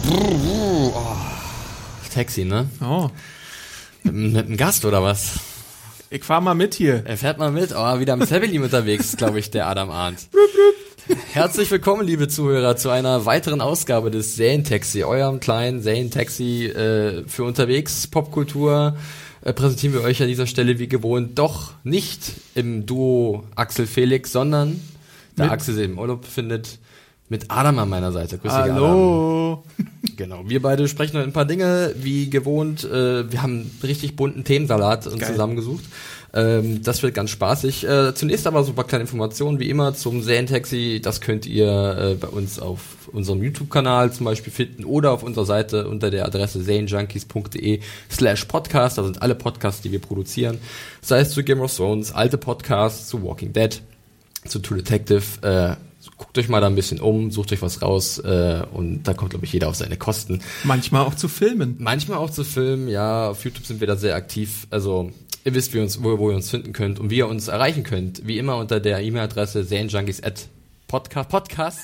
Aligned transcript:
Oh, 0.10 0.92
ah, 0.96 1.38
Taxi, 2.10 2.46
ne? 2.46 2.66
Oh, 2.82 3.12
Mit 4.04 4.48
einem 4.48 4.58
Gast 4.58 4.86
oder 4.86 5.04
was? 5.04 5.51
Ich 6.12 6.24
fahr 6.26 6.42
mal 6.42 6.54
mit 6.54 6.74
hier. 6.76 7.04
Er 7.06 7.18
fährt 7.18 7.38
mal 7.38 7.52
mit, 7.52 7.74
oh, 7.74 8.00
wieder 8.00 8.14
am 8.14 8.28
Zeppelin 8.28 8.62
unterwegs, 8.62 9.16
glaube 9.18 9.40
ich, 9.40 9.50
der 9.50 9.68
Adam 9.68 9.90
Arndt. 9.90 10.28
Herzlich 11.32 11.72
willkommen, 11.72 12.06
liebe 12.06 12.28
Zuhörer, 12.28 12.76
zu 12.76 12.90
einer 12.90 13.26
weiteren 13.26 13.62
Ausgabe 13.62 14.12
des 14.12 14.36
Serientaxi, 14.36 15.04
eurem 15.04 15.40
kleinen 15.40 15.82
Serientaxi 15.82 16.66
äh, 16.66 17.24
für 17.28 17.44
unterwegs 17.44 18.08
Popkultur. 18.08 18.98
Äh, 19.42 19.54
präsentieren 19.54 19.94
wir 19.94 20.02
euch 20.02 20.22
an 20.22 20.28
dieser 20.28 20.48
Stelle 20.48 20.80
wie 20.80 20.88
gewohnt 20.88 21.40
doch 21.40 21.72
nicht 21.84 22.34
im 22.56 22.86
Duo 22.86 23.46
Axel 23.56 23.88
Felix, 23.88 24.32
sondern 24.34 24.82
da 25.38 25.44
Mit- 25.46 25.54
Axel 25.54 25.76
sich 25.76 25.86
im 25.86 25.98
Urlaub 25.98 26.22
befindet, 26.22 26.78
mit 27.32 27.46
Adam 27.48 27.80
an 27.80 27.88
meiner 27.88 28.12
Seite. 28.12 28.38
Grüß 28.38 28.52
dich, 28.52 28.62
Adam. 28.62 28.76
Hallo. 28.76 29.64
Genau, 30.18 30.44
wir 30.48 30.62
beide 30.62 30.88
sprechen 30.90 31.18
heute 31.18 31.30
ein 31.30 31.34
paar 31.34 31.46
Dinge, 31.46 31.96
wie 31.98 32.30
gewohnt. 32.30 32.84
Äh, 32.84 33.32
wir 33.32 33.42
haben 33.42 33.54
einen 33.54 33.80
richtig 33.84 34.18
bunten 34.18 34.44
Themensalat 34.44 35.08
uns 35.08 35.22
Geil. 35.22 35.32
zusammengesucht. 35.32 35.86
Ähm, 36.34 36.84
das 36.84 37.02
wird 37.02 37.14
ganz 37.14 37.30
spaßig. 37.30 37.88
Äh, 37.88 38.14
zunächst 38.16 38.48
aber 38.48 38.66
so 38.66 38.74
ein 38.74 38.76
paar 38.76 38.86
kleine 38.86 39.04
Informationen, 39.04 39.60
wie 39.60 39.70
immer, 39.70 39.94
zum 39.94 40.22
Serientaxi. 40.22 41.00
Das 41.02 41.22
könnt 41.22 41.46
ihr 41.46 41.68
äh, 41.68 42.16
bei 42.16 42.28
uns 42.28 42.60
auf 42.60 42.82
unserem 43.14 43.42
YouTube-Kanal 43.42 44.12
zum 44.12 44.26
Beispiel 44.26 44.52
finden 44.52 44.84
oder 44.84 45.12
auf 45.12 45.24
unserer 45.24 45.46
Seite 45.46 45.88
unter 45.88 46.12
der 46.12 46.26
Adresse 46.26 46.62
serienjunkies.de 46.62 47.80
slash 48.12 48.44
podcast. 48.46 48.98
Da 48.98 49.06
sind 49.06 49.22
alle 49.22 49.36
Podcasts, 49.36 49.82
die 49.82 49.92
wir 49.94 50.00
produzieren. 50.00 50.58
Sei 51.02 51.22
es 51.22 51.32
zu 51.32 51.44
Game 51.44 51.62
of 51.62 51.74
Thrones, 51.74 52.12
alte 52.12 52.38
Podcasts, 52.38 53.08
zu 53.08 53.24
Walking 53.24 53.54
Dead, 53.54 53.82
zu 54.46 54.60
True 54.60 54.80
Detective. 54.80 55.24
Äh, 55.42 55.91
guckt 56.22 56.38
euch 56.38 56.50
mal 56.50 56.62
da 56.62 56.68
ein 56.68 56.76
bisschen 56.76 57.00
um, 57.00 57.32
sucht 57.32 57.52
euch 57.52 57.64
was 57.64 57.82
raus 57.82 58.20
äh, 58.20 58.62
und 58.72 59.04
da 59.04 59.16
kommt, 59.16 59.32
glaube 59.32 59.46
ich, 59.46 59.54
jeder 59.54 59.70
auf 59.70 59.76
seine 59.76 59.98
Kosten. 59.98 60.42
Manchmal 60.64 61.04
auch 61.04 61.16
zu 61.16 61.28
filmen. 61.28 61.78
Manchmal 61.80 62.20
auch 62.20 62.30
zu 62.30 62.44
filmen, 62.44 62.88
ja, 62.88 63.30
auf 63.30 63.44
YouTube 63.44 63.66
sind 63.66 63.80
wir 63.80 63.88
da 63.88 63.96
sehr 63.96 64.16
aktiv. 64.16 64.68
Also 64.70 65.12
ihr 65.44 65.56
wisst, 65.56 65.74
wie 65.74 65.80
uns, 65.80 66.04
wo, 66.04 66.20
wo 66.20 66.30
ihr 66.30 66.36
uns 66.36 66.52
finden 66.52 66.74
könnt 66.74 67.00
und 67.00 67.10
wie 67.10 67.18
ihr 67.18 67.28
uns 67.28 67.48
erreichen 67.48 67.84
könnt. 67.84 68.28
Wie 68.28 68.38
immer 68.38 68.58
unter 68.58 68.80
der 68.80 69.02
E-Mail-Adresse 69.02 69.64
serienjunkies 69.64 70.22
at 70.22 70.48
podcast. 70.88 71.30
Podcast. 71.30 71.80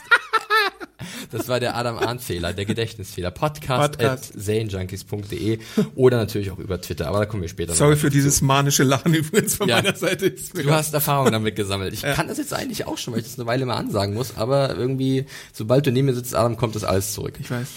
Das 1.31 1.47
war 1.47 1.59
der 1.59 1.75
Adam 1.75 1.97
Arndt 1.97 2.21
Fehler, 2.21 2.53
der 2.53 2.65
Gedächtnisfehler. 2.65 3.31
Podcast, 3.31 3.91
Podcast. 3.93 4.33
at 4.35 4.41
serienjunkies.de 4.41 5.59
oder 5.95 6.17
natürlich 6.17 6.51
auch 6.51 6.59
über 6.59 6.81
Twitter, 6.81 7.07
aber 7.07 7.19
da 7.19 7.25
kommen 7.25 7.41
wir 7.43 7.49
später 7.49 7.75
Sorry 7.75 7.95
für 7.95 8.09
dieses 8.09 8.41
manische 8.41 8.83
Lachen 8.83 9.13
übrigens 9.13 9.55
von 9.55 9.67
Ja. 9.69 9.77
meiner 9.81 9.95
Seite. 9.95 10.31
Du 10.31 10.71
hast 10.71 10.93
Erfahrung 10.93 11.31
damit 11.31 11.55
gesammelt. 11.55 11.93
Ich 11.93 12.01
kann 12.01 12.27
das 12.27 12.37
jetzt 12.37 12.53
eigentlich 12.53 12.85
auch 12.87 12.97
schon, 12.97 13.13
weil 13.13 13.21
ich 13.21 13.27
das 13.27 13.37
eine 13.39 13.47
Weile 13.47 13.65
mal 13.65 13.75
ansagen 13.75 14.13
muss, 14.13 14.37
aber 14.37 14.75
irgendwie, 14.75 15.25
sobald 15.53 15.85
du 15.85 15.91
neben 15.91 16.07
mir 16.07 16.15
sitzt, 16.15 16.35
Adam, 16.35 16.57
kommt 16.57 16.75
das 16.75 16.83
alles 16.83 17.13
zurück. 17.13 17.35
ich 17.39 17.49
weiß. 17.51 17.67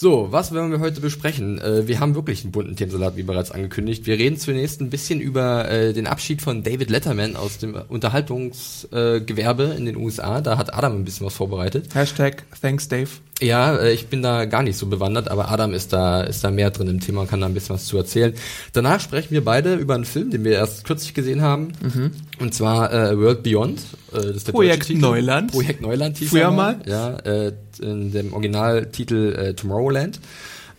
So, 0.00 0.32
was 0.32 0.50
werden 0.54 0.70
wir 0.70 0.80
heute 0.80 1.02
besprechen? 1.02 1.60
Äh, 1.60 1.86
wir 1.86 2.00
haben 2.00 2.14
wirklich 2.14 2.42
einen 2.42 2.52
bunten 2.52 2.74
Themensalat, 2.74 3.18
wie 3.18 3.22
bereits 3.22 3.50
angekündigt. 3.50 4.06
Wir 4.06 4.18
reden 4.18 4.38
zunächst 4.38 4.80
ein 4.80 4.88
bisschen 4.88 5.20
über 5.20 5.70
äh, 5.70 5.92
den 5.92 6.06
Abschied 6.06 6.40
von 6.40 6.62
David 6.62 6.88
Letterman 6.88 7.36
aus 7.36 7.58
dem 7.58 7.74
Unterhaltungsgewerbe 7.74 9.64
äh, 9.64 9.76
in 9.76 9.84
den 9.84 9.96
USA. 9.96 10.40
Da 10.40 10.56
hat 10.56 10.72
Adam 10.72 10.94
ein 10.94 11.04
bisschen 11.04 11.26
was 11.26 11.34
vorbereitet. 11.34 11.94
Hashtag 11.94 12.44
Thanks 12.62 12.88
Dave. 12.88 13.10
Ja, 13.40 13.76
äh, 13.76 13.92
ich 13.92 14.06
bin 14.08 14.22
da 14.22 14.44
gar 14.44 14.62
nicht 14.62 14.76
so 14.76 14.86
bewandert, 14.86 15.28
aber 15.30 15.50
Adam 15.50 15.72
ist 15.72 15.92
da 15.92 16.22
ist 16.22 16.44
da 16.44 16.50
mehr 16.50 16.70
drin 16.70 16.88
im 16.88 17.00
Thema 17.00 17.22
und 17.22 17.30
kann 17.30 17.40
da 17.40 17.46
ein 17.46 17.54
bisschen 17.54 17.74
was 17.74 17.86
zu 17.86 17.96
erzählen. 17.96 18.34
Danach 18.72 19.00
sprechen 19.00 19.30
wir 19.32 19.44
beide 19.44 19.74
über 19.76 19.94
einen 19.94 20.04
Film, 20.04 20.30
den 20.30 20.44
wir 20.44 20.52
erst 20.52 20.84
kürzlich 20.84 21.14
gesehen 21.14 21.40
haben, 21.40 21.72
und 22.38 22.54
zwar 22.54 22.92
äh, 22.92 23.18
World 23.18 23.42
Beyond. 23.42 23.80
Äh, 24.12 24.16
das 24.16 24.24
ist 24.36 24.46
der 24.48 24.52
Projekt. 24.52 24.90
Neuland. 24.90 25.52
Projekt 25.52 25.80
Neuland 25.80 26.18
hieß 26.18 26.30
Früher 26.30 26.42
er 26.42 26.50
mal. 26.50 26.76
Ja, 26.86 27.16
äh, 27.18 27.52
in 27.80 28.12
dem 28.12 28.32
Originaltitel 28.34 29.34
äh, 29.34 29.54
Tomorrowland. 29.54 30.20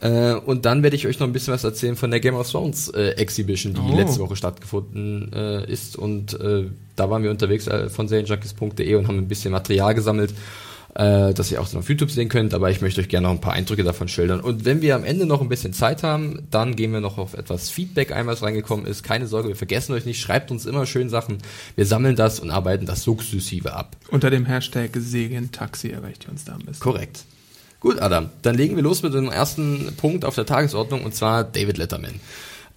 Äh, 0.01 0.33
und 0.33 0.65
dann 0.65 0.81
werde 0.81 0.95
ich 0.95 1.05
euch 1.05 1.19
noch 1.19 1.27
ein 1.27 1.33
bisschen 1.33 1.53
was 1.53 1.63
erzählen 1.63 1.95
von 1.95 2.09
der 2.09 2.19
Game 2.19 2.33
of 2.35 2.49
Thrones 2.49 2.89
äh, 2.89 3.09
Exhibition, 3.17 3.73
die 3.75 3.79
Oh. 3.81 3.95
letzte 3.95 4.19
Woche 4.19 4.35
stattgefunden 4.35 5.31
äh, 5.33 5.71
ist. 5.71 5.95
Und 5.95 6.39
äh, 6.39 6.65
da 6.95 7.09
waren 7.09 7.21
wir 7.23 7.29
unterwegs 7.31 7.67
äh, 7.67 7.87
von 7.89 8.07
serienjunkies.de 8.07 8.95
und 8.95 9.07
haben 9.07 9.17
ein 9.19 9.27
bisschen 9.27 9.51
Material 9.51 9.93
gesammelt, 9.93 10.33
äh, 10.95 11.33
das 11.33 11.51
ihr 11.51 11.61
auch 11.61 11.73
auf 11.73 11.89
YouTube 11.89 12.11
sehen 12.11 12.29
könnt. 12.29 12.53
Aber 12.53 12.69
ich 12.69 12.81
möchte 12.81 13.01
euch 13.01 13.09
gerne 13.09 13.27
noch 13.27 13.33
ein 13.33 13.41
paar 13.41 13.53
Eindrücke 13.53 13.83
davon 13.83 14.07
schildern. 14.07 14.39
Und 14.39 14.65
wenn 14.65 14.81
wir 14.81 14.95
am 14.95 15.03
Ende 15.03 15.25
noch 15.25 15.41
ein 15.41 15.49
bisschen 15.49 15.73
Zeit 15.73 16.03
haben, 16.03 16.47
dann 16.51 16.75
gehen 16.75 16.91
wir 16.91 17.01
noch 17.01 17.17
auf 17.17 17.33
etwas 17.33 17.69
Feedback 17.69 18.11
ein, 18.11 18.27
was 18.27 18.41
reingekommen 18.41 18.85
ist. 18.85 19.03
Keine 19.03 19.27
Sorge, 19.27 19.49
wir 19.49 19.55
vergessen 19.55 19.93
euch 19.93 20.05
nicht. 20.05 20.21
Schreibt 20.21 20.51
uns 20.51 20.65
immer 20.65 20.85
schön 20.85 21.09
Sachen. 21.09 21.37
Wir 21.75 21.85
sammeln 21.85 22.15
das 22.15 22.39
und 22.39 22.51
arbeiten 22.51 22.85
das 22.85 23.03
sukzessive 23.03 23.73
ab. 23.73 23.95
Unter 24.09 24.29
dem 24.29 24.45
Hashtag 24.45 24.91
Segentaxi 24.93 25.89
erreicht 25.89 26.25
ihr 26.25 26.31
uns 26.31 26.45
da 26.45 26.53
am 26.53 26.61
besten. 26.61 26.83
Korrekt. 26.83 27.25
Gut, 27.79 27.99
Adam, 27.99 28.29
dann 28.43 28.55
legen 28.55 28.75
wir 28.75 28.83
los 28.83 29.01
mit 29.01 29.15
dem 29.15 29.29
ersten 29.29 29.93
Punkt 29.97 30.23
auf 30.23 30.35
der 30.35 30.45
Tagesordnung 30.45 31.03
und 31.03 31.15
zwar 31.15 31.43
David 31.43 31.79
Letterman. 31.79 32.19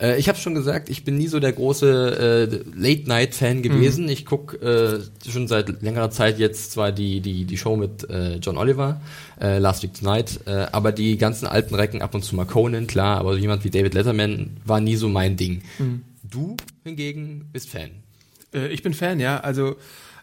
Äh, 0.01 0.19
ich 0.19 0.29
habe 0.29 0.39
schon 0.39 0.55
gesagt, 0.55 0.89
ich 0.89 1.05
bin 1.05 1.17
nie 1.17 1.29
so 1.29 1.41
der 1.41 1.53
große 1.53 2.51
äh, 2.51 2.79
Late-Night-Fan 2.79 3.63
gewesen. 3.63 4.09
Ich 4.09 4.27
guck 4.27 4.61
äh, 4.63 5.01
schon 5.29 5.49
seit 5.49 5.83
längerer 5.83 6.11
Zeit 6.11 6.39
jetzt 6.39 6.73
zwar 6.73 6.93
die, 6.93 7.21
die, 7.21 7.45
die 7.45 7.57
Show 7.57 7.77
mit 7.77 8.09
äh, 8.11 8.37
John 8.37 8.57
Oliver, 8.57 9.01
äh, 9.41 9.59
Last 9.59 9.83
Week 9.83 9.95
Tonight, 9.95 10.41
äh, 10.47 10.67
aber 10.73 10.93
die 10.93 11.17
ganzen 11.17 11.47
alten 11.47 11.75
Recken 11.75 12.03
ab 12.03 12.15
und 12.15 12.25
zu 12.25 12.37
mal 12.37 12.47
Conan, 12.47 12.87
klar, 12.87 13.19
aber 13.19 13.37
jemand 13.37 13.65
wie 13.65 13.71
David 13.71 13.95
Letterman 13.95 14.57
war 14.65 14.81
nie 14.81 14.97
so 14.97 15.09
mein 15.09 15.37
Ding. 15.37 15.63
Du 16.23 16.57
hingegen 16.83 17.49
bist 17.53 17.71
Fan. 17.71 17.91
Äh, 18.53 18.69
ich 18.69 18.83
bin 18.83 18.95
Fan, 18.95 19.21
ja. 19.21 19.41
Also 19.41 19.77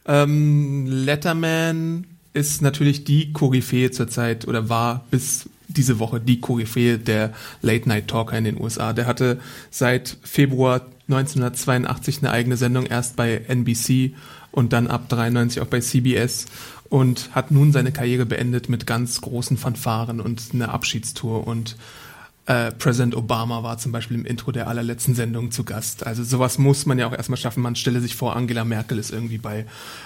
ähm, 0.06 0.86
Letterman 0.88 2.08
ist 2.34 2.62
natürlich 2.62 3.04
die 3.04 3.34
Koryphäe 3.34 3.92
zurzeit 3.92 4.48
oder 4.48 4.70
war 4.70 5.06
bis 5.12 5.50
diese 5.78 6.00
Woche 6.00 6.20
die 6.20 6.40
Koryphäe 6.40 6.98
der 6.98 7.34
Late 7.62 7.88
Night 7.88 8.08
Talker 8.08 8.38
in 8.38 8.44
den 8.44 8.60
USA. 8.60 8.94
Der 8.94 9.08
hatte 9.08 9.40
seit 9.70 10.18
Februar 10.24 10.82
1982 11.08 12.20
eine 12.20 12.32
eigene 12.32 12.58
Sendung 12.58 12.86
erst 12.86 13.16
bei 13.16 13.42
NBC 13.48 14.14
und 14.52 14.74
dann 14.74 14.88
ab 14.88 15.10
93 15.10 15.62
auch 15.62 15.68
bei 15.68 15.80
CBS 15.80 16.46
und 16.90 17.34
hat 17.34 17.52
nun 17.52 17.72
seine 17.72 17.92
Karriere 17.92 18.26
beendet 18.26 18.70
mit 18.70 18.86
ganz 18.86 19.22
großen 19.22 19.58
Fanfaren 19.58 20.20
und 20.20 20.42
einer 20.54 20.74
Abschiedstour 20.74 21.48
und 21.48 21.78
äh, 22.48 22.72
Präsident 22.72 23.16
Obama 23.16 23.62
war 23.62 23.78
zum 23.78 23.92
Beispiel 23.92 24.18
im 24.18 24.26
Intro 24.26 24.52
der 24.52 24.68
allerletzten 24.68 25.14
Sendung 25.14 25.52
zu 25.52 25.64
Gast. 25.64 26.06
Also 26.08 26.24
sowas 26.24 26.58
muss 26.58 26.86
man 26.88 26.98
ja 26.98 27.08
auch 27.08 27.14
erstmal 27.14 27.38
schaffen. 27.38 27.62
Man 27.62 27.76
stelle 27.76 28.02
sich 28.02 28.16
vor, 28.16 28.36
Angela 28.36 28.66
Merkel 28.66 28.98
ist 28.98 29.12
irgendwie 29.12 29.38
bei 29.38 29.60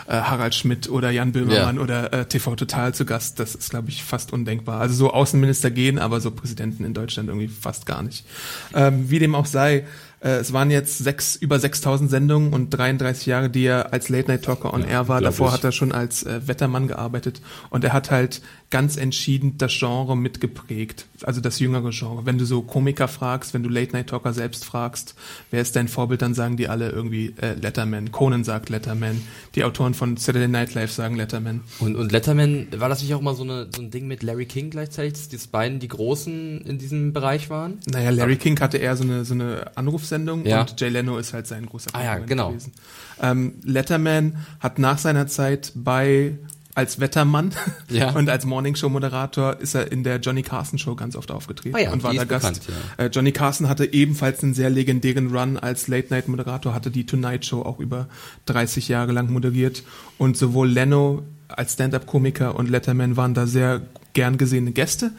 äh, 0.08 0.12
Harald 0.12 0.54
Schmidt 0.54 0.90
oder 0.90 1.12
Jan 1.12 1.32
Böhmermann 1.32 1.78
Ja. 1.78 1.82
oder 1.82 2.12
äh, 2.14 2.26
TV 2.26 2.56
Total 2.56 2.94
zu 2.94 3.06
Gast. 3.06 3.40
Das 3.40 3.56
ist, 3.56 3.70
glaube 3.70 3.90
ich, 3.90 4.04
fast 4.04 4.34
undenkbar. 4.34 4.82
Also 4.82 4.96
so 4.96 5.14
Außenminister 5.14 5.72
gehen, 5.72 5.98
aber 5.98 6.20
so 6.20 6.30
Präsidenten 6.30 6.84
in 6.84 6.94
Deutschland 6.94 7.30
irgendwie 7.30 7.48
fast 7.48 7.86
gar 7.86 8.04
nicht. 8.04 8.26
Ähm, 8.74 9.10
wie 9.10 9.20
dem 9.20 9.34
auch 9.34 9.46
sei, 9.46 9.86
äh, 10.20 10.32
es 10.38 10.52
waren 10.52 10.72
jetzt 10.72 10.98
sechs, 10.98 11.38
über 11.38 11.58
6000 11.58 12.10
Sendungen 12.10 12.52
und 12.54 12.70
33 12.70 13.28
Jahre, 13.28 13.50
die 13.50 13.64
er 13.66 13.94
als 13.94 14.10
Late 14.10 14.28
Night 14.30 14.44
Talker 14.44 14.74
on 14.74 14.84
Air 14.84 15.08
war. 15.08 15.22
Davor 15.22 15.48
ich. 15.48 15.54
hat 15.54 15.64
er 15.64 15.72
schon 15.72 15.94
als 15.94 16.24
äh, 16.24 16.46
Wettermann 16.48 16.88
gearbeitet 16.90 17.42
und 17.70 17.84
er 17.86 17.94
hat 17.94 18.12
halt 18.12 18.42
ganz 18.72 18.98
entschieden 18.98 19.58
das 19.58 19.72
Genre 19.78 20.18
mitgeprägt, 20.18 21.06
also 21.22 21.40
das 21.40 21.60
jüngere 21.60 21.92
Genre. 21.92 22.26
Wenn 22.26 22.38
du 22.38 22.46
so 22.46 22.62
Komiker 22.62 23.08
fragst, 23.08 23.54
wenn 23.54 23.64
du 23.64 23.70
Late 23.70 23.94
Night 23.94 24.08
Talker 24.08 24.34
selbst 24.34 24.66
fragst, 24.66 25.16
wer 25.52 25.62
ist 25.62 25.76
dein 25.76 25.88
Vorbild, 25.88 26.22
dann 26.22 26.34
sagen 26.34 26.58
die 26.58 26.68
alle 26.68 26.90
irgendwie 26.90 27.34
äh, 27.42 27.54
Letterman. 27.54 28.12
Conan 28.12 28.44
sagt 28.44 28.70
Letterman. 28.70 29.22
Die 29.54 29.64
Autoren 29.64 29.94
von 29.94 30.18
Saturday 30.18 30.48
Night 30.48 30.74
Live 30.74 30.92
sagen 30.92 31.16
Letterman. 31.16 31.62
Und, 31.80 31.96
und 31.96 32.12
Letterman, 32.12 32.68
war 32.76 32.90
das 32.90 33.02
nicht 33.02 33.14
auch 33.14 33.22
mal 33.22 33.36
so, 33.36 33.44
eine, 33.44 33.68
so 33.74 33.82
ein 33.82 33.92
Ding 33.92 34.08
mit 34.08 34.24
Larry 34.24 34.46
King 34.46 34.72
gleichzeitig, 34.72 35.14
dass 35.14 35.30
die 35.30 35.38
beiden 35.48 35.80
die 35.80 35.88
Großen 35.88 36.62
in 36.62 36.78
diesem 36.78 37.14
Bereich 37.14 37.50
waren? 37.50 37.80
Naja, 37.90 38.10
Larry 38.10 38.36
King 38.38 38.60
hatte 38.60 38.78
eher 38.78 38.98
so 38.98 39.04
eine, 39.04 39.26
so 39.26 39.36
eine 39.36 39.72
Anrufsendung 39.76 40.46
Ja. 40.46 40.62
und 40.62 40.80
Jay 40.82 40.90
Leno 40.90 41.18
ist 41.18 41.34
halt 41.34 41.48
sein 41.48 41.66
großer 41.68 41.92
Ah 41.94 42.00
ja, 42.04 42.06
Konkurrent 42.18 42.30
genau. 42.30 42.50
gewesen. 42.50 42.74
Ähm, 43.22 43.54
Letterman 43.64 44.38
hat 44.60 44.80
nach 44.80 44.98
seiner 44.98 45.28
Zeit 45.28 45.72
bei 45.76 46.38
als 46.76 47.00
Wettermann 47.00 47.52
Ja. 47.90 48.12
und 48.16 48.30
als 48.30 48.46
Morningshow-Moderator 48.46 49.60
ist 49.60 49.74
er 49.74 49.92
in 49.92 50.04
der 50.04 50.20
Johnny 50.20 50.44
Carson 50.44 50.78
Show 50.78 50.96
ganz 50.96 51.16
oft 51.16 51.32
aufgetreten 51.32 51.76
Ah 51.76 51.80
ja, 51.80 51.92
und 51.92 52.04
war 52.04 52.14
da 52.14 52.26
Gast. 52.26 52.44
bekannt, 52.44 52.62
äh, 52.98 53.08
Johnny 53.08 53.32
Carson 53.32 53.68
hatte 53.68 53.92
ebenfalls 53.92 54.44
einen 54.44 54.54
sehr 54.54 54.70
legendären 54.70 55.36
Run 55.36 55.58
als 55.58 55.88
Late-Night-Moderator, 55.88 56.74
hatte 56.74 56.92
die 56.92 57.06
Tonight 57.06 57.46
Show 57.46 57.62
auch 57.62 57.80
über 57.80 58.08
30 58.46 58.88
Jahre 58.90 59.12
lang 59.14 59.32
moderiert 59.32 59.84
und 60.18 60.38
sowohl 60.38 60.70
Leno 60.70 61.24
als 61.48 61.74
Stand-up-Komiker 61.74 62.56
und 62.56 62.70
Letterman 62.70 63.18
waren 63.18 63.34
da 63.34 63.48
sehr 63.48 63.82
gern 64.14 64.38
gesehene 64.38 64.72
Gäste. 64.72 65.12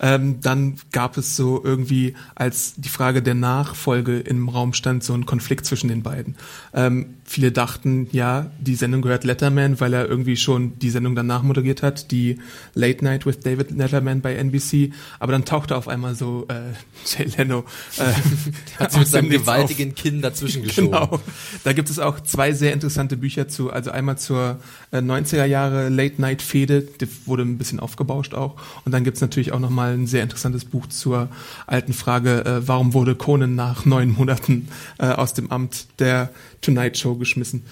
Ähm, 0.00 0.40
dann 0.40 0.76
gab 0.92 1.16
es 1.16 1.36
so 1.36 1.62
irgendwie, 1.62 2.14
als 2.34 2.74
die 2.76 2.88
Frage 2.88 3.22
der 3.22 3.34
Nachfolge 3.34 4.18
im 4.18 4.48
Raum 4.48 4.72
stand, 4.72 5.04
so 5.04 5.14
ein 5.14 5.26
Konflikt 5.26 5.66
zwischen 5.66 5.88
den 5.88 6.02
beiden. 6.02 6.36
Ähm, 6.72 7.16
viele 7.24 7.52
dachten, 7.52 8.08
ja, 8.12 8.50
die 8.60 8.74
Sendung 8.74 9.02
gehört 9.02 9.24
Letterman, 9.24 9.80
weil 9.80 9.94
er 9.94 10.08
irgendwie 10.08 10.36
schon 10.36 10.78
die 10.78 10.90
Sendung 10.90 11.14
danach 11.14 11.42
moderiert 11.42 11.82
hat, 11.82 12.10
die 12.10 12.38
Late 12.74 13.04
Night 13.04 13.26
with 13.26 13.40
David 13.40 13.70
Letterman 13.70 14.20
bei 14.20 14.34
NBC. 14.34 14.92
Aber 15.18 15.32
dann 15.32 15.44
tauchte 15.44 15.76
auf 15.76 15.88
einmal 15.88 16.14
so 16.14 16.46
äh, 16.48 16.74
Jay 17.06 17.28
Leno 17.36 17.64
äh, 17.98 18.12
Hat 18.78 18.92
sie 18.92 18.98
mit 18.98 19.08
seinem 19.08 19.28
Nichts 19.28 19.48
auf. 19.48 19.54
gewaltigen 19.54 19.94
Kinn 19.94 20.22
dazwischen 20.22 20.62
geschoben. 20.62 20.90
Genau. 20.90 21.20
Da 21.64 21.72
gibt 21.72 21.90
es 21.90 21.98
auch 21.98 22.20
zwei 22.20 22.52
sehr 22.52 22.72
interessante 22.72 23.16
Bücher 23.16 23.48
zu. 23.48 23.70
Also 23.70 23.90
einmal 23.90 24.18
zur 24.18 24.58
äh, 24.90 24.98
90er 24.98 25.44
Jahre 25.44 25.88
Late 25.88 26.20
Night 26.20 26.42
Fehde, 26.42 26.82
die 26.82 27.08
wurde 27.26 27.42
ein 27.42 27.58
bisschen 27.58 27.80
aufgebauscht 27.80 28.34
auch. 28.34 28.56
Und 28.84 28.92
dann 28.92 29.04
gibt 29.04 29.16
es 29.16 29.20
natürlich 29.20 29.52
auch 29.52 29.60
nochmal 29.60 29.93
ein 29.94 30.06
sehr 30.06 30.22
interessantes 30.22 30.64
Buch 30.64 30.86
zur 30.88 31.28
alten 31.66 31.92
Frage, 31.92 32.44
äh, 32.44 32.68
warum 32.68 32.94
wurde 32.94 33.14
Conan 33.14 33.54
nach 33.54 33.84
neun 33.84 34.12
Monaten 34.12 34.68
äh, 34.98 35.06
aus 35.06 35.34
dem 35.34 35.50
Amt 35.50 35.86
der 35.98 36.30
Tonight 36.60 36.98
Show 36.98 37.14
geschmissen. 37.14 37.64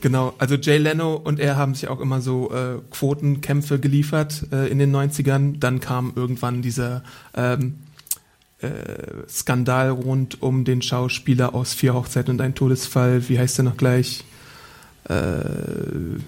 Genau, 0.00 0.34
also 0.38 0.56
Jay 0.56 0.76
Leno 0.76 1.14
und 1.14 1.40
er 1.40 1.56
haben 1.56 1.74
sich 1.74 1.88
auch 1.88 2.00
immer 2.00 2.20
so 2.20 2.52
äh, 2.52 2.78
Quotenkämpfe 2.90 3.78
geliefert 3.78 4.46
äh, 4.52 4.68
in 4.68 4.78
den 4.78 4.94
90ern. 4.94 5.58
Dann 5.58 5.80
kam 5.80 6.12
irgendwann 6.14 6.60
dieser 6.60 7.02
ähm, 7.34 7.78
äh, 8.60 8.68
Skandal 9.28 9.90
rund 9.90 10.42
um 10.42 10.64
den 10.64 10.82
Schauspieler 10.82 11.54
aus 11.54 11.72
Vier 11.72 11.94
Hochzeiten 11.94 12.32
und 12.32 12.40
ein 12.40 12.54
Todesfall. 12.54 13.28
Wie 13.28 13.38
heißt 13.38 13.58
er 13.58 13.64
noch 13.64 13.76
gleich? 13.76 14.24
Äh, 15.08 15.44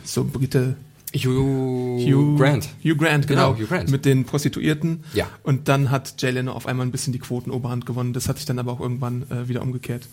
so 0.03 0.25
Britte. 0.25 0.77
Hugh, 1.15 2.37
Grant. 2.37 2.69
Hugh 2.85 2.97
Grant, 2.97 3.27
genau. 3.27 3.55
Genau, 3.55 3.59
Hugh 3.59 3.69
Grant. 3.69 3.91
Mit 3.91 4.05
den 4.05 4.25
Prostituierten. 4.25 5.05
Ja. 5.15 5.27
Und 5.43 5.69
dann 5.69 5.91
hat 5.91 6.15
Jay 6.19 6.31
Leno 6.31 6.53
auf 6.53 6.67
einmal 6.67 6.87
ein 6.87 6.91
bisschen 6.91 7.13
die 7.13 7.19
Quotenoberhand 7.19 7.87
gewonnen. 7.87 8.13
Das 8.13 8.29
hat 8.29 8.37
sich 8.37 8.47
dann 8.47 8.59
aber 8.59 8.73
auch 8.73 8.81
irgendwann 8.81 9.23
äh, 9.31 9.49
wieder 9.49 9.63
umgekehrt. 9.63 10.07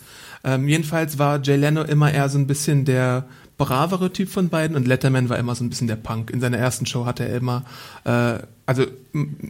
Ähm, 0.44 0.68
jedenfalls 0.68 1.18
war 1.18 1.42
Jay 1.42 1.56
Leno 1.56 1.82
immer 1.82 2.12
eher 2.12 2.28
so 2.28 2.38
ein 2.38 2.46
bisschen 2.46 2.84
der 2.84 3.26
bravere 3.58 4.12
Typ 4.12 4.28
von 4.28 4.48
beiden 4.48 4.76
und 4.76 4.86
Letterman 4.86 5.28
war 5.28 5.38
immer 5.38 5.54
so 5.54 5.64
ein 5.64 5.70
bisschen 5.70 5.86
der 5.86 5.96
Punk. 5.96 6.30
In 6.30 6.40
seiner 6.40 6.58
ersten 6.58 6.86
Show 6.86 7.06
hatte 7.06 7.26
er 7.26 7.36
immer, 7.36 7.64
äh, 8.04 8.38
also 8.66 8.84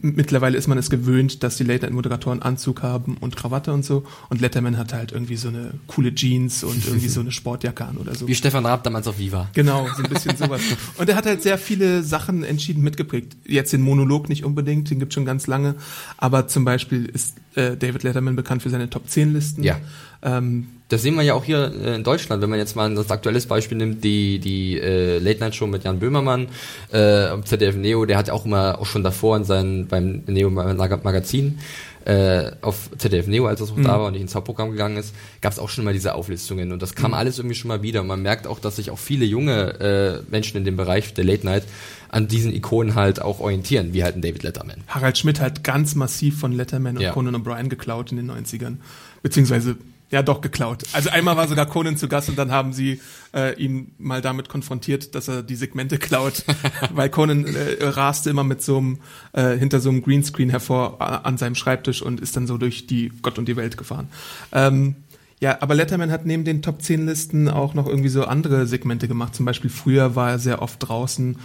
mittlerweile 0.01 0.57
ist 0.57 0.67
man 0.67 0.77
es 0.77 0.89
gewöhnt, 0.89 1.43
dass 1.43 1.57
die 1.57 1.63
Late-Night-Moderatoren 1.63 2.41
Anzug 2.41 2.83
haben 2.83 3.17
und 3.19 3.35
Krawatte 3.35 3.73
und 3.73 3.83
so 3.83 4.03
und 4.29 4.41
Letterman 4.41 4.77
hatte 4.77 4.95
halt 4.95 5.11
irgendwie 5.11 5.35
so 5.35 5.49
eine 5.49 5.71
coole 5.87 6.13
Jeans 6.15 6.63
und 6.63 6.85
irgendwie 6.85 7.09
so 7.09 7.19
eine 7.19 7.31
Sportjacke 7.31 7.85
an 7.85 7.97
oder 7.97 8.15
so. 8.15 8.27
Wie 8.27 8.35
Stefan 8.35 8.65
Raab 8.65 8.83
damals 8.83 9.07
auf 9.07 9.17
Viva. 9.19 9.49
Genau, 9.53 9.87
so 9.95 10.03
ein 10.03 10.09
bisschen 10.09 10.37
sowas. 10.37 10.61
Und 10.97 11.09
er 11.09 11.15
hat 11.15 11.25
halt 11.25 11.43
sehr 11.43 11.57
viele 11.57 12.03
Sachen 12.03 12.43
entschieden 12.43 12.83
mitgeprägt. 12.83 13.35
Jetzt 13.45 13.73
den 13.73 13.81
Monolog 13.81 14.29
nicht 14.29 14.43
unbedingt, 14.43 14.89
den 14.89 14.99
gibt 14.99 15.13
schon 15.13 15.25
ganz 15.25 15.47
lange. 15.47 15.75
Aber 16.17 16.47
zum 16.47 16.65
Beispiel 16.65 17.05
ist 17.05 17.37
äh, 17.55 17.75
David 17.75 18.03
Letterman 18.03 18.35
bekannt 18.35 18.63
für 18.63 18.69
seine 18.69 18.89
Top 18.89 19.09
10 19.09 19.33
Listen. 19.33 19.63
Ja. 19.63 19.77
Ähm, 20.21 20.67
Das 20.89 21.01
sehen 21.01 21.15
wir 21.15 21.21
ja 21.23 21.33
auch 21.33 21.43
hier 21.43 21.71
äh, 21.83 21.95
in 21.95 22.03
Deutschland, 22.03 22.41
wenn 22.41 22.49
man 22.49 22.59
jetzt 22.59 22.75
mal 22.75 22.93
das 22.95 23.11
aktuelles 23.11 23.45
Beispiel 23.45 23.77
nimmt, 23.77 24.03
die, 24.03 24.39
die 24.39 24.79
äh, 24.79 25.19
Late 25.19 25.39
Night 25.41 25.55
Show 25.55 25.67
mit 25.67 25.83
Jan 25.83 25.99
Böhmermann 25.99 26.47
äh, 26.93 27.25
am 27.25 27.45
ZDF 27.45 27.75
Neo, 27.75 28.05
der 28.05 28.17
hat 28.17 28.27
ja 28.29 28.33
auch 28.33 28.45
immer, 28.45 28.79
auch 28.79 28.85
schon 28.85 29.03
davor 29.03 29.35
in 29.35 29.43
seinen, 29.43 29.87
beim 29.87 30.23
Neo 30.27 30.49
Mag- 30.49 31.03
Magazin, 31.03 31.59
äh, 32.05 32.51
auf 32.61 32.89
ZDF 32.97 33.27
Neo, 33.27 33.47
als 33.47 33.59
das 33.59 33.69
noch 33.69 33.83
da 33.83 33.99
war 33.99 34.05
und 34.05 34.13
nicht 34.13 34.21
ins 34.21 34.33
Hauptprogramm 34.33 34.71
gegangen 34.71 34.95
ist, 34.95 35.13
gab 35.41 35.51
es 35.51 35.59
auch 35.59 35.67
schon 35.67 35.83
mal 35.83 35.91
diese 35.91 36.15
Auflistungen 36.15 36.71
und 36.71 36.81
das 36.81 36.95
kam 36.95 37.13
alles 37.13 37.37
irgendwie 37.37 37.55
schon 37.55 37.67
mal 37.67 37.81
wieder 37.81 37.99
und 37.99 38.07
man 38.07 38.21
merkt 38.21 38.47
auch, 38.47 38.59
dass 38.59 38.77
sich 38.77 38.89
auch 38.89 38.97
viele 38.99 39.25
junge 39.25 40.23
äh, 40.25 40.31
Menschen 40.31 40.55
in 40.55 40.63
dem 40.63 40.77
Bereich 40.77 41.13
der 41.13 41.25
Late 41.25 41.45
Night 41.45 41.63
an 42.07 42.29
diesen 42.29 42.53
Ikonen 42.55 42.95
halt 42.95 43.21
auch 43.21 43.41
orientieren, 43.41 43.93
wie 43.93 44.05
halt 44.05 44.15
ein 44.15 44.21
David 44.21 44.43
Letterman. 44.43 44.77
Harald 44.87 45.17
Schmidt 45.17 45.41
hat 45.41 45.65
ganz 45.65 45.95
massiv 45.95 46.39
von 46.39 46.53
Letterman 46.53 46.95
und 46.95 47.03
Ja. 47.03 47.11
Conan 47.11 47.35
O'Brien 47.35 47.67
geklaut 47.67 48.11
in 48.13 48.17
den 48.17 48.31
90ern. 48.31 48.77
Beziehungsweise, 49.21 49.75
ja 50.09 50.23
doch 50.23 50.41
geklaut. 50.41 50.83
Also 50.93 51.09
einmal 51.09 51.37
war 51.37 51.47
sogar 51.47 51.65
Conan 51.65 51.97
zu 51.97 52.07
Gast 52.07 52.29
und 52.29 52.37
dann 52.37 52.51
haben 52.51 52.73
sie 52.73 53.01
äh, 53.33 53.55
ihn 53.61 53.93
mal 53.97 54.21
damit 54.21 54.49
konfrontiert, 54.49 55.15
dass 55.15 55.27
er 55.27 55.43
die 55.43 55.55
Segmente 55.55 55.97
klaut. 55.99 56.43
Weil 56.91 57.09
Conan 57.09 57.45
äh, 57.45 57.83
raste 57.85 58.29
immer 58.29 58.43
mit 58.43 58.61
so 58.61 58.77
einem, 58.77 58.99
äh, 59.33 59.57
hinter 59.57 59.79
so 59.79 59.89
einem 59.89 60.01
Greenscreen 60.01 60.49
hervor 60.49 61.01
an 61.01 61.37
seinem 61.37 61.55
Schreibtisch 61.55 62.01
und 62.01 62.19
ist 62.19 62.35
dann 62.35 62.47
so 62.47 62.57
durch 62.57 62.87
die 62.87 63.11
Gott 63.21 63.37
und 63.37 63.47
die 63.47 63.55
Welt 63.55 63.77
gefahren. 63.77 64.07
Ähm, 64.51 64.95
ja, 65.39 65.61
aber 65.61 65.75
Letterman 65.75 66.11
hat 66.11 66.25
neben 66.25 66.45
den 66.45 66.63
Top 66.63 66.81
10 66.81 67.05
Listen 67.05 67.47
auch 67.47 67.75
noch 67.75 67.85
irgendwie 67.85 68.09
so 68.09 68.25
andere 68.25 68.65
Segmente 68.65 69.07
gemacht. 69.07 69.35
Zum 69.35 69.45
Beispiel 69.45 69.69
früher 69.69 70.15
war 70.15 70.31
er 70.31 70.39
sehr 70.39 70.61
oft 70.63 70.77
draußen. 70.79 71.37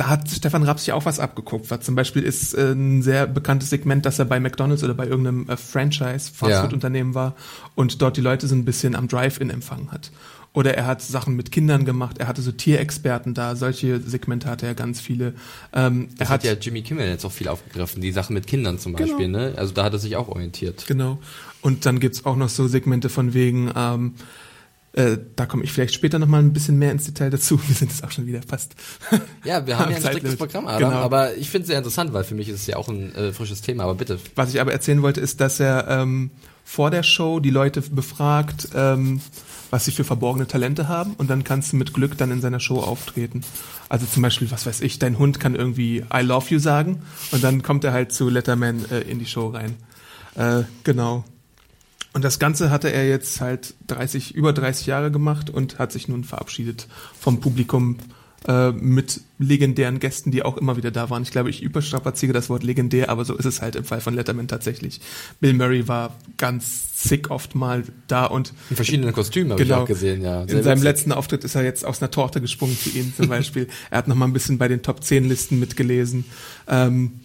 Da 0.00 0.08
hat 0.08 0.30
Stefan 0.30 0.62
Rapp 0.62 0.80
sich 0.80 0.94
auch 0.94 1.04
was 1.04 1.20
abgekupfert. 1.20 1.84
Zum 1.84 1.94
Beispiel 1.94 2.22
ist 2.22 2.54
äh, 2.54 2.72
ein 2.72 3.02
sehr 3.02 3.26
bekanntes 3.26 3.68
Segment, 3.68 4.06
dass 4.06 4.18
er 4.18 4.24
bei 4.24 4.40
McDonalds 4.40 4.82
oder 4.82 4.94
bei 4.94 5.06
irgendeinem 5.06 5.46
äh, 5.46 5.58
Franchise 5.58 6.30
Fastfood-Unternehmen 6.32 7.14
war 7.14 7.36
und 7.74 8.00
dort 8.00 8.16
die 8.16 8.22
Leute 8.22 8.48
so 8.48 8.54
ein 8.54 8.64
bisschen 8.64 8.94
am 8.96 9.08
Drive-In 9.08 9.50
empfangen 9.50 9.92
hat. 9.92 10.10
Oder 10.54 10.74
er 10.74 10.86
hat 10.86 11.02
Sachen 11.02 11.36
mit 11.36 11.52
Kindern 11.52 11.84
gemacht, 11.84 12.16
er 12.16 12.28
hatte 12.28 12.40
so 12.40 12.50
Tierexperten 12.50 13.34
da, 13.34 13.54
solche 13.56 14.00
Segmente 14.00 14.48
hatte 14.48 14.64
er 14.66 14.74
ganz 14.74 15.02
viele. 15.02 15.34
Ähm, 15.74 16.08
er 16.12 16.16
Das 16.16 16.28
hat 16.30 16.44
ja 16.44 16.54
Jimmy 16.54 16.80
Kimmel 16.80 17.06
jetzt 17.06 17.26
auch 17.26 17.32
viel 17.32 17.48
aufgegriffen, 17.48 18.00
die 18.00 18.10
Sachen 18.10 18.32
mit 18.32 18.46
Kindern 18.46 18.78
zum 18.78 18.96
Genau. 18.96 19.06
Beispiel, 19.06 19.28
ne? 19.28 19.52
Also 19.58 19.74
da 19.74 19.84
hat 19.84 19.92
er 19.92 19.98
sich 19.98 20.16
auch 20.16 20.28
orientiert. 20.28 20.86
Genau. 20.86 21.18
Und 21.60 21.84
dann 21.84 22.00
gibt's 22.00 22.24
auch 22.24 22.36
noch 22.36 22.48
so 22.48 22.66
Segmente 22.68 23.10
von 23.10 23.34
wegen, 23.34 23.70
ähm, 23.76 24.14
äh, 24.92 25.18
da 25.36 25.46
komme 25.46 25.62
ich 25.64 25.72
vielleicht 25.72 25.94
später 25.94 26.18
noch 26.18 26.26
mal 26.26 26.38
ein 26.40 26.52
bisschen 26.52 26.78
mehr 26.78 26.90
ins 26.90 27.04
Detail 27.04 27.30
dazu. 27.30 27.60
Wir 27.68 27.74
sind 27.74 27.90
jetzt 27.92 28.02
auch 28.02 28.10
schon 28.10 28.26
wieder 28.26 28.40
fast. 28.46 28.74
Ja, 29.44 29.66
wir 29.66 29.78
haben 29.78 29.90
ja 29.90 29.96
ein 29.96 30.02
striktes 30.02 30.36
Programm, 30.36 30.66
Adam, 30.66 30.90
Genau. 30.90 31.02
aber 31.02 31.36
ich 31.36 31.48
finde 31.48 31.62
es 31.62 31.68
sehr 31.68 31.78
interessant, 31.78 32.12
weil 32.12 32.24
für 32.24 32.34
mich 32.34 32.48
ist 32.48 32.60
es 32.60 32.66
ja 32.66 32.76
auch 32.76 32.88
ein 32.88 33.14
äh, 33.14 33.32
frisches 33.32 33.60
Thema, 33.62 33.84
aber 33.84 33.94
bitte. 33.94 34.18
Was 34.34 34.52
ich 34.52 34.60
aber 34.60 34.72
erzählen 34.72 35.02
wollte, 35.02 35.20
ist, 35.20 35.40
dass 35.40 35.60
er 35.60 35.86
ähm, 35.88 36.30
vor 36.64 36.90
der 36.90 37.02
Show 37.02 37.40
die 37.40 37.50
Leute 37.50 37.80
befragt, 37.82 38.68
ähm, 38.74 39.20
was 39.70 39.84
sie 39.84 39.92
für 39.92 40.02
verborgene 40.04 40.46
Talente 40.48 40.88
haben 40.88 41.14
und 41.14 41.30
dann 41.30 41.44
kannst 41.44 41.72
du 41.72 41.76
mit 41.76 41.94
Glück 41.94 42.18
dann 42.18 42.32
in 42.32 42.40
seiner 42.40 42.58
Show 42.60 42.80
auftreten. 42.80 43.42
Also 43.88 44.06
zum 44.06 44.22
Beispiel, 44.22 44.50
was 44.50 44.66
weiß 44.66 44.80
ich, 44.80 44.98
dein 44.98 45.18
Hund 45.18 45.38
kann 45.40 45.54
irgendwie 45.54 46.04
I 46.12 46.20
love 46.22 46.46
you 46.48 46.58
sagen 46.58 47.02
und 47.30 47.44
dann 47.44 47.62
kommt 47.62 47.84
er 47.84 47.92
halt 47.92 48.12
zu 48.12 48.28
Letterman 48.28 48.84
äh, 48.90 49.00
in 49.02 49.20
die 49.20 49.26
Show 49.26 49.48
rein. 49.48 49.76
Äh, 50.34 50.62
genau. 50.84 51.24
Und 52.12 52.24
das 52.24 52.38
Ganze 52.38 52.70
hatte 52.70 52.92
er 52.92 53.08
jetzt 53.08 53.40
halt 53.40 53.74
30, 53.86 54.34
über 54.34 54.52
30 54.52 54.86
Jahre 54.86 55.10
gemacht 55.10 55.48
und 55.48 55.78
hat 55.78 55.92
sich 55.92 56.08
nun 56.08 56.24
verabschiedet 56.24 56.88
vom 57.18 57.40
Publikum 57.40 57.98
äh, 58.48 58.72
mit 58.72 59.20
legendären 59.38 60.00
Gästen, 60.00 60.30
die 60.30 60.42
auch 60.42 60.56
immer 60.56 60.76
wieder 60.76 60.90
da 60.90 61.10
waren. 61.10 61.22
Ich 61.22 61.30
glaube, 61.30 61.50
ich 61.50 61.62
überstrapaziere 61.62 62.32
das 62.32 62.48
Wort 62.48 62.62
legendär, 62.62 63.10
aber 63.10 63.24
so 63.24 63.36
ist 63.36 63.44
es 63.44 63.60
halt 63.60 63.76
im 63.76 63.84
Fall 63.84 64.00
von 64.00 64.14
Letterman 64.14 64.48
tatsächlich. 64.48 65.00
Bill 65.40 65.52
Murray 65.52 65.86
war 65.88 66.16
ganz 66.38 66.88
sick 66.94 67.30
oft 67.30 67.54
mal 67.54 67.84
da 68.08 68.24
und 68.24 68.54
In 68.70 68.76
verschiedenen 68.76 69.12
Kostümen 69.12 69.52
habe 69.52 69.62
ich 69.62 69.72
auch 69.72 69.86
gesehen, 69.86 70.22
ja. 70.22 70.42
in 70.42 70.48
Sehr 70.48 70.62
seinem 70.62 70.78
witzig. 70.78 70.84
letzten 70.84 71.12
Auftritt 71.12 71.44
ist 71.44 71.54
er 71.54 71.64
jetzt 71.64 71.84
aus 71.84 72.00
einer 72.00 72.10
Torte 72.10 72.40
gesprungen 72.40 72.74
für 72.74 72.90
ihn 72.98 73.12
zum 73.14 73.28
Beispiel. 73.28 73.68
er 73.90 73.98
hat 73.98 74.08
noch 74.08 74.16
mal 74.16 74.24
ein 74.26 74.32
bisschen 74.32 74.58
bei 74.58 74.68
den 74.68 74.82
Top 74.82 75.04
10 75.04 75.28
Listen 75.28 75.60
mitgelesen. 75.60 76.24
Ähm, 76.66 77.20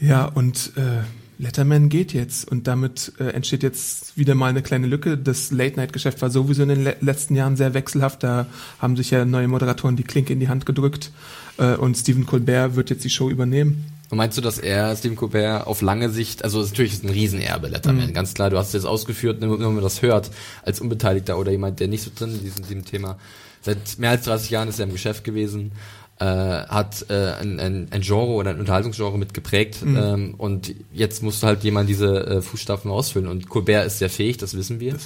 ja, 0.00 0.24
und 0.24 0.72
äh, 0.76 1.02
Letterman 1.40 1.88
geht 1.88 2.12
jetzt 2.12 2.46
und 2.50 2.66
damit 2.66 3.12
äh, 3.18 3.28
entsteht 3.30 3.62
jetzt 3.62 4.16
wieder 4.18 4.34
mal 4.34 4.48
eine 4.50 4.62
kleine 4.62 4.86
Lücke. 4.86 5.16
Das 5.16 5.50
Late-Night-Geschäft 5.50 6.20
war 6.20 6.28
sowieso 6.30 6.62
in 6.62 6.68
den 6.68 6.84
le 6.84 6.96
letzten 7.00 7.34
Jahren 7.34 7.56
sehr 7.56 7.72
wechselhaft. 7.72 8.22
Da 8.22 8.46
haben 8.78 8.94
sich 8.96 9.10
ja 9.10 9.24
neue 9.24 9.48
Moderatoren 9.48 9.96
die 9.96 10.02
Klinke 10.04 10.34
in 10.34 10.40
die 10.40 10.48
Hand 10.48 10.66
gedrückt 10.66 11.10
äh, 11.56 11.74
und 11.76 11.96
Stephen 11.96 12.26
Colbert 12.26 12.76
wird 12.76 12.90
jetzt 12.90 13.04
die 13.04 13.10
Show 13.10 13.30
übernehmen. 13.30 13.86
Und 14.10 14.18
meinst 14.18 14.36
du, 14.36 14.42
dass 14.42 14.58
er, 14.58 14.94
Stephen 14.96 15.16
Colbert, 15.16 15.66
auf 15.66 15.80
lange 15.82 16.10
Sicht, 16.10 16.44
also 16.44 16.60
natürlich 16.62 16.92
ist 16.92 17.04
ein 17.04 17.10
Riesenerbe, 17.10 17.68
Letterman, 17.68 18.08
Mhm. 18.08 18.12
ganz 18.12 18.34
klar, 18.34 18.50
du 18.50 18.58
hast 18.58 18.68
es 18.68 18.72
jetzt 18.74 18.84
ausgeführt, 18.86 19.40
nur 19.40 19.58
wenn 19.58 19.72
man 19.74 19.82
das 19.82 20.02
hört, 20.02 20.30
als 20.62 20.80
Unbeteiligter 20.80 21.38
oder 21.38 21.52
jemand, 21.52 21.80
der 21.80 21.88
nicht 21.88 22.02
so 22.02 22.10
drin 22.14 22.34
in 22.34 22.42
diesem, 22.42 22.62
diesem 22.64 22.84
Thema, 22.84 23.18
seit 23.62 23.98
mehr 23.98 24.10
als 24.10 24.24
30 24.24 24.50
Jahren 24.50 24.68
ist 24.68 24.78
er 24.78 24.86
im 24.86 24.92
Geschäft 24.92 25.22
gewesen, 25.24 25.72
äh, 26.20 26.24
hat 26.24 27.06
äh, 27.08 27.32
ein, 27.40 27.58
ein, 27.58 27.88
ein 27.90 28.02
Genre 28.02 28.32
oder 28.32 28.50
ein 28.50 28.60
Unterhaltungsgenre 28.60 29.18
mit 29.18 29.34
geprägt 29.34 29.82
Mhm. 29.82 29.96
ähm, 29.96 30.34
und 30.36 30.74
jetzt 30.92 31.22
musst 31.22 31.42
du 31.42 31.46
halt 31.46 31.64
jemand 31.64 31.88
diese 31.88 32.26
äh, 32.26 32.42
Fußstapfen 32.42 32.90
ausfüllen 32.90 33.26
und 33.26 33.48
Colbert 33.48 33.86
ist 33.86 33.98
sehr 33.98 34.10
fähig, 34.10 34.36
das 34.36 34.54
wissen 34.56 34.80
wir. 34.80 34.96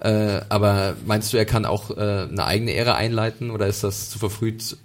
äh, 0.00 0.40
aber 0.48 0.94
meinst 1.06 1.32
du, 1.32 1.36
er 1.36 1.44
kann 1.44 1.64
auch 1.64 1.90
äh, 1.96 2.26
eine 2.28 2.44
eigene 2.44 2.74
Ära 2.74 2.96
einleiten 2.96 3.50
oder 3.50 3.66
ist 3.68 3.84
das 3.84 4.10
zu 4.10 4.18
verfrüht 4.18 4.76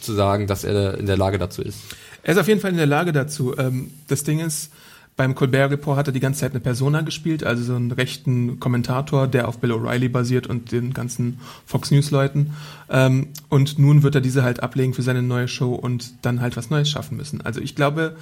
zu 0.00 0.12
sagen, 0.14 0.46
dass 0.46 0.64
er 0.64 0.96
in 0.98 1.06
der 1.06 1.16
Lage 1.18 1.38
dazu 1.38 1.60
ist? 1.62 1.78
Er 2.22 2.32
ist 2.32 2.38
auf 2.40 2.48
jeden 2.48 2.60
Fall 2.60 2.70
in 2.70 2.76
der 2.78 2.86
Lage 2.86 3.12
dazu. 3.12 3.56
Ähm, 3.58 3.90
das 4.08 4.24
Ding 4.24 4.40
ist, 4.40 4.70
beim 5.18 5.34
Colbert 5.34 5.72
Report 5.72 5.98
hat 5.98 6.06
er 6.06 6.12
die 6.12 6.20
ganze 6.20 6.40
Zeit 6.40 6.52
eine 6.52 6.60
Persona 6.60 7.00
gespielt, 7.00 7.42
also 7.42 7.64
so 7.64 7.74
einen 7.74 7.90
rechten 7.90 8.60
Kommentator, 8.60 9.26
der 9.26 9.48
auf 9.48 9.58
Bill 9.58 9.72
O'Reilly 9.72 10.08
basiert 10.08 10.46
und 10.46 10.70
den 10.70 10.94
ganzen 10.94 11.40
Fox 11.66 11.90
News 11.90 12.12
Leuten. 12.12 12.54
Ähm, 12.88 13.26
und 13.48 13.80
nun 13.80 14.04
wird 14.04 14.14
er 14.14 14.20
diese 14.20 14.44
halt 14.44 14.62
ablegen 14.62 14.94
für 14.94 15.02
seine 15.02 15.20
neue 15.20 15.48
Show 15.48 15.74
und 15.74 16.14
dann 16.22 16.40
halt 16.40 16.56
was 16.56 16.70
Neues 16.70 16.88
schaffen 16.88 17.16
müssen. 17.16 17.40
Also 17.40 17.60
ich 17.60 17.74
glaube, 17.74 18.16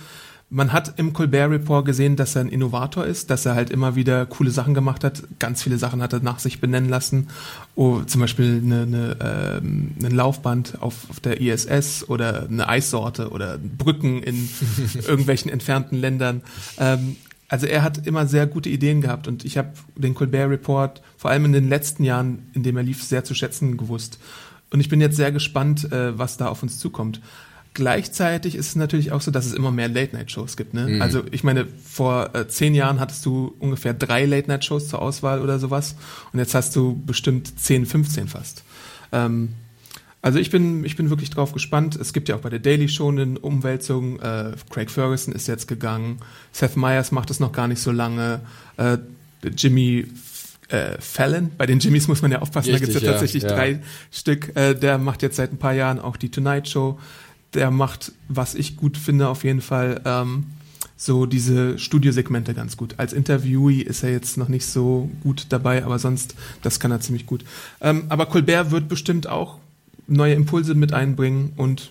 man 0.48 0.72
hat 0.72 0.98
im 0.98 1.12
Colbert 1.12 1.50
Report 1.50 1.84
gesehen, 1.84 2.14
dass 2.14 2.36
er 2.36 2.42
ein 2.42 2.48
Innovator 2.48 3.04
ist, 3.04 3.30
dass 3.30 3.46
er 3.46 3.56
halt 3.56 3.70
immer 3.70 3.96
wieder 3.96 4.26
coole 4.26 4.50
Sachen 4.50 4.74
gemacht 4.74 5.02
hat. 5.02 5.24
Ganz 5.40 5.62
viele 5.62 5.76
Sachen 5.76 6.00
hat 6.00 6.12
er 6.12 6.20
nach 6.20 6.38
sich 6.38 6.60
benennen 6.60 6.88
lassen. 6.88 7.28
Oh, 7.74 8.00
zum 8.02 8.20
Beispiel 8.20 8.62
eine, 8.64 8.82
eine, 8.82 9.16
ähm, 9.60 9.94
ein 10.00 10.12
Laufband 10.12 10.80
auf, 10.80 11.10
auf 11.10 11.18
der 11.18 11.40
ISS 11.40 12.08
oder 12.08 12.46
eine 12.48 12.68
Eissorte 12.68 13.30
oder 13.30 13.58
Brücken 13.58 14.22
in 14.22 14.48
irgendwelchen 14.94 15.50
entfernten 15.50 15.98
Ländern. 15.98 16.42
Ähm, 16.78 17.16
also 17.48 17.66
er 17.66 17.82
hat 17.82 18.06
immer 18.06 18.26
sehr 18.26 18.46
gute 18.46 18.68
Ideen 18.68 19.00
gehabt 19.00 19.26
und 19.26 19.44
ich 19.44 19.58
habe 19.58 19.72
den 19.96 20.14
Colbert 20.14 20.50
Report 20.50 21.02
vor 21.16 21.30
allem 21.30 21.44
in 21.46 21.52
den 21.52 21.68
letzten 21.68 22.04
Jahren, 22.04 22.50
in 22.54 22.62
dem 22.62 22.76
er 22.76 22.82
lief, 22.84 23.02
sehr 23.02 23.24
zu 23.24 23.34
schätzen 23.34 23.76
gewusst. 23.76 24.20
Und 24.70 24.80
ich 24.80 24.88
bin 24.88 25.00
jetzt 25.00 25.16
sehr 25.16 25.32
gespannt, 25.32 25.90
äh, 25.92 26.16
was 26.18 26.36
da 26.36 26.48
auf 26.48 26.62
uns 26.62 26.78
zukommt. 26.78 27.20
Gleichzeitig 27.76 28.54
ist 28.54 28.68
es 28.68 28.76
natürlich 28.76 29.12
auch 29.12 29.20
so, 29.20 29.30
dass 29.30 29.44
es 29.44 29.52
immer 29.52 29.70
mehr 29.70 29.88
Late-Night-Shows 29.88 30.56
gibt. 30.56 30.72
Ne? 30.72 30.88
Mhm. 30.88 31.02
Also 31.02 31.24
ich 31.30 31.44
meine, 31.44 31.66
vor 31.66 32.34
äh, 32.34 32.48
zehn 32.48 32.74
Jahren 32.74 33.00
hattest 33.00 33.26
du 33.26 33.54
ungefähr 33.58 33.92
drei 33.92 34.24
Late-Night-Shows 34.24 34.88
zur 34.88 35.02
Auswahl 35.02 35.42
oder 35.42 35.58
sowas 35.58 35.94
und 36.32 36.38
jetzt 36.38 36.54
hast 36.54 36.74
du 36.74 36.98
bestimmt 37.04 37.60
10, 37.60 37.84
15 37.84 38.28
fast. 38.28 38.64
Ähm, 39.12 39.50
also 40.22 40.38
ich 40.38 40.50
bin, 40.50 40.86
ich 40.86 40.96
bin 40.96 41.10
wirklich 41.10 41.28
drauf 41.28 41.52
gespannt. 41.52 41.96
Es 41.96 42.14
gibt 42.14 42.30
ja 42.30 42.36
auch 42.36 42.40
bei 42.40 42.48
der 42.48 42.60
Daily 42.60 42.88
Show 42.88 43.10
eine 43.10 43.38
Umwälzung. 43.38 44.20
Äh, 44.20 44.52
Craig 44.70 44.90
Ferguson 44.90 45.34
ist 45.34 45.46
jetzt 45.46 45.68
gegangen. 45.68 46.20
Seth 46.52 46.78
Meyers 46.78 47.12
macht 47.12 47.30
es 47.30 47.40
noch 47.40 47.52
gar 47.52 47.68
nicht 47.68 47.82
so 47.82 47.92
lange. 47.92 48.40
Äh, 48.78 48.96
Jimmy 49.54 50.06
äh, 50.68 50.98
Fallon, 50.98 51.50
bei 51.58 51.66
den 51.66 51.78
Jimmys 51.78 52.08
muss 52.08 52.22
man 52.22 52.32
ja 52.32 52.40
aufpassen, 52.40 52.70
Richtig, 52.70 52.88
da 52.88 52.92
gibt 52.94 52.96
es 52.96 53.02
ja, 53.02 53.12
tatsächlich 53.12 53.42
ja. 53.42 53.50
drei 53.50 53.80
Stück. 54.10 54.56
Äh, 54.56 54.74
der 54.74 54.96
macht 54.96 55.20
jetzt 55.20 55.36
seit 55.36 55.52
ein 55.52 55.58
paar 55.58 55.74
Jahren 55.74 56.00
auch 56.00 56.16
die 56.16 56.30
Tonight 56.30 56.70
Show 56.70 56.98
der 57.54 57.70
macht, 57.70 58.12
was 58.28 58.54
ich 58.54 58.76
gut 58.76 58.96
finde, 58.96 59.28
auf 59.28 59.44
jeden 59.44 59.60
Fall 59.60 60.00
ähm, 60.04 60.44
so 60.96 61.26
diese 61.26 61.78
Studiosegmente 61.78 62.54
ganz 62.54 62.76
gut. 62.76 62.94
Als 62.98 63.12
Interviewee 63.12 63.82
ist 63.82 64.02
er 64.02 64.10
jetzt 64.10 64.36
noch 64.36 64.48
nicht 64.48 64.66
so 64.66 65.10
gut 65.22 65.46
dabei, 65.50 65.84
aber 65.84 65.98
sonst, 65.98 66.34
das 66.62 66.80
kann 66.80 66.90
er 66.90 67.00
ziemlich 67.00 67.26
gut. 67.26 67.44
Ähm, 67.80 68.04
aber 68.08 68.26
Colbert 68.26 68.70
wird 68.70 68.88
bestimmt 68.88 69.26
auch 69.26 69.58
neue 70.06 70.34
Impulse 70.34 70.74
mit 70.74 70.92
einbringen 70.92 71.52
und 71.56 71.90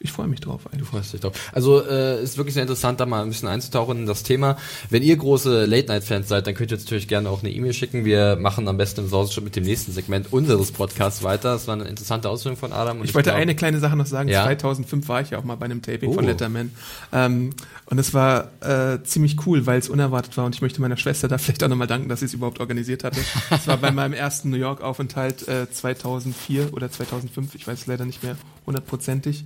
ich 0.00 0.12
freue 0.12 0.28
mich 0.28 0.40
drauf. 0.40 0.66
Eigentlich. 0.66 0.80
Du 0.80 0.84
freust 0.86 1.12
dich 1.12 1.20
drauf. 1.20 1.32
Also 1.52 1.84
äh, 1.84 2.22
ist 2.22 2.36
wirklich 2.36 2.54
sehr 2.54 2.62
interessant, 2.62 3.00
da 3.00 3.06
mal 3.06 3.22
ein 3.22 3.28
bisschen 3.28 3.48
einzutauchen 3.48 3.98
in 3.98 4.06
das 4.06 4.22
Thema. 4.22 4.56
Wenn 4.90 5.02
ihr 5.02 5.16
große 5.16 5.64
Late-Night-Fans 5.64 6.28
seid, 6.28 6.46
dann 6.46 6.54
könnt 6.54 6.70
ihr 6.70 6.76
jetzt 6.76 6.84
natürlich 6.84 7.08
gerne 7.08 7.28
auch 7.28 7.42
eine 7.42 7.50
E-Mail 7.50 7.72
schicken. 7.72 8.04
Wir 8.04 8.36
machen 8.36 8.68
am 8.68 8.76
besten 8.76 9.00
im 9.00 9.08
Sauerstoff 9.08 9.42
mit 9.42 9.56
dem 9.56 9.64
nächsten 9.64 9.92
Segment 9.92 10.32
unseres 10.32 10.70
Podcasts 10.70 11.24
weiter. 11.24 11.54
Das 11.54 11.66
war 11.66 11.74
eine 11.74 11.84
interessante 11.84 12.28
Ausführung 12.28 12.56
von 12.56 12.72
Adam. 12.72 12.98
ich, 12.98 13.10
ich 13.10 13.14
wollte 13.14 13.30
glaub, 13.30 13.40
eine 13.40 13.56
kleine 13.56 13.80
Sache 13.80 13.96
noch 13.96 14.06
sagen. 14.06 14.28
Ja? 14.28 14.44
2005 14.44 15.08
war 15.08 15.20
ich 15.20 15.30
ja 15.30 15.38
auch 15.38 15.44
mal 15.44 15.56
bei 15.56 15.64
einem 15.64 15.82
Taping 15.82 16.10
oh. 16.10 16.14
von 16.14 16.24
Letterman. 16.24 16.70
Ähm, 17.12 17.50
und 17.86 17.98
es 17.98 18.14
war 18.14 18.50
äh, 18.60 19.02
ziemlich 19.02 19.46
cool, 19.46 19.66
weil 19.66 19.80
es 19.80 19.88
unerwartet 19.88 20.36
war. 20.36 20.44
Und 20.44 20.54
ich 20.54 20.62
möchte 20.62 20.80
meiner 20.80 20.96
Schwester 20.96 21.26
da 21.26 21.38
vielleicht 21.38 21.64
auch 21.64 21.68
nochmal 21.68 21.88
danken, 21.88 22.08
dass 22.08 22.20
sie 22.20 22.26
es 22.26 22.34
überhaupt 22.34 22.60
organisiert 22.60 23.02
hatte. 23.02 23.20
Es 23.50 23.66
war 23.66 23.78
bei 23.78 23.90
meinem 23.90 24.12
ersten 24.12 24.50
New 24.50 24.56
York-Aufenthalt 24.56 25.48
äh, 25.48 25.68
2004 25.68 26.72
oder 26.72 26.90
2005. 26.90 27.56
Ich 27.56 27.66
weiß 27.66 27.80
es 27.80 27.86
leider 27.86 28.04
nicht 28.04 28.22
mehr 28.22 28.36
hundertprozentig. 28.66 29.44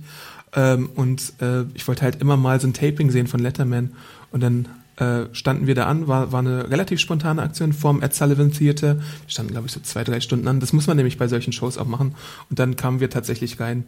Ähm, 0.55 0.89
und 0.95 1.33
äh, 1.41 1.63
ich 1.73 1.87
wollte 1.87 2.03
halt 2.03 2.21
immer 2.21 2.37
mal 2.37 2.59
so 2.59 2.67
ein 2.67 2.73
Taping 2.73 3.11
sehen 3.11 3.27
von 3.27 3.39
Letterman. 3.39 3.93
Und 4.31 4.41
dann 4.41 4.67
äh, 4.97 5.25
standen 5.33 5.67
wir 5.67 5.75
da 5.75 5.85
an, 5.85 6.07
war, 6.07 6.31
war 6.31 6.39
eine 6.39 6.69
relativ 6.69 6.99
spontane 6.99 7.41
Aktion 7.41 7.73
vorm 7.73 8.01
Ed 8.01 8.13
Sullivan 8.13 8.51
Theater. 8.51 8.97
Wir 8.97 9.03
standen, 9.27 9.51
glaube 9.51 9.67
ich, 9.67 9.73
so 9.73 9.79
zwei, 9.79 10.03
drei 10.03 10.19
Stunden 10.19 10.47
an. 10.47 10.59
Das 10.59 10.73
muss 10.73 10.87
man 10.87 10.97
nämlich 10.97 11.17
bei 11.17 11.27
solchen 11.27 11.53
Shows 11.53 11.77
auch 11.77 11.87
machen. 11.87 12.15
Und 12.49 12.59
dann 12.59 12.75
kamen 12.75 12.99
wir 12.99 13.09
tatsächlich 13.09 13.59
rein. 13.59 13.85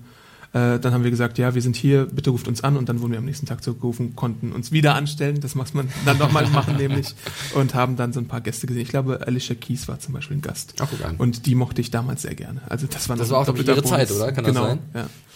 Äh, 0.53 0.79
dann 0.79 0.93
haben 0.93 1.03
wir 1.03 1.11
gesagt, 1.11 1.37
ja, 1.37 1.53
wir 1.53 1.61
sind 1.61 1.75
hier, 1.75 2.05
bitte 2.05 2.31
ruft 2.31 2.47
uns 2.47 2.63
an. 2.63 2.75
Und 2.75 2.89
dann 2.89 3.01
wurden 3.01 3.11
wir 3.11 3.19
am 3.19 3.25
nächsten 3.25 3.45
Tag 3.45 3.63
zurückgerufen, 3.63 4.15
konnten 4.15 4.51
uns 4.51 4.71
wieder 4.71 4.95
anstellen. 4.95 5.41
Das 5.41 5.53
muss 5.53 5.75
man 5.75 5.89
dann 6.05 6.17
nochmal 6.17 6.47
machen, 6.47 6.75
nämlich. 6.77 7.13
Und 7.53 7.75
haben 7.75 7.97
dann 7.97 8.11
so 8.11 8.19
ein 8.19 8.27
paar 8.27 8.41
Gäste 8.41 8.65
gesehen. 8.65 8.81
Ich 8.81 8.89
glaube, 8.89 9.27
Alicia 9.27 9.53
Keys 9.53 9.87
war 9.87 9.99
zum 9.99 10.13
Beispiel 10.15 10.37
ein 10.37 10.41
Gast. 10.41 10.73
Ach, 10.79 10.87
und 11.19 11.45
die 11.45 11.53
mochte 11.53 11.81
ich 11.81 11.91
damals 11.91 12.23
sehr 12.23 12.33
gerne. 12.35 12.61
Also 12.67 12.87
das 12.87 13.09
war, 13.09 13.15
das 13.15 13.29
war 13.29 13.39
auch 13.39 13.55
ihre 13.55 13.83
Zeit, 13.83 14.09
oder? 14.11 14.31
Kann 14.31 14.45
genau, 14.45 14.61
das 14.61 14.69
sein? 14.69 14.79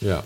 Ja. 0.01 0.07
ja. 0.07 0.23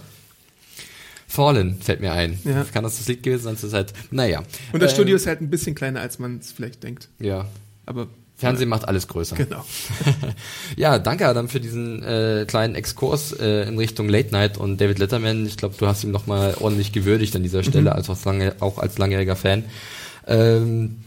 Fallen 1.34 1.82
fällt 1.82 2.00
mir 2.00 2.12
ein. 2.12 2.38
Ja. 2.44 2.64
Kann 2.72 2.84
das 2.84 3.00
das 3.00 3.08
Lied 3.08 3.24
gewesen 3.24 3.42
sein? 3.42 3.58
Das 3.60 3.74
halt, 3.74 3.92
naja. 4.12 4.44
Und 4.72 4.84
das 4.84 4.92
ähm, 4.92 4.98
Studio 4.98 5.16
ist 5.16 5.26
halt 5.26 5.42
ein 5.42 5.50
bisschen 5.50 5.74
kleiner, 5.74 6.00
als 6.00 6.20
man 6.20 6.38
es 6.38 6.52
vielleicht 6.52 6.84
denkt. 6.84 7.10
Ja. 7.20 7.48
Aber 7.88 8.08
Fernsehen 8.36 8.70
macht 8.70 8.88
alles 8.88 9.08
größer. 9.08 9.36
Genau. 9.36 9.66
ja, 10.78 11.00
danke 11.00 11.28
Adam 11.28 11.50
für 11.50 11.60
diesen 11.60 12.04
äh, 12.04 12.46
kleinen 12.48 12.76
Exkurs 12.76 13.32
äh, 13.32 13.68
in 13.68 13.80
Richtung 13.80 14.10
Late 14.10 14.30
Night 14.30 14.60
und 14.60 14.80
David 14.80 15.00
Letterman. 15.00 15.48
Ich 15.48 15.58
glaube, 15.58 15.74
du 15.76 15.88
hast 15.88 16.04
ihn 16.04 16.12
nochmal 16.12 16.56
ordentlich 16.60 16.92
gewürdigt 16.92 17.36
an 17.36 17.42
dieser 17.42 17.64
Stelle, 17.64 17.90
mhm. 17.90 17.96
als 17.96 18.12
auch, 18.12 18.26
lange, 18.26 18.54
auch 18.60 18.78
als 18.78 19.00
langjähriger 19.00 19.36
Fan. 19.36 19.64
Ähm, 20.28 20.98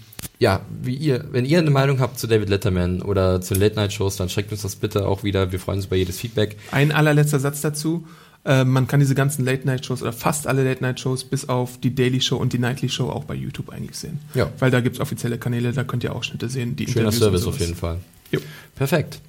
ja, 0.41 0.63
wie 0.83 0.97
ihr, 0.97 1.25
wenn 1.31 1.45
ihr 1.45 1.59
eine 1.59 1.71
Meinung 1.71 2.01
habt 2.01 2.19
zu 2.19 2.27
David 2.27 2.49
Letterman 2.49 3.01
oder 3.01 3.41
zu 3.41 3.55
Late 3.55 3.77
Night 3.77 3.93
Shows, 3.93 4.17
dann 4.17 4.29
schickt 4.29 4.51
uns 4.51 4.63
das 4.63 4.75
bitte 4.75 5.07
auch 5.07 5.23
wieder. 5.23 5.53
Wir 5.53 5.61
freuen 5.61 5.79
uns 5.79 5.87
über 5.87 5.95
jedes 5.95 6.19
Feedback. 6.19 6.57
Ein 6.73 6.91
allerletzter 6.91 7.39
Satz 7.39 7.61
dazu. 7.61 8.09
Äh, 8.47 8.65
man 8.65 8.87
kann 8.87 9.01
diese 9.01 9.15
ganzen 9.15 9.45
Late-Night-Shows 9.45 10.03
oder 10.03 10.13
fast 10.13 10.47
alle 10.47 10.63
Late-Night-Shows 10.65 11.25
bis 11.25 11.49
auf 11.49 11.79
die 11.81 11.95
Daily 11.95 12.21
Show 12.21 12.37
und 12.37 12.53
die 12.53 12.59
Nightly 12.59 12.89
Show 12.89 13.09
auch 13.09 13.25
bei 13.25 13.35
YouTube 13.35 13.71
eigentlich 13.71 13.97
sehen. 13.97 14.21
Ja. 14.35 14.51
Weil 14.59 14.71
da 14.71 14.81
gibt 14.81 14.97
es 14.97 15.01
offizielle 15.01 15.39
Kanäle, 15.39 15.73
da 15.73 15.85
könnt 15.85 16.05
ihr 16.05 16.15
auch 16.15 16.23
Schnitte 16.23 16.49
sehen. 16.49 16.77
Die 16.77 16.87
Schöner 16.87 17.07
Interviews 17.07 17.19
Service 17.19 17.47
auf 17.47 17.59
jeden 17.59 17.75
Fall. 17.75 17.99
Jo. 18.31 18.41
Perfekt. 18.77 19.21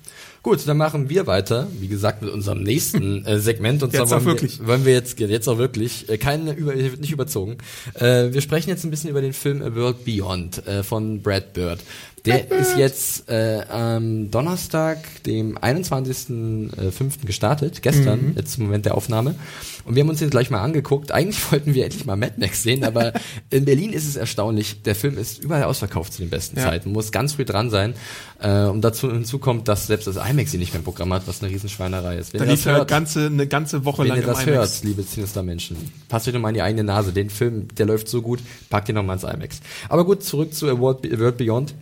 Gut, 0.44 0.66
dann 0.68 0.78
machen 0.78 1.10
wir 1.10 1.28
weiter, 1.28 1.68
wie 1.80 1.88
gesagt, 1.88 2.22
mit 2.22 2.32
unserem 2.32 2.64
nächsten 2.64 3.26
äh, 3.26 3.40
Segment. 3.40 3.84
Und 3.84 3.94
jetzt 3.94 4.08
zwar 4.08 4.20
wollen, 4.20 4.22
auch 4.22 4.26
wirklich. 4.26 4.60
Wir, 4.60 4.68
wollen 4.68 4.86
wir 4.86 4.94
jetzt, 4.94 5.20
jetzt 5.20 5.48
auch 5.50 5.58
wirklich, 5.58 6.08
äh, 6.10 6.18
keine, 6.18 6.54
über, 6.54 6.74
nicht 6.74 7.12
überzogen. 7.12 7.58
Äh, 7.96 8.32
wir 8.32 8.42
sprechen 8.42 8.70
jetzt 8.70 8.86
ein 8.86 8.92
bisschen 8.92 9.10
über 9.10 9.22
den 9.22 9.34
Film 9.34 9.62
A 9.62 9.76
World 9.76 10.06
Beyond 10.06 10.66
äh, 10.68 10.84
von 10.84 11.22
Brad 11.22 11.54
Bird. 11.54 11.80
Der 12.28 12.52
ist 12.52 12.78
jetzt 12.78 13.30
äh, 13.30 13.62
am 13.70 14.30
Donnerstag, 14.30 14.98
dem 15.24 15.58
21.05. 15.58 17.24
Äh, 17.24 17.26
gestartet, 17.26 17.82
gestern, 17.82 18.28
mhm. 18.28 18.34
jetzt 18.36 18.58
im 18.58 18.66
Moment 18.66 18.86
der 18.86 18.96
Aufnahme. 18.96 19.36
Und 19.86 19.96
wir 19.96 20.02
haben 20.02 20.10
uns 20.10 20.20
den 20.20 20.30
gleich 20.30 20.50
mal 20.50 20.62
angeguckt. 20.62 21.12
Eigentlich 21.12 21.52
wollten 21.52 21.74
wir 21.74 21.86
endlich 21.86 22.06
mal 22.06 22.18
Mad 22.18 22.34
Max 22.38 22.64
sehen, 22.64 22.84
aber 22.84 23.14
in 23.50 23.66
Berlin 23.66 23.94
ist 23.94 24.08
es 24.08 24.16
erstaunlich. 24.16 24.84
Der 24.84 24.96
Film 24.96 25.18
ist 25.18 25.42
überall 25.42 25.64
ausverkauft 25.64 26.14
zu 26.14 26.22
den 26.22 26.30
besten 26.30 26.58
ja. 26.58 26.64
Zeiten. 26.64 26.92
Muss 26.92 27.12
ganz 27.12 27.34
früh 27.34 27.46
dran 27.46 27.70
sein. 27.70 27.94
Äh, 28.40 28.64
und 28.66 28.82
dazu 28.82 29.12
hinzu 29.12 29.40
kommt, 29.40 29.68
dass 29.68 29.88
selbst 29.88 30.08
das 30.08 30.18
IMAX 30.18 30.54
ihn 30.54 30.60
nicht 30.60 30.74
mehr 30.74 30.80
im 30.80 30.84
Programm 30.84 31.14
hat, 31.14 31.28
was 31.28 31.42
eine 31.42 31.52
Riesenschweinerei 31.52 32.18
ist. 32.18 32.34
Wenn 32.34 32.42
da 32.42 32.46
lief 32.46 32.66
ja 32.66 32.84
ganze, 32.84 33.28
eine 33.28 33.48
ganze 33.48 33.86
Woche 33.86 34.04
wenn 34.04 34.10
lang 34.10 34.18
ihr 34.20 34.26
das 34.26 34.46
hört, 34.46 34.84
liebe 34.84 35.04
Sinister-Menschen, 35.04 35.78
passt 36.10 36.28
euch 36.28 36.34
nochmal 36.34 36.52
in 36.52 36.56
die 36.56 36.62
eigene 36.62 36.84
Nase. 36.84 37.14
Den 37.14 37.30
Film, 37.30 37.68
der 37.78 37.86
läuft 37.86 38.10
so 38.10 38.22
gut, 38.22 38.40
packt 38.70 38.90
ihn 38.90 38.96
nochmal 38.96 39.16
ins 39.16 39.24
IMAX. 39.24 39.62
Aber 39.90 40.06
gut, 40.06 40.24
zurück 40.24 40.54
zu 40.54 40.68
A 40.68 40.78
World 40.78 41.38
Beyond. 41.38 41.74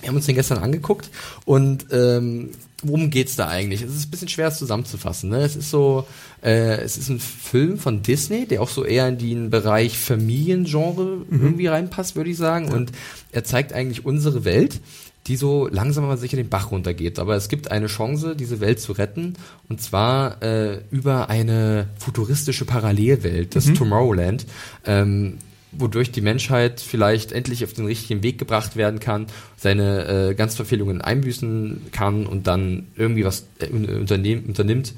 Wir 0.00 0.08
haben 0.08 0.16
uns 0.16 0.26
den 0.26 0.34
gestern 0.34 0.58
angeguckt 0.58 1.10
und 1.44 1.86
ähm, 1.90 2.50
worum 2.82 3.10
geht's 3.10 3.36
da 3.36 3.48
eigentlich? 3.48 3.82
Es 3.82 3.94
ist 3.94 4.08
ein 4.08 4.10
bisschen 4.10 4.28
schwer 4.28 4.48
es 4.48 4.58
zusammenzufassen. 4.58 5.30
Ne? 5.30 5.38
Es 5.38 5.56
ist 5.56 5.70
so, 5.70 6.06
äh, 6.42 6.80
es 6.80 6.98
ist 6.98 7.08
ein 7.08 7.20
Film 7.20 7.78
von 7.78 8.02
Disney, 8.02 8.46
der 8.46 8.62
auch 8.62 8.68
so 8.68 8.84
eher 8.84 9.08
in 9.08 9.18
den 9.18 9.50
Bereich 9.50 9.98
Familiengenre 9.98 11.24
mhm. 11.28 11.42
irgendwie 11.42 11.66
reinpasst, 11.66 12.16
würde 12.16 12.30
ich 12.30 12.36
sagen. 12.36 12.68
Ja. 12.68 12.74
Und 12.74 12.92
er 13.32 13.44
zeigt 13.44 13.72
eigentlich 13.72 14.04
unsere 14.04 14.44
Welt, 14.44 14.80
die 15.26 15.36
so 15.36 15.68
langsam 15.68 16.04
aber 16.04 16.16
sicher 16.16 16.36
den 16.36 16.48
Bach 16.48 16.70
runtergeht. 16.70 17.18
Aber 17.18 17.34
es 17.34 17.48
gibt 17.48 17.70
eine 17.70 17.86
Chance, 17.86 18.36
diese 18.36 18.60
Welt 18.60 18.80
zu 18.80 18.92
retten, 18.92 19.34
und 19.68 19.80
zwar 19.80 20.42
äh, 20.42 20.80
über 20.90 21.28
eine 21.30 21.88
futuristische 21.98 22.64
Parallelwelt, 22.64 23.56
das 23.56 23.66
mhm. 23.66 23.74
Tomorrowland. 23.74 24.46
Ähm, 24.84 25.38
wodurch 25.78 26.10
die 26.10 26.20
Menschheit 26.20 26.80
vielleicht 26.80 27.32
endlich 27.32 27.64
auf 27.64 27.72
den 27.72 27.86
richtigen 27.86 28.22
Weg 28.22 28.38
gebracht 28.38 28.76
werden 28.76 29.00
kann, 29.00 29.26
seine 29.56 30.30
äh, 30.30 30.34
Ganzverfehlungen 30.34 31.00
einbüßen 31.00 31.86
kann 31.92 32.26
und 32.26 32.46
dann 32.46 32.88
irgendwie 32.96 33.24
was 33.24 33.46
äh, 33.58 33.68
unternehm, 33.68 34.44
unternimmt, 34.46 34.94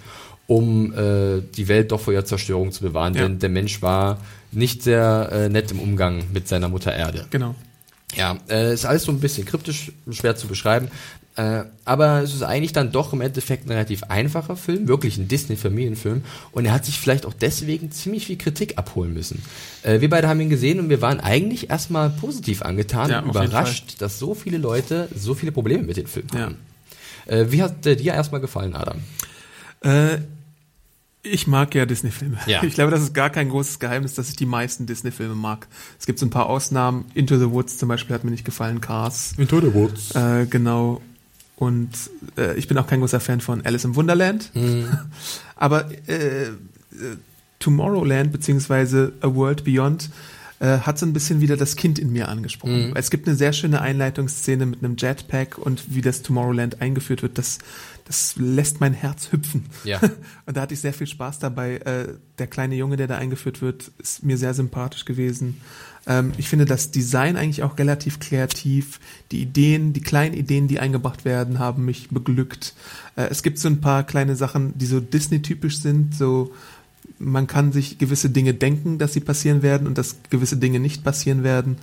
um 0.46 0.92
äh, 0.94 1.42
die 1.56 1.68
Welt 1.68 1.92
doch 1.92 2.00
vor 2.00 2.12
ihrer 2.12 2.24
Zerstörung 2.24 2.72
zu 2.72 2.82
bewahren. 2.82 3.14
Ja. 3.14 3.22
Denn 3.22 3.38
der 3.38 3.50
Mensch 3.50 3.82
war 3.82 4.18
nicht 4.50 4.82
sehr 4.82 5.28
äh, 5.32 5.48
nett 5.48 5.70
im 5.70 5.80
Umgang 5.80 6.24
mit 6.32 6.48
seiner 6.48 6.68
Mutter 6.68 6.94
Erde. 6.94 7.26
Genau. 7.30 7.54
Ja, 8.14 8.38
äh, 8.48 8.72
ist 8.72 8.86
alles 8.86 9.04
so 9.04 9.12
ein 9.12 9.20
bisschen 9.20 9.44
kryptisch, 9.44 9.92
schwer 10.10 10.36
zu 10.36 10.46
beschreiben. 10.46 10.88
Äh, 11.36 11.66
aber 11.84 12.22
es 12.22 12.34
ist 12.34 12.42
eigentlich 12.42 12.72
dann 12.72 12.90
doch 12.90 13.12
im 13.12 13.20
Endeffekt 13.20 13.66
ein 13.66 13.70
relativ 13.70 14.02
einfacher 14.04 14.56
Film, 14.56 14.88
wirklich 14.88 15.18
ein 15.18 15.28
Disney-Familienfilm. 15.28 16.24
Und 16.50 16.64
er 16.64 16.72
hat 16.72 16.84
sich 16.84 16.98
vielleicht 16.98 17.26
auch 17.26 17.32
deswegen 17.32 17.92
ziemlich 17.92 18.26
viel 18.26 18.36
Kritik 18.36 18.76
abholen 18.76 19.14
müssen. 19.14 19.42
Äh, 19.84 20.00
wir 20.00 20.10
beide 20.10 20.26
haben 20.26 20.40
ihn 20.40 20.50
gesehen 20.50 20.80
und 20.80 20.88
wir 20.88 21.00
waren 21.00 21.20
eigentlich 21.20 21.70
erstmal 21.70 22.10
positiv 22.10 22.62
angetan 22.62 23.10
ja, 23.10 23.20
und 23.20 23.30
überrascht, 23.30 24.00
dass 24.00 24.18
so 24.18 24.34
viele 24.34 24.58
Leute 24.58 25.08
so 25.14 25.34
viele 25.34 25.52
Probleme 25.52 25.84
mit 25.84 25.96
dem 25.96 26.06
Film 26.06 26.26
haben. 26.34 26.56
Ja. 27.28 27.36
Äh, 27.36 27.52
wie 27.52 27.62
hat 27.62 27.84
dir 27.84 28.14
erstmal 28.14 28.40
gefallen, 28.40 28.74
Adam? 28.74 28.98
Ich 31.30 31.46
mag 31.46 31.74
ja 31.74 31.86
Disney-Filme. 31.86 32.38
Ja. 32.46 32.62
Ich 32.62 32.74
glaube, 32.74 32.90
das 32.90 33.02
ist 33.02 33.14
gar 33.14 33.30
kein 33.30 33.48
großes 33.48 33.78
Geheimnis, 33.78 34.14
dass 34.14 34.28
ich 34.28 34.36
die 34.36 34.46
meisten 34.46 34.86
Disney-Filme 34.86 35.34
mag. 35.34 35.68
Es 35.98 36.06
gibt 36.06 36.18
so 36.18 36.26
ein 36.26 36.30
paar 36.30 36.46
Ausnahmen. 36.46 37.04
Into 37.14 37.38
the 37.38 37.50
Woods 37.50 37.78
zum 37.78 37.88
Beispiel 37.88 38.14
hat 38.14 38.24
mir 38.24 38.30
nicht 38.30 38.44
gefallen. 38.44 38.80
Cars. 38.80 39.34
Into 39.36 39.60
the 39.60 39.72
Woods. 39.74 40.14
Äh, 40.14 40.46
genau. 40.46 41.00
Und 41.56 41.90
äh, 42.36 42.56
ich 42.56 42.68
bin 42.68 42.78
auch 42.78 42.86
kein 42.86 43.00
großer 43.00 43.20
Fan 43.20 43.40
von 43.40 43.64
Alice 43.64 43.84
im 43.84 43.96
Wunderland. 43.96 44.50
Aber 45.56 45.90
äh, 46.08 46.44
äh, 46.44 46.52
Tomorrowland 47.58 48.30
beziehungsweise 48.30 49.12
A 49.20 49.34
World 49.34 49.64
Beyond 49.64 50.10
äh, 50.60 50.78
hat 50.78 50.98
so 50.98 51.06
ein 51.06 51.12
bisschen 51.12 51.40
wieder 51.40 51.56
das 51.56 51.76
Kind 51.76 51.98
in 51.98 52.12
mir 52.12 52.28
angesprochen. 52.28 52.92
Es 52.94 53.10
gibt 53.10 53.26
eine 53.26 53.36
sehr 53.36 53.52
schöne 53.52 53.80
Einleitungsszene 53.80 54.66
mit 54.66 54.82
einem 54.82 54.96
Jetpack 54.96 55.58
und 55.58 55.94
wie 55.94 56.00
das 56.00 56.22
Tomorrowland 56.22 56.80
eingeführt 56.80 57.22
wird, 57.22 57.38
das, 57.38 57.58
das 58.08 58.36
lässt 58.36 58.80
mein 58.80 58.94
Herz 58.94 59.30
hüpfen. 59.30 59.66
Ja. 59.84 60.00
Und 60.46 60.56
da 60.56 60.62
hatte 60.62 60.72
ich 60.72 60.80
sehr 60.80 60.94
viel 60.94 61.06
Spaß 61.06 61.38
dabei. 61.38 61.76
Äh, 61.76 62.14
der 62.38 62.46
kleine 62.46 62.74
Junge, 62.74 62.96
der 62.96 63.06
da 63.06 63.18
eingeführt 63.18 63.60
wird, 63.60 63.92
ist 63.98 64.24
mir 64.24 64.38
sehr 64.38 64.54
sympathisch 64.54 65.04
gewesen. 65.04 65.60
Ähm, 66.06 66.32
ich 66.38 66.48
finde 66.48 66.64
das 66.64 66.90
Design 66.90 67.36
eigentlich 67.36 67.62
auch 67.62 67.78
relativ 67.78 68.18
kreativ. 68.18 68.98
Die 69.30 69.42
Ideen, 69.42 69.92
die 69.92 70.00
kleinen 70.00 70.34
Ideen, 70.34 70.68
die 70.68 70.80
eingebracht 70.80 71.26
werden, 71.26 71.58
haben 71.58 71.84
mich 71.84 72.08
beglückt. 72.08 72.74
Äh, 73.14 73.28
es 73.30 73.42
gibt 73.42 73.58
so 73.58 73.68
ein 73.68 73.82
paar 73.82 74.04
kleine 74.04 74.36
Sachen, 74.36 74.76
die 74.78 74.86
so 74.86 75.00
Disney-typisch 75.00 75.80
sind, 75.80 76.14
so 76.14 76.50
man 77.18 77.46
kann 77.46 77.72
sich 77.72 77.98
gewisse 77.98 78.30
Dinge 78.30 78.54
denken, 78.54 78.98
dass 78.98 79.12
sie 79.12 79.20
passieren 79.20 79.62
werden 79.62 79.86
und 79.86 79.98
dass 79.98 80.16
gewisse 80.30 80.56
Dinge 80.56 80.80
nicht 80.80 81.04
passieren 81.04 81.42
werden. 81.42 81.76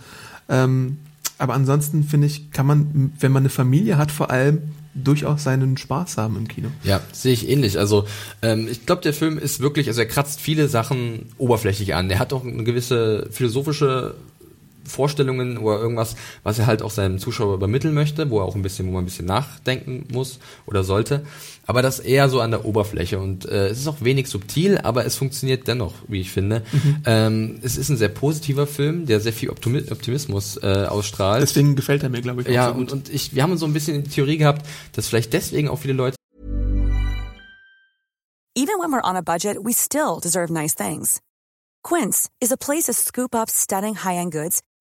Ähm, 0.50 0.98
aber 1.38 1.54
ansonsten 1.54 2.04
finde 2.04 2.28
ich, 2.28 2.52
kann 2.52 2.66
man, 2.66 3.14
wenn 3.20 3.32
man 3.32 3.42
eine 3.42 3.50
Familie 3.50 3.98
hat, 3.98 4.12
vor 4.12 4.32
allem 4.32 4.62
durchaus 4.96 5.44
seinen 5.44 5.78
Spaß 5.78 6.18
haben 6.18 6.38
im 6.38 6.48
Kino. 6.48 6.70
Ja, 6.84 7.02
sehe 7.12 7.34
ich 7.34 7.50
ähnlich. 7.50 7.78
Also 7.78 8.06
ähm, 8.42 8.68
ich 8.72 8.86
glaube, 8.86 9.02
der 9.02 9.14
Film 9.14 9.38
ist 9.38 9.60
wirklich, 9.60 9.88
also 9.88 10.02
er 10.02 10.08
kratzt 10.08 10.40
viele 10.40 10.70
Sachen 10.70 11.28
oberflächlich 11.38 11.94
an. 11.94 12.10
Er 12.10 12.20
hat 12.20 12.34
auch 12.34 12.44
eine 12.44 12.64
gewisse 12.64 13.28
philosophische 13.30 14.16
Vorstellungen 14.86 15.58
oder 15.58 15.80
irgendwas, 15.80 16.16
was 16.44 16.60
er 16.60 16.68
halt 16.68 16.82
auch 16.82 16.92
seinem 16.92 17.20
Zuschauer 17.20 17.56
übermitteln 17.56 17.94
möchte, 17.94 18.30
wo 18.30 18.40
er 18.40 18.46
auch 18.46 18.56
ein 18.56 18.62
bisschen, 18.62 18.88
wo 18.88 18.92
man 18.92 19.04
ein 19.04 19.06
bisschen 19.06 19.26
nachdenken 19.26 20.08
muss 20.12 20.40
oder 20.66 20.84
sollte. 20.84 21.26
Aber 21.68 21.82
das 21.82 22.00
eher 22.00 22.30
so 22.30 22.42
an 22.42 22.52
der 22.52 22.66
Oberfläche 22.66 23.20
und 23.20 23.46
äh, 23.46 23.68
es 23.68 23.80
ist 23.80 23.88
auch 23.88 24.02
wenig 24.02 24.28
subtil, 24.28 24.78
aber 24.78 25.06
es 25.06 25.16
funktioniert 25.16 25.68
dennoch, 25.68 25.94
wie 26.08 26.22
ich 26.22 26.32
finde. 26.32 26.62
Ähm, 27.06 27.60
es 27.62 27.78
ist 27.78 27.90
ein 27.90 27.98
sehr 27.98 28.10
positiver 28.10 28.68
Film, 28.68 29.06
der 29.06 29.20
sehr 29.20 29.34
viel 29.34 29.50
Optimi 29.50 29.84
Optimismus 29.90 30.58
äh, 30.58 30.86
ausstrahlt. 30.88 31.42
Deswegen 31.42 31.76
gefällt 31.76 32.04
er 32.04 32.10
mir, 32.10 32.22
glaube 32.22 32.42
ich, 32.42 32.48
auch 32.48 32.52
ja, 32.52 32.68
so 32.68 32.74
gut. 32.76 32.92
und, 32.92 32.94
und 32.94 33.14
ich, 33.14 33.36
wir 33.36 33.44
haben 33.44 33.58
so 33.58 33.66
ein 33.66 33.74
bisschen 33.74 34.04
die 34.04 34.10
Theorie 34.10 34.38
gehabt, 34.38 34.66
dass 34.94 35.08
vielleicht 35.08 35.34
deswegen 35.34 35.70
auch 35.70 35.80
viele 35.80 35.94
Leute 35.94 36.16
Even 38.58 38.80
when 38.80 38.90
we're 38.94 39.02
on 39.02 39.18
a 39.18 39.22
budget, 39.22 39.64
we 39.64 39.74
still 39.74 40.22
deserve 40.22 40.50
nice 40.50 40.74
things. 40.74 41.20
Quince 41.84 42.30
is 42.40 42.54
a 42.54 42.58
place 42.58 42.86
to 42.86 42.94
scoop 42.94 43.36
up 43.36 43.50
stunning 43.50 43.96
high-end 43.96 44.32
goods 44.32 44.62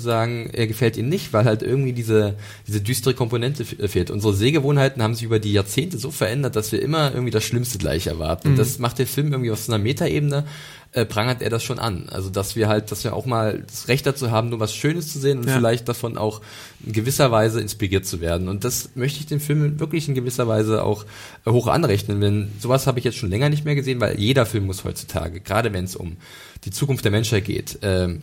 Sagen, 0.00 0.50
er 0.52 0.68
gefällt 0.68 0.96
ihnen 0.96 1.08
nicht, 1.08 1.32
weil 1.32 1.44
halt 1.44 1.62
irgendwie 1.62 1.92
diese, 1.92 2.36
diese 2.68 2.80
düstere 2.80 3.12
Komponente 3.12 3.64
fehlt. 3.64 4.10
Unsere 4.10 4.32
Sehgewohnheiten 4.34 5.02
haben 5.02 5.14
sich 5.16 5.24
über 5.24 5.40
die 5.40 5.52
Jahrzehnte 5.52 5.98
so 5.98 6.12
verändert, 6.12 6.54
dass 6.54 6.70
wir 6.70 6.80
immer 6.80 7.10
irgendwie 7.12 7.32
das 7.32 7.42
Schlimmste 7.42 7.78
gleich 7.78 8.06
erwarten. 8.06 8.48
Und 8.50 8.56
das 8.58 8.78
macht 8.78 9.00
der 9.00 9.08
Film 9.08 9.32
irgendwie 9.32 9.50
auf 9.50 9.58
so 9.58 9.72
einer 9.72 9.82
Metaebene, 9.82 10.44
äh, 10.92 11.04
prangert 11.04 11.42
er 11.42 11.50
das 11.50 11.64
schon 11.64 11.80
an. 11.80 12.08
Also, 12.08 12.30
dass 12.30 12.54
wir 12.54 12.68
halt, 12.68 12.92
dass 12.92 13.02
wir 13.02 13.14
auch 13.16 13.26
mal 13.26 13.64
das 13.66 13.88
Recht 13.88 14.06
dazu 14.06 14.30
haben, 14.30 14.50
nur 14.50 14.60
was 14.60 14.72
Schönes 14.76 15.12
zu 15.12 15.18
sehen 15.18 15.38
und 15.38 15.48
Ja. 15.48 15.56
vielleicht 15.56 15.88
davon 15.88 16.16
auch 16.16 16.40
in 16.86 16.92
gewisser 16.92 17.32
Weise 17.32 17.60
inspiriert 17.60 18.06
zu 18.06 18.20
werden. 18.20 18.48
Und 18.48 18.62
das 18.62 18.90
möchte 18.94 19.18
ich 19.18 19.26
dem 19.26 19.40
Film 19.40 19.80
wirklich 19.80 20.06
in 20.08 20.14
gewisser 20.14 20.46
Weise 20.46 20.84
auch 20.84 21.04
äh, 21.46 21.50
hoch 21.50 21.66
anrechnen, 21.66 22.20
denn 22.20 22.52
sowas 22.60 22.86
habe 22.86 23.00
ich 23.00 23.04
jetzt 23.04 23.18
schon 23.18 23.30
länger 23.30 23.48
nicht 23.48 23.64
mehr 23.64 23.74
gesehen, 23.74 24.00
weil 24.00 24.20
jeder 24.20 24.46
Film 24.46 24.66
muss 24.66 24.84
heutzutage, 24.84 25.40
gerade 25.40 25.72
wenn 25.72 25.84
es 25.84 25.96
um 25.96 26.16
die 26.64 26.70
Zukunft 26.70 27.04
der 27.04 27.10
Menschheit 27.12 27.44
geht, 27.44 27.78
ähm, 27.82 28.20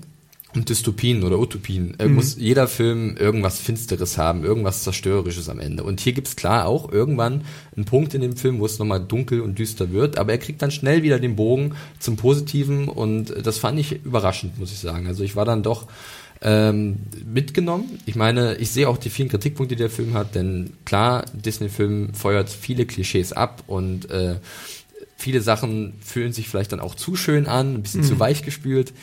um 0.55 0.63
Dystopien 0.65 1.23
oder 1.23 1.39
Utopien 1.39 1.95
äh, 1.99 2.07
muss 2.07 2.37
jeder 2.37 2.67
Film 2.67 3.17
irgendwas 3.17 3.59
Finsteres 3.59 4.17
haben, 4.17 4.43
irgendwas 4.43 4.83
Zerstörerisches 4.83 5.49
am 5.49 5.59
Ende. 5.59 5.83
Und 5.83 5.99
hier 5.99 6.13
gibt's 6.13 6.35
klar 6.35 6.65
auch 6.65 6.91
irgendwann 6.91 7.43
einen 7.75 7.85
Punkt 7.85 8.13
in 8.13 8.21
dem 8.21 8.37
Film, 8.37 8.59
wo 8.59 8.65
es 8.65 8.79
nochmal 8.79 9.03
dunkel 9.03 9.41
und 9.41 9.59
düster 9.59 9.91
wird, 9.91 10.17
aber 10.17 10.31
er 10.31 10.37
kriegt 10.37 10.61
dann 10.61 10.71
schnell 10.71 11.03
wieder 11.03 11.19
den 11.19 11.35
Bogen 11.35 11.75
zum 11.99 12.15
Positiven 12.15 12.87
und 12.87 13.33
das 13.45 13.57
fand 13.57 13.79
ich 13.79 14.03
überraschend, 14.05 14.57
muss 14.57 14.71
ich 14.71 14.79
sagen. 14.79 15.07
Also 15.07 15.23
ich 15.23 15.35
war 15.35 15.45
dann 15.45 15.63
doch 15.63 15.87
ähm, 16.41 16.97
mitgenommen. 17.25 17.99
Ich 18.05 18.15
meine, 18.15 18.55
ich 18.55 18.71
sehe 18.71 18.87
auch 18.87 18.97
die 18.97 19.09
vielen 19.09 19.29
Kritikpunkte, 19.29 19.75
die 19.75 19.81
der 19.81 19.89
Film 19.89 20.13
hat, 20.13 20.35
denn 20.35 20.73
klar, 20.85 21.25
Disney-Film 21.33 22.13
feuert 22.13 22.49
viele 22.49 22.85
Klischees 22.85 23.33
ab 23.33 23.63
und 23.67 24.09
äh, 24.09 24.35
viele 25.17 25.41
Sachen 25.41 25.93
fühlen 25.99 26.31
sich 26.31 26.47
vielleicht 26.47 26.71
dann 26.71 26.79
auch 26.79 26.95
zu 26.95 27.15
schön 27.15 27.47
an, 27.47 27.75
ein 27.75 27.81
bisschen 27.81 28.03
zu 28.03 28.19
weich 28.19 28.43
gespült. 28.43 28.93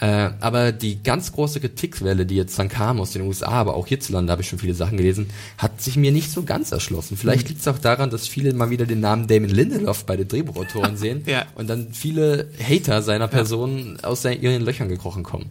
Äh, 0.00 0.30
aber 0.40 0.72
die 0.72 1.02
ganz 1.02 1.30
große 1.32 1.60
Kritikwelle, 1.60 2.24
die 2.24 2.34
jetzt 2.36 2.58
dann 2.58 2.70
kam 2.70 3.00
aus 3.00 3.10
den 3.12 3.22
USA, 3.22 3.48
aber 3.50 3.74
auch 3.74 3.86
hierzulande 3.86 4.32
habe 4.32 4.40
ich 4.40 4.48
schon 4.48 4.58
viele 4.58 4.72
Sachen 4.72 4.96
gelesen, 4.96 5.28
hat 5.58 5.82
sich 5.82 5.96
mir 5.96 6.10
nicht 6.10 6.30
so 6.30 6.42
ganz 6.42 6.72
erschlossen. 6.72 7.18
Vielleicht 7.18 7.48
liegt 7.50 7.60
es 7.60 7.68
auch 7.68 7.78
daran, 7.78 8.08
dass 8.08 8.26
viele 8.26 8.54
mal 8.54 8.70
wieder 8.70 8.86
den 8.86 9.00
Namen 9.00 9.26
Damon 9.26 9.50
Lindelof 9.50 10.06
bei 10.06 10.16
den 10.16 10.26
Drehbuchautoren 10.26 10.96
sehen 10.96 11.22
Ja. 11.26 11.44
und 11.54 11.68
dann 11.68 11.92
viele 11.92 12.48
Hater 12.66 13.02
seiner 13.02 13.28
Person 13.28 13.98
aus 14.02 14.22
seinen, 14.22 14.40
ihren 14.42 14.62
Löchern 14.62 14.88
gekrochen 14.88 15.22
kommen. 15.22 15.50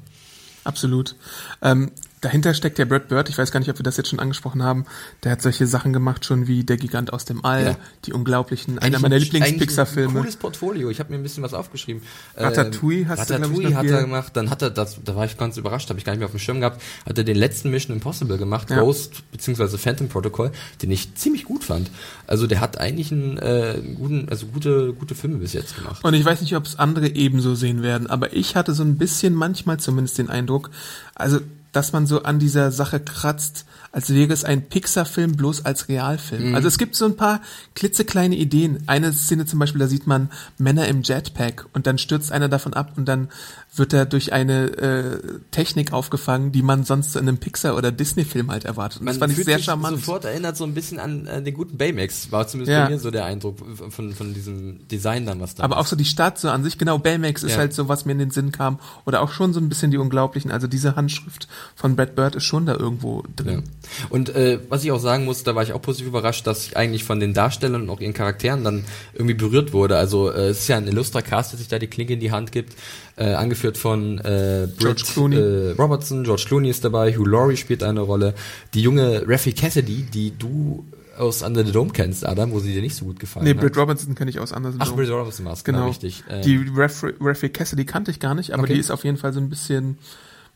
Absolut. 0.64 1.16
Ähm, 1.62 1.92
dahinter 2.22 2.54
steckt 2.54 2.80
ja 2.80 2.86
Brad 2.86 3.08
Bird, 3.08 3.30
ich 3.30 3.38
weiß 3.38 3.52
gar 3.52 3.60
nicht, 3.60 3.70
ob 3.70 3.78
wir 3.80 3.84
das 3.84 3.98
jetzt 3.98 4.10
schon 4.10 4.20
angesprochen 4.20 4.64
haben, 4.64 4.86
der 5.24 5.32
hat 5.32 5.42
solche 5.42 5.68
Sachen 5.68 5.94
gemacht 5.94 6.26
schon 6.26 6.48
wie 6.48 6.64
Der 6.64 6.78
Gigant 6.78 7.14
aus 7.14 7.26
dem 7.26 7.46
All, 7.46 7.64
Ja. 7.66 7.76
die 8.06 8.14
unglaublichen, 8.14 8.78
einer 8.80 8.86
Eigentlich 8.98 9.02
meiner 9.02 9.16
ein- 9.16 9.22
Lieblings-Pixar-Filme. 9.22 10.20
Cooles 10.20 10.36
Portfolio. 10.36 10.90
Ich 10.90 11.00
habe 11.00 11.12
mir 11.12 11.18
ein 11.20 11.24
bisschen 11.24 11.44
was 11.44 11.54
aufgeschrieben. 11.54 12.02
Ratatouille 12.36 13.08
hast 13.08 13.30
du, 13.30 13.36
glaub 13.38 13.40
ich, 13.52 13.58
Ratatouille 13.68 13.76
hat 13.76 13.86
er 13.86 14.02
gemacht. 14.02 14.32
Dann 14.36 14.50
hat 14.50 14.62
er 14.62 14.70
das, 14.70 14.98
da 15.04 15.16
war 15.16 15.26
ich 15.26 15.38
ganz 15.38 15.58
überrascht, 15.58 15.90
habe 15.90 16.00
ich 16.00 16.06
gar 16.06 16.14
nicht 16.14 16.20
mehr 16.20 16.26
auf 16.28 16.32
dem 16.34 16.40
Schirm 16.40 16.60
gehabt. 16.60 16.82
Hat 17.06 17.18
er 17.18 17.24
den 17.24 17.38
letzten 17.38 17.70
Mission 17.72 17.96
Impossible 17.96 18.38
gemacht, 18.38 18.70
Ja. 18.70 18.80
Ghost 18.82 19.24
beziehungsweise 19.32 19.78
Phantom 19.78 20.08
Protocol, 20.10 20.52
den 20.82 20.92
ich 20.92 21.16
ziemlich 21.16 21.46
gut 21.46 21.64
fand. 21.64 21.90
Also 22.28 22.48
der 22.48 22.60
hat 22.62 22.78
eigentlich 22.80 23.12
einen 23.12 23.38
äh, 23.38 23.82
guten, 23.96 24.28
also 24.30 24.48
gute, 24.48 24.94
gute 24.94 25.16
Filme 25.16 25.38
bis 25.38 25.54
jetzt 25.54 25.76
gemacht. 25.76 26.04
Und 26.04 26.14
ich 26.14 26.26
weiß 26.26 26.42
nicht, 26.42 26.56
ob 26.56 26.66
es 26.66 26.78
andere 26.80 27.08
ebenso 27.16 27.56
sehen 27.56 27.82
werden, 27.84 28.08
aber 28.08 28.34
ich 28.34 28.56
hatte 28.56 28.74
so 28.74 28.84
ein 28.84 28.98
bisschen 28.98 29.34
manchmal 29.34 29.80
zumindest 29.80 30.18
den 30.18 30.30
Eindruck, 30.30 30.70
also 31.16 31.40
dass 31.72 31.94
man 31.94 32.08
so 32.08 32.24
an 32.24 32.40
dieser 32.40 32.72
Sache 32.72 33.00
kratzt, 33.00 33.66
als 33.92 34.14
wäre 34.14 34.32
es 34.34 34.44
ein 34.44 34.70
Pixar-Film 34.70 35.32
bloß 35.36 35.66
als 35.66 35.88
Realfilm. 35.90 36.54
Also 36.54 36.68
es 36.68 36.78
gibt 36.78 36.96
so 36.96 37.06
ein 37.06 37.16
paar 37.16 37.42
klitzekleine 37.74 38.36
Ideen. 38.36 38.84
Eine 38.88 39.12
Szene 39.14 39.48
zum 39.48 39.58
Beispiel, 39.58 39.80
da 39.80 39.88
sieht 39.88 40.06
man 40.06 40.30
Männer 40.60 40.88
im 40.88 41.02
Jetpack 41.02 41.66
und 41.74 41.88
dann 41.88 41.98
stürzt 41.98 42.32
einer 42.32 42.50
davon 42.50 42.74
ab 42.76 42.94
und 42.98 43.06
dann 43.06 43.30
wird 43.76 43.94
er 43.94 44.06
durch 44.06 44.32
eine 44.34 44.66
äh, 44.78 45.20
Technik 45.52 45.92
aufgefangen, 45.94 46.52
die 46.52 46.62
man 46.62 46.84
sonst 46.84 47.16
in 47.16 47.28
einem 47.28 47.38
Pixar- 47.38 47.76
oder 47.76 47.92
Disney-Film 47.92 48.52
halt 48.52 48.66
erwartet. 48.66 49.02
Und 49.02 49.08
das 49.08 49.18
fand 49.18 49.36
ich 49.38 49.44
sehr 49.44 49.58
sich 49.58 49.66
charmant. 49.66 49.98
sofort 49.98 50.26
erinnert 50.26 50.56
so 50.58 50.66
ein 50.66 50.74
bisschen 50.76 51.00
an 51.00 51.26
äh, 51.28 51.42
den 51.42 51.54
guten 51.56 51.78
Baymax, 51.78 52.32
war 52.32 52.48
zumindest 52.48 52.74
Ja. 52.76 52.86
bei 52.86 52.92
mir 52.92 53.00
so 53.00 53.10
der 53.12 53.26
Eindruck 53.26 53.58
von, 53.92 54.14
von 54.14 54.34
diesem 54.36 54.88
Design 54.88 55.26
dann, 55.26 55.40
was 55.40 55.56
da 55.56 55.64
Aber 55.64 55.76
ist. 55.78 55.82
auch 55.82 55.88
so 55.88 55.96
die 55.96 56.06
Stadt 56.06 56.38
so 56.40 56.50
an 56.50 56.64
sich, 56.64 56.78
genau, 56.78 56.98
Baymax 57.00 57.42
ist 57.44 57.54
Ja. 57.54 57.58
halt 57.58 57.74
so, 57.74 57.88
was 57.88 58.06
mir 58.06 58.12
in 58.14 58.20
den 58.20 58.32
Sinn 58.32 58.52
kam. 58.52 58.80
Oder 59.06 59.22
auch 59.22 59.32
schon 59.32 59.54
so 59.54 59.60
ein 59.60 59.70
bisschen 59.70 59.90
die 59.92 59.98
Unglaublichen. 59.98 60.52
Also 60.52 60.68
diese 60.68 60.96
Handschrift 60.96 61.48
von 61.76 61.96
Brad 61.96 62.16
Bird 62.16 62.36
ist 62.36 62.44
schon 62.44 62.66
da 62.66 62.76
irgendwo 62.76 63.24
Ja. 63.24 63.44
drin. 63.44 63.64
Und 64.10 64.30
äh, 64.36 64.60
was 64.70 64.84
ich 64.84 64.92
auch 64.92 65.00
sagen 65.00 65.26
muss, 65.26 65.44
da 65.44 65.56
war 65.56 65.64
ich 65.64 65.74
auch 65.74 65.82
positiv 65.82 66.08
überrascht, 66.08 66.46
dass 66.48 66.66
ich 66.66 66.78
eigentlich 66.78 67.04
von 67.04 67.20
den 67.20 67.34
Darstellern 67.34 67.84
und 67.84 67.90
auch 67.90 68.00
ihren 68.02 68.14
Charakteren 68.14 68.64
dann 68.64 68.86
irgendwie 69.14 69.34
berührt 69.36 69.74
wurde. 69.74 69.98
Also 69.98 70.32
äh, 70.32 70.50
es 70.50 70.60
ist 70.60 70.68
ja 70.68 70.78
ein 70.78 70.88
illustrer 70.88 71.22
Cast, 71.22 71.52
der 71.54 71.60
sich 71.60 71.68
da 71.68 71.80
die 71.80 71.88
Klinke 71.88 72.14
in 72.14 72.20
die 72.20 72.32
Hand 72.32 72.52
gibt, 72.52 72.74
äh, 73.16 73.34
angeführt 73.34 73.78
von 73.78 74.20
äh, 74.20 74.68
George 74.78 75.02
Britt, 75.04 75.06
Clooney. 75.14 75.36
Äh, 75.38 75.72
Robertson, 75.78 76.24
George 76.24 76.44
Clooney 76.48 76.70
ist 76.70 76.84
dabei, 76.86 77.14
Hugh 77.16 77.26
Laurie 77.30 77.58
spielt 77.58 77.84
eine 77.84 78.02
Rolle, 78.02 78.34
die 78.74 78.82
junge 78.82 79.24
Raffi 79.28 79.54
Cassidy, 79.54 80.04
die 80.04 80.38
du 80.38 80.86
aus 81.18 81.42
Under 81.44 81.66
the 81.66 81.74
Dome 81.74 81.92
kennst, 81.92 82.26
Adam, 82.26 82.52
wo 82.54 82.60
sie 82.60 82.72
dir 82.74 82.82
nicht 82.82 82.96
so 82.96 83.04
gut 83.04 83.20
gefallen 83.20 83.44
Nee, 83.44 83.52
hat. 83.52 83.60
Britt 83.60 83.76
Robinson 83.76 84.16
kenne 84.16 84.30
ich 84.30 84.40
aus 84.40 84.54
anderen 84.54 84.78
Ach, 84.80 84.94
Britt 84.96 85.10
Robinson 85.10 85.46
war's, 85.46 85.66
Genau. 85.66 85.80
genau, 85.80 85.90
richtig. 85.90 86.24
Äh, 86.30 86.40
Die 86.42 86.64
Raffi 86.74 87.08
Raffi 87.20 87.50
Cassidy 87.50 87.84
kannte 87.84 88.10
ich 88.12 88.22
gar 88.22 88.36
nicht, 88.36 88.54
aber 88.54 88.64
Okay. 88.64 88.76
die 88.76 88.80
ist 88.80 88.90
auf 88.90 89.04
jeden 89.04 89.18
Fall 89.18 89.34
so 89.34 89.42
ein 89.42 89.50
bisschen 89.50 89.98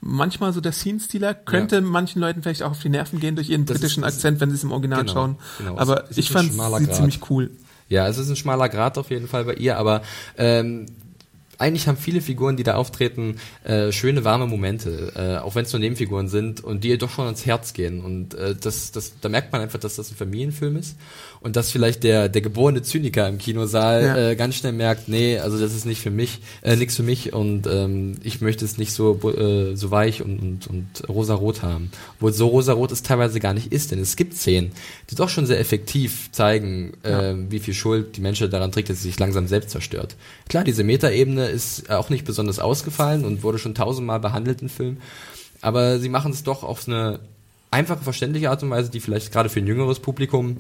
manchmal 0.05 0.53
so 0.53 0.61
der 0.61 0.71
Scene-Stealer. 0.73 1.33
Könnte 1.33 1.75
Ja. 1.77 1.81
manchen 1.81 2.19
Leuten 2.19 2.41
vielleicht 2.43 2.63
auch 2.63 2.71
auf 2.71 2.81
die 2.81 2.89
Nerven 2.89 3.19
gehen 3.19 3.35
durch 3.35 3.49
ihren 3.49 3.65
Das 3.65 3.77
britischen 3.79 4.03
ist- 4.03 4.15
Akzent, 4.15 4.39
wenn 4.41 4.49
sie 4.49 4.55
es 4.55 4.63
im 4.63 4.71
Original 4.71 5.01
Genau, 5.01 5.13
schauen. 5.13 5.35
genau. 5.57 5.77
Aber 5.77 6.05
ich 6.15 6.29
fand 6.29 6.51
sie 6.51 6.57
Grat. 6.57 6.95
ziemlich 6.95 7.19
cool. 7.29 7.51
Ja, 7.89 8.07
es 8.07 8.17
ist 8.17 8.29
ein 8.29 8.35
schmaler 8.35 8.69
Grad 8.69 8.97
auf 8.97 9.09
jeden 9.11 9.27
Fall 9.27 9.45
bei 9.45 9.53
ihr, 9.55 9.77
aber 9.77 10.01
ähm, 10.37 10.85
eigentlich 11.63 11.87
haben 11.87 11.97
viele 11.97 12.21
Figuren, 12.21 12.57
die 12.57 12.63
da 12.63 12.75
auftreten, 12.75 13.37
äh, 13.63 13.91
schöne 13.91 14.23
warme 14.23 14.47
Momente, 14.47 15.13
äh, 15.15 15.37
auch 15.43 15.55
wenn 15.55 15.65
es 15.65 15.73
nur 15.73 15.79
Nebenfiguren 15.79 16.27
sind 16.27 16.63
und 16.63 16.83
die 16.83 16.89
ihr 16.89 16.97
doch 16.97 17.09
schon 17.09 17.25
ans 17.25 17.45
Herz 17.45 17.73
gehen. 17.73 18.01
Und 18.03 18.33
äh, 18.35 18.55
das, 18.59 18.91
das, 18.91 19.13
da 19.21 19.29
merkt 19.29 19.51
man 19.51 19.61
einfach, 19.61 19.79
dass 19.79 19.95
das 19.95 20.11
ein 20.11 20.15
Familienfilm 20.15 20.75
ist 20.77 20.95
und 21.39 21.55
dass 21.55 21.71
vielleicht 21.71 22.03
der 22.03 22.29
der 22.29 22.41
geborene 22.41 22.81
Zyniker 22.81 23.27
im 23.27 23.37
Kinosaal 23.37 24.03
Ja. 24.03 24.29
äh, 24.31 24.35
ganz 24.35 24.55
schnell 24.55 24.73
merkt, 24.73 25.07
nee, 25.09 25.39
also 25.39 25.57
das 25.59 25.73
ist 25.73 25.85
nicht 25.85 26.01
für 26.01 26.09
mich, 26.11 26.39
äh, 26.61 26.75
nichts 26.75 26.95
für 26.95 27.03
mich 27.03 27.33
und 27.33 27.67
ähm, 27.67 28.17
ich 28.23 28.41
möchte 28.41 28.65
es 28.65 28.77
nicht 28.77 28.91
so 28.93 29.19
äh, 29.29 29.75
so 29.75 29.91
weich 29.91 30.21
und 30.21 30.39
und, 30.39 30.67
und 30.67 31.09
rosarot 31.09 31.61
haben. 31.61 31.91
Obwohl 32.15 32.33
so 32.33 32.47
rosarot 32.47 32.91
es 32.91 33.03
teilweise 33.03 33.39
gar 33.39 33.53
nicht 33.53 33.71
ist, 33.71 33.91
denn 33.91 33.99
es 33.99 34.15
gibt 34.15 34.33
Szenen, 34.35 34.71
die 35.09 35.15
doch 35.15 35.29
schon 35.29 35.45
sehr 35.45 35.59
effektiv 35.59 36.31
zeigen, 36.31 36.93
äh, 37.03 37.33
wie 37.49 37.59
viel 37.59 37.73
Schuld 37.73 38.17
die 38.17 38.21
Menschheit 38.21 38.51
daran 38.53 38.71
trägt, 38.71 38.89
dass 38.89 38.97
sie 39.01 39.09
sich 39.09 39.19
langsam 39.19 39.47
selbst 39.47 39.69
zerstört. 39.69 40.15
Klar, 40.49 40.63
diese 40.63 40.83
Metaebene 40.83 41.47
ist 41.53 41.89
auch 41.89 42.09
nicht 42.09 42.25
besonders 42.25 42.59
ausgefallen 42.59 43.23
und 43.25 43.43
wurde 43.43 43.59
schon 43.59 43.75
tausendmal 43.75 44.19
behandelt 44.19 44.61
im 44.61 44.69
Film, 44.69 44.97
aber 45.61 45.99
sie 45.99 46.09
machen 46.09 46.31
es 46.31 46.43
doch 46.43 46.63
auf 46.63 46.87
eine 46.87 47.19
einfache, 47.71 48.03
verständliche 48.03 48.49
Art 48.49 48.61
und 48.63 48.69
Weise, 48.69 48.89
die 48.91 48.99
vielleicht 48.99 49.31
gerade 49.31 49.49
für 49.49 49.59
ein 49.59 49.67
jüngeres 49.67 49.99
Publikum 49.99 50.57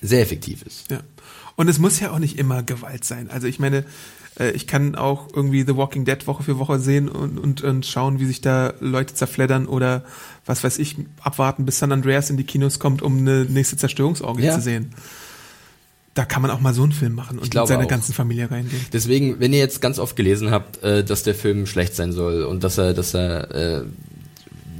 sehr 0.00 0.20
effektiv 0.22 0.62
ist. 0.62 0.90
Ja. 0.90 1.00
Und 1.56 1.68
es 1.68 1.78
muss 1.78 1.98
ja 2.00 2.12
auch 2.12 2.20
nicht 2.20 2.38
immer 2.38 2.62
Gewalt 2.62 3.04
sein. 3.04 3.28
Also 3.30 3.48
ich 3.48 3.58
meine, 3.58 3.84
äh, 4.38 4.52
ich 4.52 4.66
kann 4.68 4.94
auch 4.94 5.28
irgendwie 5.34 5.64
The 5.64 5.76
Walking 5.76 6.04
Dead 6.04 6.24
Woche 6.28 6.44
für 6.44 6.58
Woche 6.58 6.78
sehen 6.78 7.08
und, 7.08 7.36
und, 7.38 7.62
und 7.62 7.84
schauen, 7.84 8.20
wie 8.20 8.26
sich 8.26 8.40
da 8.40 8.74
Leute 8.80 9.14
zerfleddern 9.14 9.66
oder 9.66 10.04
was 10.46 10.62
weiß 10.62 10.78
ich, 10.78 10.96
abwarten, 11.20 11.64
bis 11.64 11.80
San 11.80 11.90
Andreas 11.92 12.30
in 12.30 12.36
die 12.36 12.44
Kinos 12.44 12.78
kommt, 12.78 13.02
um 13.02 13.18
eine 13.18 13.44
nächste 13.44 13.76
Zerstörungsorgie 13.76 14.44
Ja. 14.44 14.54
zu 14.54 14.60
sehen. 14.60 14.94
Da 16.18 16.24
kann 16.24 16.42
man 16.42 16.50
auch 16.50 16.58
mal 16.58 16.74
so 16.74 16.82
einen 16.82 16.90
Film 16.90 17.14
machen 17.14 17.38
und 17.38 17.54
mit 17.54 17.68
seiner 17.68 17.84
auch. 17.84 17.88
ganzen 17.88 18.12
Familie 18.12 18.50
reingehen. 18.50 18.84
Deswegen, 18.92 19.38
wenn 19.38 19.52
ihr 19.52 19.60
jetzt 19.60 19.80
ganz 19.80 20.00
oft 20.00 20.16
gelesen 20.16 20.50
habt, 20.50 20.82
äh, 20.82 21.04
dass 21.04 21.22
der 21.22 21.36
Film 21.36 21.64
schlecht 21.64 21.94
sein 21.94 22.10
soll 22.10 22.42
und 22.42 22.64
dass 22.64 22.76
er, 22.76 22.92
dass 22.92 23.14
er 23.14 23.54
äh, 23.54 23.84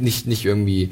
nicht, 0.01 0.27
nicht 0.27 0.45
irgendwie, 0.45 0.91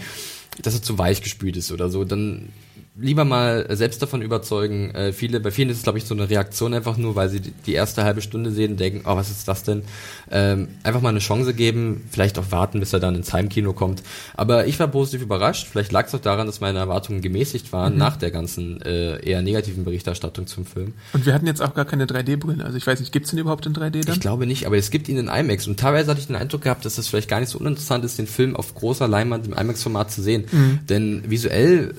dass 0.62 0.74
er 0.74 0.82
zu 0.82 0.98
weich 0.98 1.20
gespült 1.20 1.56
ist 1.56 1.72
oder 1.72 1.90
so, 1.90 2.04
dann 2.04 2.50
lieber 2.98 3.24
mal 3.24 3.66
selbst 3.76 4.00
davon 4.00 4.22
überzeugen. 4.22 4.90
Äh, 4.94 5.12
viele, 5.12 5.40
bei 5.40 5.50
vielen 5.50 5.68
ist 5.68 5.78
es, 5.78 5.82
glaube 5.82 5.98
ich, 5.98 6.04
so 6.04 6.14
eine 6.14 6.30
Reaktion 6.30 6.72
einfach 6.72 6.96
nur, 6.96 7.14
weil 7.14 7.28
sie 7.28 7.40
die, 7.40 7.74
erste 7.74 8.04
halbe 8.04 8.22
Stunde 8.22 8.50
sehen 8.50 8.72
und 8.72 8.80
denken, 8.80 9.02
oh, 9.04 9.16
was 9.16 9.30
ist 9.30 9.46
das 9.48 9.64
denn? 9.64 9.82
Ähm, 10.30 10.68
einfach 10.82 11.02
mal 11.02 11.10
eine 11.10 11.18
Chance 11.18 11.52
geben, 11.52 12.04
vielleicht 12.10 12.38
auch 12.38 12.50
warten, 12.50 12.80
bis 12.80 12.94
er 12.94 13.00
dann 13.00 13.14
ins 13.14 13.32
Heimkino 13.34 13.74
kommt. 13.74 14.02
Aber 14.34 14.66
ich 14.66 14.80
war 14.80 14.88
positiv 14.88 15.22
überrascht. 15.22 15.66
Vielleicht 15.70 15.92
lag 15.92 16.06
es 16.06 16.14
auch 16.14 16.20
daran, 16.20 16.46
dass 16.46 16.60
meine 16.60 16.78
Erwartungen 16.78 17.20
gemäßigt 17.20 17.72
waren 17.72 17.98
nach 17.98 18.16
der 18.16 18.30
ganzen 18.30 18.80
äh, 18.80 19.22
eher 19.22 19.42
negativen 19.42 19.84
Berichterstattung 19.84 20.46
zum 20.46 20.64
Film. 20.64 20.94
Und 21.12 21.26
wir 21.26 21.34
hatten 21.34 21.46
jetzt 21.46 21.60
auch 21.60 21.74
gar 21.74 21.84
keine 21.84 22.06
3D-Brillen. 22.06 22.62
Also 22.62 22.78
ich 22.78 22.86
weiß 22.86 23.00
nicht, 23.00 23.12
gibt's 23.12 23.30
den 23.30 23.38
überhaupt 23.38 23.66
in 23.66 23.74
3D 23.74 24.06
dann? 24.06 24.14
Ich 24.14 24.20
glaube 24.20 24.46
nicht, 24.46 24.66
aber 24.66 24.78
es 24.78 24.90
gibt 24.90 25.08
ihn 25.08 25.18
in 25.18 25.28
IMAX 25.28 25.66
und 25.66 25.78
teilweise 25.78 26.10
hatte 26.10 26.20
ich 26.20 26.28
den 26.28 26.36
Eindruck 26.36 26.62
gehabt, 26.62 26.86
dass 26.86 26.96
es 26.96 27.08
vielleicht 27.08 27.28
gar 27.28 27.40
nicht 27.40 27.50
so 27.50 27.58
uninteressant 27.58 28.04
ist, 28.06 28.18
den 28.18 28.26
Film 28.26 28.56
auf 28.56 28.74
großer 28.74 29.06
Leinwand 29.06 29.46
im 29.46 29.52
IMAX-Format 29.52 30.10
zu 30.10 30.22
sehen. 30.22 30.44
Denn 30.88 31.24
visuell 31.28 31.94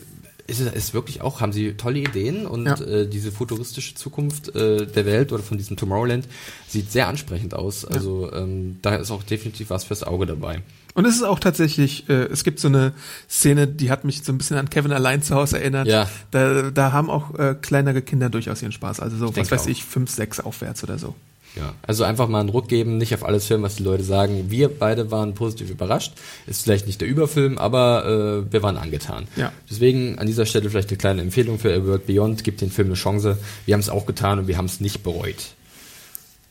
ist 0.47 0.59
es 0.61 0.71
ist 0.73 0.93
wirklich 0.93 1.21
auch, 1.21 1.41
haben 1.41 1.51
sie 1.53 1.73
tolle 1.73 1.99
Ideen 1.99 2.45
und 2.47 2.65
Ja. 2.65 2.79
äh, 2.81 3.07
diese 3.07 3.31
futuristische 3.31 3.95
Zukunft 3.95 4.55
äh, 4.55 4.85
der 4.85 5.05
Welt 5.05 5.31
oder 5.33 5.43
von 5.43 5.57
diesem 5.57 5.75
Tomorrowland 5.77 6.27
sieht 6.67 6.91
sehr 6.91 7.07
ansprechend 7.07 7.53
aus. 7.53 7.83
Also 7.85 8.31
ähm, 8.33 8.77
da 8.81 8.95
ist 8.95 9.11
auch 9.11 9.23
definitiv 9.23 9.69
was 9.69 9.83
fürs 9.83 10.03
Auge 10.03 10.25
dabei. 10.25 10.61
Und 10.93 11.05
es 11.05 11.15
ist 11.15 11.23
auch 11.23 11.39
tatsächlich, 11.39 12.09
äh, 12.09 12.23
es 12.25 12.43
gibt 12.43 12.59
so 12.59 12.69
eine 12.69 12.93
Szene, 13.29 13.67
die 13.67 13.91
hat 13.91 14.03
mich 14.03 14.23
so 14.23 14.31
ein 14.31 14.37
bisschen 14.39 14.57
an 14.57 14.69
Kevin 14.69 14.91
allein 14.93 15.21
zu 15.21 15.35
Hause 15.35 15.59
erinnert. 15.59 15.87
Ja. 15.87 16.09
Da, 16.31 16.71
da 16.71 16.91
haben 16.91 17.09
auch 17.11 17.37
äh, 17.37 17.53
kleinere 17.61 18.01
Kinder 18.01 18.29
durchaus 18.31 18.61
ihren 18.63 18.71
Spaß. 18.71 18.99
Also 19.01 19.15
so, 19.17 19.27
was 19.27 19.35
denke 19.35 19.51
weiß 19.51 19.63
auch. 19.65 19.67
ich, 19.67 19.83
fünf, 19.83 20.09
sechs 20.09 20.39
aufwärts 20.39 20.83
oder 20.83 20.97
so. 20.97 21.13
Ja, 21.57 21.73
also 21.81 22.03
einfach 22.03 22.27
mal 22.27 22.39
einen 22.39 22.49
Ruck 22.49 22.67
geben, 22.67 22.97
nicht 22.97 23.13
auf 23.13 23.25
alles 23.25 23.49
hören, 23.49 23.63
was 23.63 23.75
die 23.75 23.83
Leute 23.83 24.03
sagen. 24.03 24.45
Wir 24.49 24.69
beide 24.69 25.09
waren 25.09 25.33
positiv 25.33 25.69
überrascht. 25.69 26.13
Ist 26.45 26.63
vielleicht 26.63 26.85
nicht 26.85 27.01
der 27.01 27.07
Überfilm, 27.07 27.57
aber 27.57 28.45
äh, 28.47 28.51
wir 28.51 28.61
waren 28.63 28.77
angetan. 28.77 29.27
Ja. 29.35 29.51
Deswegen 29.69 30.19
an 30.19 30.27
dieser 30.27 30.45
Stelle 30.45 30.69
vielleicht 30.69 30.89
eine 30.89 30.97
kleine 30.97 31.21
Empfehlung 31.21 31.57
für 31.57 31.73
A 31.73 31.83
World 31.85 32.05
Beyond. 32.05 32.43
Gibt 32.43 32.61
den 32.61 32.69
Film 32.69 32.89
eine 32.89 32.95
Chance. 32.95 33.37
Wir 33.65 33.73
haben 33.73 33.81
es 33.81 33.89
auch 33.89 34.05
getan 34.05 34.39
und 34.39 34.47
wir 34.47 34.57
haben 34.57 34.65
es 34.65 34.79
nicht 34.79 35.03
bereut. 35.03 35.55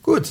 Gut. 0.03 0.29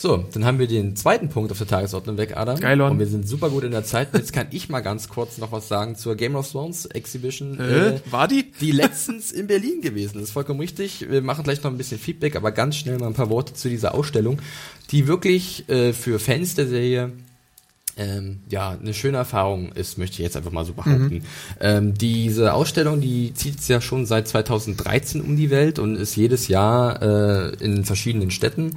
So, 0.00 0.24
dann 0.32 0.46
haben 0.46 0.58
wir 0.58 0.66
den 0.66 0.96
zweiten 0.96 1.28
Punkt 1.28 1.52
auf 1.52 1.58
der 1.58 1.66
Tagesordnung 1.66 2.16
weg, 2.16 2.34
Adam. 2.34 2.58
Geil. 2.58 2.80
Und 2.80 2.98
wir 2.98 3.06
sind 3.06 3.28
super 3.28 3.50
gut 3.50 3.64
in 3.64 3.70
der 3.70 3.84
Zeit. 3.84 4.14
Jetzt 4.14 4.32
kann 4.32 4.46
ich 4.50 4.70
mal 4.70 4.80
ganz 4.80 5.10
kurz 5.10 5.36
noch 5.36 5.52
was 5.52 5.68
sagen 5.68 5.94
zur 5.94 6.16
Game 6.16 6.36
of 6.36 6.50
Thrones 6.50 6.86
Exhibition. 6.86 7.60
Äh, 7.60 8.00
war 8.10 8.26
die? 8.26 8.50
Die 8.62 8.72
letztens 8.72 9.30
in 9.30 9.46
Berlin 9.46 9.82
gewesen. 9.82 10.14
Das 10.14 10.22
ist 10.22 10.30
vollkommen 10.30 10.58
richtig. 10.58 11.10
Wir 11.10 11.20
machen 11.20 11.44
gleich 11.44 11.62
noch 11.62 11.70
ein 11.70 11.76
bisschen 11.76 11.98
Feedback, 11.98 12.34
aber 12.34 12.50
ganz 12.50 12.76
schnell 12.76 12.96
mal 12.96 13.08
ein 13.08 13.12
paar 13.12 13.28
Worte 13.28 13.52
zu 13.52 13.68
dieser 13.68 13.94
Ausstellung, 13.94 14.38
die 14.90 15.06
wirklich 15.06 15.68
äh, 15.68 15.92
für 15.92 16.18
Fans 16.18 16.54
der 16.54 16.66
Serie 16.66 17.12
ähm, 17.98 18.40
ja, 18.48 18.70
eine 18.70 18.94
schöne 18.94 19.18
Erfahrung 19.18 19.72
ist, 19.72 19.98
möchte 19.98 20.14
ich 20.14 20.20
jetzt 20.20 20.36
einfach 20.36 20.52
mal 20.52 20.64
so 20.64 20.72
behaupten. 20.72 21.24
Ähm, 21.60 21.92
diese 21.92 22.54
Ausstellung, 22.54 23.02
die 23.02 23.34
zieht 23.34 23.58
es 23.58 23.68
ja 23.68 23.82
schon 23.82 24.06
seit 24.06 24.26
2013 24.26 25.20
um 25.20 25.36
die 25.36 25.50
Welt 25.50 25.78
und 25.78 25.96
ist 25.96 26.16
jedes 26.16 26.48
Jahr 26.48 27.02
äh, 27.02 27.54
in 27.62 27.84
verschiedenen 27.84 28.30
Städten. 28.30 28.76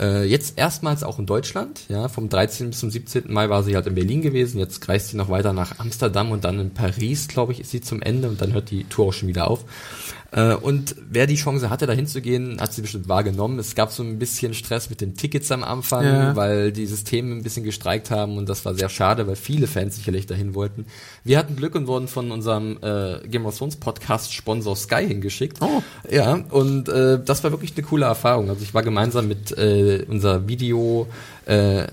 Äh, 0.00 0.24
jetzt 0.24 0.58
erstmals 0.58 1.02
auch 1.02 1.18
in 1.18 1.26
Deutschland, 1.26 1.82
ja, 1.88 2.08
vom 2.08 2.30
13. 2.30 2.70
bis 2.70 2.80
zum 2.80 2.90
17. 2.90 3.24
Mai 3.26 3.50
war 3.50 3.62
sie 3.62 3.76
halt 3.76 3.86
in 3.86 3.94
Berlin 3.94 4.22
gewesen, 4.22 4.58
jetzt 4.58 4.88
reist 4.88 5.08
sie 5.08 5.16
noch 5.18 5.28
weiter 5.28 5.52
nach 5.52 5.78
Amsterdam 5.78 6.30
und 6.30 6.44
dann 6.44 6.58
in 6.58 6.70
Paris, 6.70 7.28
glaube 7.28 7.52
ich, 7.52 7.60
ist 7.60 7.70
sie 7.70 7.82
zum 7.82 8.00
Ende 8.00 8.28
und 8.28 8.40
dann 8.40 8.54
hört 8.54 8.70
die 8.70 8.84
Tour 8.84 9.08
auch 9.08 9.12
schon 9.12 9.28
wieder 9.28 9.50
auf. 9.50 9.64
Äh, 10.32 10.54
und 10.54 10.94
wer 11.10 11.26
die 11.26 11.34
Chance 11.34 11.70
hatte, 11.70 11.86
da 11.86 11.92
hinzugehen, 11.92 12.60
hat 12.60 12.72
sie 12.72 12.82
bestimmt 12.82 13.08
wahrgenommen. 13.08 13.58
Es 13.58 13.74
gab 13.74 13.90
so 13.90 14.02
ein 14.02 14.18
bisschen 14.18 14.54
Stress 14.54 14.88
mit 14.88 15.00
den 15.00 15.16
Tickets 15.16 15.50
am 15.50 15.64
Anfang, 15.64 16.04
Ja. 16.04 16.36
weil 16.36 16.70
die 16.72 16.86
Systeme 16.86 17.34
ein 17.34 17.42
bisschen 17.42 17.64
gestreikt 17.64 18.10
haben 18.10 18.38
und 18.38 18.48
das 18.48 18.64
war 18.64 18.74
sehr 18.74 18.88
schade, 18.88 19.26
weil 19.26 19.36
viele 19.36 19.66
Fans 19.66 19.96
sicherlich 19.96 20.26
dahin 20.26 20.54
wollten. 20.54 20.86
Wir 21.24 21.36
hatten 21.38 21.56
Glück 21.56 21.74
und 21.74 21.86
wurden 21.88 22.06
von 22.06 22.30
unserem 22.30 22.78
äh, 22.82 23.26
Game 23.28 23.44
of 23.46 23.58
Thrones 23.58 23.76
Podcast 23.76 24.32
Sponsor 24.32 24.76
Sky 24.76 25.06
hingeschickt. 25.06 25.58
Oh. 25.60 25.82
Ja, 26.10 26.34
und 26.50 26.88
äh, 26.88 27.18
das 27.24 27.42
war 27.42 27.50
wirklich 27.50 27.72
eine 27.76 27.84
coole 27.84 28.06
Erfahrung. 28.06 28.50
Also 28.50 28.62
ich 28.62 28.72
war 28.72 28.82
gemeinsam 28.82 29.26
mit 29.26 29.56
äh, 29.58 30.04
unser 30.08 30.46
Video 30.46 31.08
äh, 31.46 31.86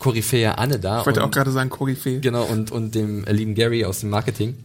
Koryphäe 0.00 0.56
Anne 0.58 0.78
da. 0.78 1.00
Ich 1.00 1.06
wollte 1.06 1.22
auch 1.22 1.30
gerade 1.30 1.50
sagen, 1.50 1.70
Koryphäe. 1.70 2.20
Genau, 2.20 2.44
und, 2.44 2.72
und 2.72 2.94
dem 2.94 3.24
lieben 3.26 3.54
Gary 3.54 3.84
aus 3.84 4.00
dem 4.00 4.10
Marketing. 4.10 4.56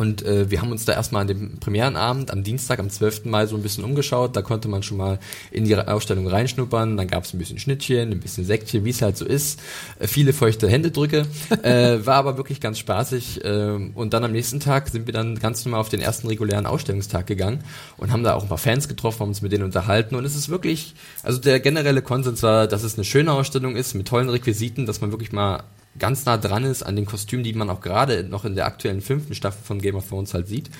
Und 0.00 0.22
äh, 0.22 0.50
wir 0.50 0.62
haben 0.62 0.72
uns 0.72 0.86
da 0.86 0.94
erstmal 0.94 1.20
an 1.20 1.28
dem 1.28 1.58
Premierenabend 1.58 2.30
am 2.30 2.42
Dienstag, 2.42 2.78
am 2.78 2.88
12. 2.88 3.26
Mai 3.26 3.44
so 3.44 3.54
ein 3.54 3.62
bisschen 3.62 3.84
umgeschaut. 3.84 4.34
Da 4.34 4.40
konnte 4.40 4.66
man 4.66 4.82
schon 4.82 4.96
mal 4.96 5.18
in 5.50 5.66
die 5.66 5.76
Ausstellung 5.76 6.26
reinschnuppern. 6.26 6.96
Dann 6.96 7.06
gab 7.06 7.24
es 7.24 7.34
ein 7.34 7.38
bisschen 7.38 7.58
Schnittchen, 7.58 8.10
ein 8.10 8.18
bisschen 8.18 8.46
Sektchen, 8.46 8.86
wie 8.86 8.90
es 8.90 9.02
halt 9.02 9.18
so 9.18 9.26
ist. 9.26 9.60
Äh, 9.98 10.06
viele 10.06 10.32
feuchte 10.32 10.70
Händedrücke. 10.70 11.26
äh, 11.62 11.98
war 12.06 12.14
aber 12.14 12.38
wirklich 12.38 12.62
ganz 12.62 12.78
spaßig. 12.78 13.44
Äh, 13.44 13.72
und 13.94 14.14
dann 14.14 14.24
am 14.24 14.32
nächsten 14.32 14.58
Tag 14.58 14.88
sind 14.88 15.04
wir 15.04 15.12
dann 15.12 15.38
ganz 15.38 15.66
normal 15.66 15.80
auf 15.80 15.90
den 15.90 16.00
ersten 16.00 16.28
regulären 16.28 16.64
Ausstellungstag 16.64 17.26
gegangen 17.26 17.62
und 17.98 18.10
haben 18.10 18.22
da 18.22 18.32
auch 18.32 18.42
ein 18.42 18.48
paar 18.48 18.56
Fans 18.56 18.88
getroffen, 18.88 19.20
haben 19.20 19.28
uns 19.28 19.42
mit 19.42 19.52
denen 19.52 19.64
unterhalten. 19.64 20.14
Und 20.14 20.24
es 20.24 20.34
ist 20.34 20.48
wirklich, 20.48 20.94
also 21.22 21.38
der 21.38 21.60
generelle 21.60 22.00
Konsens 22.00 22.42
war, 22.42 22.66
dass 22.66 22.84
es 22.84 22.94
eine 22.94 23.04
schöne 23.04 23.32
Ausstellung 23.32 23.76
ist 23.76 23.92
mit 23.92 24.08
tollen 24.08 24.30
Requisiten, 24.30 24.86
dass 24.86 25.02
man 25.02 25.10
wirklich 25.10 25.32
mal 25.32 25.64
ganz 25.98 26.24
nah 26.24 26.36
dran 26.36 26.64
ist 26.64 26.82
an 26.82 26.96
den 26.96 27.04
Kostümen, 27.04 27.44
die 27.44 27.52
man 27.52 27.68
auch 27.68 27.80
gerade 27.80 28.24
noch 28.24 28.44
in 28.44 28.54
der 28.54 28.66
aktuellen 28.66 29.00
fünften 29.00 29.34
Staffel 29.34 29.60
von 29.64 29.80
Game 29.80 29.96
of 29.96 30.08
Thrones 30.08 30.34
halt 30.34 30.48
sieht. 30.48 30.70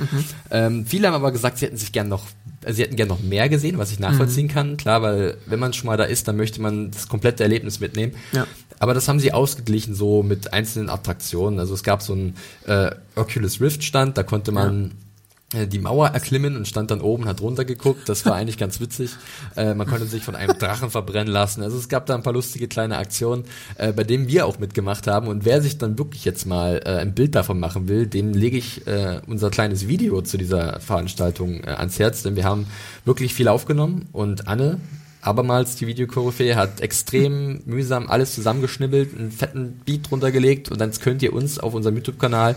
Ähm, 0.50 0.86
viele 0.86 1.08
haben 1.08 1.14
aber 1.14 1.32
gesagt, 1.32 1.58
sie 1.58 1.66
hätten 1.66 1.76
sich 1.76 1.92
gern 1.92 2.08
noch, 2.08 2.26
äh, 2.64 2.72
sie 2.72 2.82
hätten 2.82 2.96
gern 2.96 3.08
noch 3.08 3.20
mehr 3.20 3.48
gesehen, 3.48 3.78
was 3.78 3.92
ich 3.92 3.98
nachvollziehen 3.98 4.48
kann. 4.48 4.76
Klar, 4.76 5.02
weil 5.02 5.36
wenn 5.46 5.58
man 5.58 5.72
schon 5.72 5.86
mal 5.86 5.96
da 5.96 6.04
ist, 6.04 6.28
dann 6.28 6.36
möchte 6.36 6.60
man 6.60 6.90
das 6.90 7.08
komplette 7.08 7.42
Erlebnis 7.42 7.80
mitnehmen. 7.80 8.14
Ja. 8.32 8.46
Aber 8.78 8.94
das 8.94 9.08
haben 9.08 9.20
sie 9.20 9.32
ausgeglichen 9.32 9.94
so 9.94 10.22
mit 10.22 10.52
einzelnen 10.52 10.88
Attraktionen. 10.88 11.58
Also 11.58 11.74
es 11.74 11.82
gab 11.82 12.02
so 12.02 12.14
einen 12.14 12.36
äh, 12.66 12.90
Oculus 13.14 13.60
Rift 13.60 13.84
Stand, 13.84 14.16
da 14.16 14.22
konnte 14.22 14.52
man 14.52 14.86
äh, 14.86 14.90
die 15.52 15.80
Mauer 15.80 16.08
erklimmen 16.08 16.56
und 16.56 16.68
stand 16.68 16.90
dann 16.92 17.00
oben, 17.00 17.26
hat 17.26 17.40
runtergeguckt. 17.40 18.08
Das 18.08 18.24
war 18.24 18.34
eigentlich 18.34 18.56
ganz 18.56 18.80
witzig. 18.80 19.10
Äh, 19.56 19.74
man 19.74 19.86
konnte 19.86 20.06
sich 20.06 20.22
von 20.22 20.36
einem 20.36 20.56
Drachen 20.56 20.90
verbrennen 20.90 21.32
lassen. 21.32 21.62
Also 21.62 21.76
es 21.76 21.88
gab 21.88 22.06
da 22.06 22.14
ein 22.14 22.22
paar 22.22 22.32
lustige 22.32 22.68
kleine 22.68 22.98
Aktionen, 22.98 23.44
äh, 23.76 23.92
bei 23.92 24.04
denen 24.04 24.28
wir 24.28 24.46
auch 24.46 24.60
mitgemacht 24.60 25.08
haben. 25.08 25.26
Und 25.26 25.44
wer 25.44 25.60
sich 25.60 25.78
dann 25.78 25.98
wirklich 25.98 26.24
jetzt 26.24 26.46
mal 26.46 26.80
äh, 26.84 26.98
ein 26.98 27.14
Bild 27.14 27.34
davon 27.34 27.58
machen 27.58 27.88
will, 27.88 28.06
dem 28.06 28.32
lege 28.32 28.58
ich 28.58 28.86
äh, 28.86 29.20
unser 29.26 29.50
kleines 29.50 29.88
Video 29.88 30.22
zu 30.22 30.38
dieser 30.38 30.78
Veranstaltung 30.78 31.64
äh, 31.64 31.70
ans 31.70 31.98
Herz, 31.98 32.22
denn 32.22 32.36
wir 32.36 32.44
haben 32.44 32.66
wirklich 33.04 33.34
viel 33.34 33.48
aufgenommen 33.48 34.08
und 34.12 34.46
Anne 34.46 34.78
abermals 35.22 35.76
die 35.76 35.86
Videokoryphäe 35.86 36.56
hat 36.56 36.80
extrem 36.80 37.60
mühsam 37.66 38.08
alles 38.08 38.34
zusammengeschnibbelt, 38.34 39.18
einen 39.18 39.30
fetten 39.30 39.80
Beat 39.84 40.10
runtergelegt 40.10 40.70
und 40.70 40.80
dann 40.80 40.92
könnt 40.92 41.22
ihr 41.22 41.32
uns 41.32 41.58
auf 41.58 41.74
unserem 41.74 41.96
YouTube-Kanal 41.96 42.56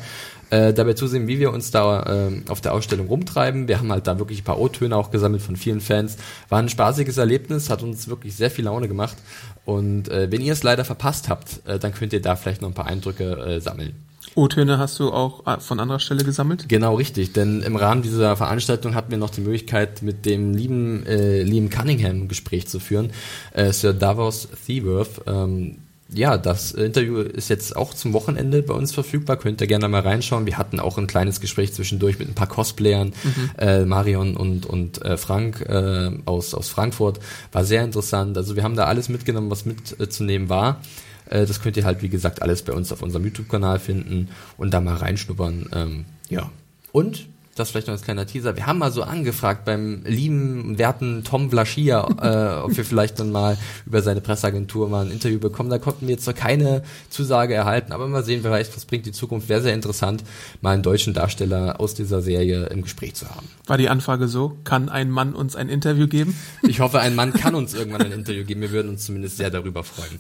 äh, 0.53 0.73
dabei 0.73 0.93
zusehen, 0.93 1.27
wie 1.27 1.39
wir 1.39 1.51
uns 1.51 1.71
da 1.71 2.05
ähm, 2.05 2.43
auf 2.47 2.61
der 2.61 2.73
Ausstellung 2.73 3.07
rumtreiben. 3.07 3.67
Wir 3.67 3.79
haben 3.79 3.91
halt 3.91 4.05
da 4.05 4.19
wirklich 4.19 4.41
ein 4.41 4.43
paar 4.43 4.59
O-Töne 4.59 4.95
auch 4.95 5.09
gesammelt 5.09 5.41
von 5.41 5.55
vielen 5.55 5.81
Fans. 5.81 6.17
War 6.49 6.59
ein 6.59 6.69
spaßiges 6.69 7.17
Erlebnis, 7.17 7.71
hat 7.71 7.81
uns 7.81 8.07
wirklich 8.07 8.35
sehr 8.35 8.51
viel 8.51 8.65
Laune 8.65 8.87
gemacht. 8.87 9.17
Und 9.65 10.09
äh, 10.09 10.31
wenn 10.31 10.41
ihr 10.41 10.53
es 10.53 10.61
leider 10.61 10.85
verpasst 10.85 11.27
habt, 11.27 11.61
äh, 11.65 11.79
dann 11.79 11.93
könnt 11.93 12.13
ihr 12.13 12.21
da 12.21 12.35
vielleicht 12.35 12.61
noch 12.61 12.69
ein 12.69 12.75
paar 12.75 12.85
Eindrücke 12.85 13.31
äh, 13.33 13.61
sammeln. 13.61 13.95
O-Töne 14.35 14.77
hast 14.77 14.99
du 14.99 15.11
auch 15.11 15.47
äh, 15.47 15.59
von 15.59 15.79
anderer 15.79 15.99
Stelle 15.99 16.23
gesammelt? 16.23 16.69
Genau, 16.69 16.95
richtig. 16.95 17.33
Denn 17.33 17.61
im 17.61 17.75
Rahmen 17.75 18.03
dieser 18.03 18.35
Veranstaltung 18.35 18.93
hatten 18.93 19.09
wir 19.09 19.17
noch 19.17 19.31
die 19.31 19.41
Möglichkeit, 19.41 20.03
mit 20.03 20.25
dem 20.25 20.53
lieben 20.53 21.03
äh, 21.07 21.41
Liam 21.41 21.71
Cunningham 21.71 22.23
ein 22.23 22.27
Gespräch 22.27 22.67
zu 22.67 22.79
führen. 22.79 23.11
Äh, 23.53 23.71
Sir 23.71 23.93
Davos 23.93 24.47
Theworth. 24.67 25.21
Ähm, 25.25 25.77
ja, 26.13 26.37
das 26.37 26.71
Interview 26.71 27.19
ist 27.19 27.49
jetzt 27.49 27.75
auch 27.75 27.93
zum 27.93 28.13
Wochenende 28.13 28.61
bei 28.63 28.73
uns 28.73 28.93
verfügbar. 28.93 29.37
Könnt 29.37 29.61
ihr 29.61 29.67
gerne 29.67 29.87
mal 29.87 30.01
reinschauen. 30.01 30.45
Wir 30.45 30.57
hatten 30.57 30.79
auch 30.79 30.97
ein 30.97 31.07
kleines 31.07 31.41
Gespräch 31.41 31.73
zwischendurch 31.73 32.19
mit 32.19 32.27
ein 32.27 32.35
paar 32.35 32.47
Cosplayern, 32.47 33.13
mhm. 33.23 33.51
äh, 33.57 33.85
Marion 33.85 34.37
und, 34.37 34.65
und 34.65 35.01
äh, 35.03 35.17
Frank 35.17 35.61
äh, 35.61 36.11
aus, 36.25 36.53
aus 36.53 36.69
Frankfurt. 36.69 37.19
War 37.51 37.65
sehr 37.65 37.83
interessant. 37.83 38.37
Also 38.37 38.55
wir 38.55 38.63
haben 38.63 38.75
da 38.75 38.85
alles 38.85 39.09
mitgenommen, 39.09 39.49
was 39.49 39.65
mitzunehmen 39.65 40.49
war. 40.49 40.81
Äh, 41.29 41.45
das 41.45 41.61
könnt 41.61 41.77
ihr 41.77 41.85
halt, 41.85 42.01
wie 42.01 42.09
gesagt, 42.09 42.41
alles 42.41 42.61
bei 42.61 42.73
uns 42.73 42.91
auf 42.91 43.01
unserem 43.01 43.25
YouTube-Kanal 43.25 43.79
finden 43.79 44.29
und 44.57 44.73
da 44.73 44.81
mal 44.81 44.95
reinschnuppern. 44.95 45.69
Ähm, 45.73 46.05
ja. 46.29 46.49
Und 46.91 47.27
das 47.55 47.69
vielleicht 47.69 47.87
noch 47.87 47.93
als 47.93 48.01
kleiner 48.01 48.25
Teaser. 48.25 48.55
Wir 48.55 48.65
haben 48.65 48.79
mal 48.79 48.91
so 48.91 49.03
angefragt 49.03 49.65
beim 49.65 50.03
lieben, 50.05 50.77
werten 50.77 51.23
Tom 51.23 51.49
Vlaschia, 51.49 52.01
äh, 52.01 52.63
ob 52.63 52.75
wir 52.75 52.85
vielleicht 52.85 53.19
dann 53.19 53.31
mal 53.31 53.57
über 53.85 54.01
seine 54.01 54.21
Presseagentur 54.21 54.89
mal 54.89 55.05
ein 55.05 55.11
Interview 55.11 55.39
bekommen. 55.39 55.69
Da 55.69 55.77
konnten 55.77 56.07
wir 56.07 56.15
jetzt 56.15 56.25
noch 56.25 56.35
keine 56.35 56.83
Zusage 57.09 57.53
erhalten, 57.53 57.91
aber 57.91 58.07
mal 58.07 58.23
sehen, 58.23 58.41
vielleicht, 58.41 58.75
was 58.75 58.85
bringt 58.85 59.05
die 59.05 59.11
Zukunft. 59.11 59.49
Wäre 59.49 59.61
sehr 59.61 59.73
interessant, 59.73 60.23
mal 60.61 60.71
einen 60.71 60.83
deutschen 60.83 61.13
Darsteller 61.13 61.79
aus 61.79 61.93
dieser 61.93 62.21
Serie 62.21 62.65
im 62.67 62.81
Gespräch 62.81 63.13
zu 63.13 63.29
haben. 63.29 63.47
War 63.67 63.77
die 63.77 63.89
Anfrage 63.89 64.27
so? 64.27 64.57
Kann 64.63 64.89
ein 64.89 65.09
Mann 65.09 65.33
uns 65.33 65.55
ein 65.55 65.69
Interview 65.69 66.07
geben? 66.07 66.35
Ich 66.63 66.79
hoffe, 66.79 66.99
ein 66.99 67.15
Mann 67.15 67.33
kann 67.33 67.55
uns 67.55 67.73
irgendwann 67.73 68.01
ein 68.01 68.11
Interview 68.11 68.45
geben. 68.45 68.61
Wir 68.61 68.71
würden 68.71 68.89
uns 68.89 69.05
zumindest 69.05 69.37
sehr 69.37 69.51
darüber 69.51 69.83
freuen. 69.83 70.19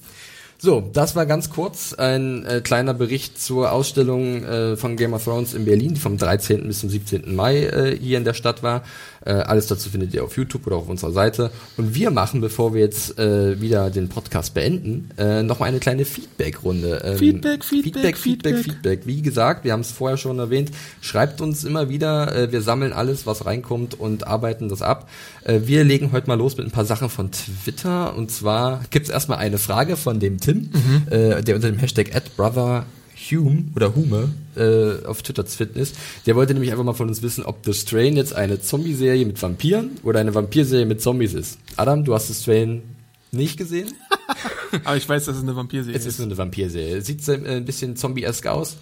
So, 0.65 0.81
das 0.93 1.13
war 1.17 1.25
ganz 1.25 1.49
kurz 1.49 1.93
ein 1.93 2.45
äh, 2.45 2.61
kleiner 2.61 2.93
Bericht 2.93 3.37
zur 3.37 3.73
Ausstellung 3.73 4.45
äh, 4.45 4.77
von 4.77 4.95
Game 4.95 5.13
of 5.13 5.25
Thrones 5.25 5.53
in 5.53 5.65
Berlin, 5.65 5.93
die 5.93 5.99
vom 5.99 6.17
13. 6.17 6.65
bis 6.65 6.79
zum 6.79 6.89
17. 6.89 7.35
Mai 7.35 7.65
äh, 7.65 7.97
hier 7.99 8.17
in 8.17 8.23
der 8.23 8.33
Stadt 8.33 8.63
war. 8.63 8.81
Äh, 9.25 9.31
alles 9.31 9.67
dazu 9.67 9.89
findet 9.89 10.13
ihr 10.13 10.23
auf 10.23 10.35
YouTube 10.37 10.67
oder 10.67 10.77
auf 10.77 10.89
unserer 10.89 11.11
Seite. 11.11 11.51
Und 11.77 11.95
wir 11.95 12.11
machen, 12.11 12.41
bevor 12.41 12.73
wir 12.73 12.81
jetzt 12.81 13.17
äh, 13.17 13.59
wieder 13.61 13.89
den 13.89 14.09
Podcast 14.09 14.53
beenden, 14.53 15.09
äh, 15.17 15.43
nochmal 15.43 15.69
eine 15.69 15.79
kleine 15.79 16.05
Feedback-Runde. 16.05 17.01
Ähm, 17.03 17.17
Feedback, 17.17 17.63
Feedback, 17.63 18.17
Feedback, 18.17 18.17
Feedback, 18.17 18.57
Feedback. 18.57 19.01
Wie 19.05 19.21
gesagt, 19.21 19.63
wir 19.63 19.73
haben 19.73 19.81
es 19.81 19.91
vorher 19.91 20.17
schon 20.17 20.39
erwähnt, 20.39 20.71
schreibt 21.01 21.41
uns 21.41 21.63
immer 21.63 21.89
wieder. 21.89 22.35
Äh, 22.35 22.51
wir 22.51 22.61
sammeln 22.61 22.93
alles, 22.93 23.25
was 23.25 23.45
reinkommt 23.45 23.99
und 23.99 24.27
arbeiten 24.27 24.69
das 24.69 24.81
ab. 24.81 25.09
Äh, 25.43 25.61
wir 25.65 25.83
legen 25.83 26.11
heute 26.11 26.27
mal 26.27 26.37
los 26.37 26.57
mit 26.57 26.65
ein 26.65 26.71
paar 26.71 26.85
Sachen 26.85 27.09
von 27.09 27.31
Twitter. 27.31 28.15
Und 28.15 28.31
zwar 28.31 28.81
gibt's 28.89 29.09
erstmal 29.09 29.37
eine 29.37 29.57
Frage 29.57 29.97
von 29.97 30.19
dem 30.19 30.39
Tim, 30.39 30.69
mhm. 30.73 31.03
äh, 31.09 31.41
der 31.41 31.55
unter 31.55 31.69
dem 31.69 31.77
Hashtag 31.77 32.11
@brother 32.35 32.85
Hume 33.15 33.65
oder 33.75 33.95
Hume 33.95 34.29
äh, 34.55 35.05
auf 35.05 35.21
Twitter 35.23 35.45
zu 35.45 35.57
finden 35.57 35.79
ist. 35.79 35.95
Der 36.25 36.35
wollte 36.35 36.53
nämlich 36.53 36.71
einfach 36.71 36.83
mal 36.83 36.93
von 36.93 37.07
uns 37.07 37.21
wissen, 37.21 37.43
ob 37.43 37.65
The 37.65 37.73
Strain 37.73 38.15
jetzt 38.15 38.33
eine 38.33 38.61
Zombie-Serie 38.61 39.25
mit 39.25 39.41
Vampiren 39.41 39.91
oder 40.03 40.19
eine 40.19 40.33
Vampir-Serie 40.33 40.85
mit 40.85 41.01
Zombies 41.01 41.33
ist. 41.33 41.59
Adam, 41.77 42.03
du 42.03 42.13
hast 42.13 42.27
The 42.27 42.33
Strain 42.33 42.83
nicht 43.31 43.57
gesehen? 43.57 43.93
Aber 44.83 44.97
ich 44.97 45.07
weiß, 45.07 45.25
dass 45.25 45.37
es 45.37 45.43
eine 45.43 45.55
Vampir-Serie 45.55 45.97
ist. 45.97 46.05
Es 46.05 46.19
ist 46.19 46.25
eine 46.25 46.37
Vampir-Serie. 46.37 47.01
Sieht 47.01 47.27
äh, 47.27 47.57
ein 47.57 47.65
bisschen 47.65 47.95
zombie-esque 47.95 48.47
aus. 48.47 48.77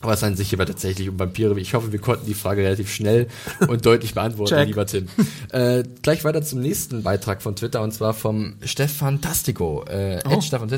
Aber 0.00 0.12
es 0.12 0.22
handelt 0.22 0.38
sich 0.38 0.50
hierbei 0.50 0.64
tatsächlich 0.64 1.08
um 1.08 1.18
Vampire. 1.18 1.58
Ich 1.58 1.74
hoffe, 1.74 1.90
wir 1.90 1.98
konnten 1.98 2.24
die 2.26 2.34
Frage 2.34 2.62
relativ 2.62 2.92
schnell 2.92 3.26
und 3.66 3.84
deutlich 3.84 4.14
beantworten, 4.14 4.64
lieber 4.64 4.86
Tim. 4.86 5.08
Äh, 5.50 5.82
gleich 6.02 6.22
weiter 6.22 6.42
zum 6.42 6.60
nächsten 6.60 7.02
Beitrag 7.02 7.42
von 7.42 7.56
Twitter 7.56 7.82
und 7.82 7.92
zwar 7.92 8.14
vom 8.14 8.54
Stefan 8.62 9.20
Tastico. 9.20 9.84
Äh, 9.86 10.20
oh. 10.24 10.40
Stefan 10.40 10.68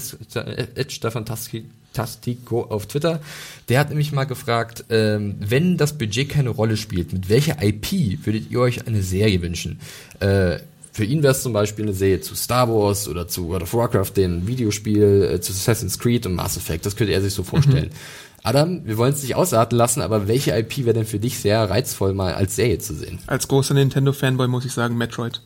Tastico 1.92 2.62
auf 2.62 2.86
Twitter. 2.86 3.20
Der 3.68 3.80
hat 3.80 3.88
nämlich 3.88 4.12
mal 4.12 4.24
gefragt, 4.24 4.84
ähm, 4.90 5.36
wenn 5.40 5.76
das 5.76 5.96
Budget 5.98 6.28
keine 6.28 6.50
Rolle 6.50 6.76
spielt, 6.76 7.12
mit 7.12 7.28
welcher 7.28 7.62
IP 7.62 8.24
würdet 8.24 8.50
ihr 8.50 8.60
euch 8.60 8.86
eine 8.86 9.02
Serie 9.02 9.42
wünschen? 9.42 9.80
Äh, 10.20 10.58
für 10.92 11.04
ihn 11.04 11.22
wäre 11.22 11.32
es 11.32 11.42
zum 11.42 11.52
Beispiel 11.52 11.84
eine 11.84 11.94
Serie 11.94 12.20
zu 12.20 12.34
Star 12.34 12.68
Wars 12.68 13.08
oder 13.08 13.28
zu 13.28 13.48
World 13.48 13.62
of 13.62 13.74
Warcraft, 13.74 14.12
dem 14.16 14.46
Videospiel, 14.46 15.30
äh, 15.34 15.40
zu 15.40 15.52
Assassin's 15.52 15.98
Creed 15.98 16.26
und 16.26 16.34
Mass 16.34 16.56
Effect. 16.56 16.84
Das 16.84 16.96
könnte 16.96 17.12
er 17.12 17.22
sich 17.22 17.32
so 17.32 17.42
vorstellen. 17.42 17.86
Mhm. 17.86 18.40
Adam, 18.42 18.86
wir 18.86 18.96
wollen 18.96 19.12
es 19.12 19.22
nicht 19.22 19.36
ausarten 19.36 19.76
lassen, 19.76 20.00
aber 20.00 20.26
welche 20.26 20.56
IP 20.56 20.78
wäre 20.78 20.94
denn 20.94 21.04
für 21.04 21.18
dich 21.18 21.38
sehr 21.38 21.68
reizvoll, 21.68 22.14
mal 22.14 22.34
als 22.34 22.56
Serie 22.56 22.78
zu 22.78 22.94
sehen? 22.94 23.18
Als 23.26 23.48
großer 23.48 23.74
Nintendo-Fanboy 23.74 24.48
muss 24.48 24.64
ich 24.64 24.72
sagen 24.72 24.96
Metroid 24.96 25.42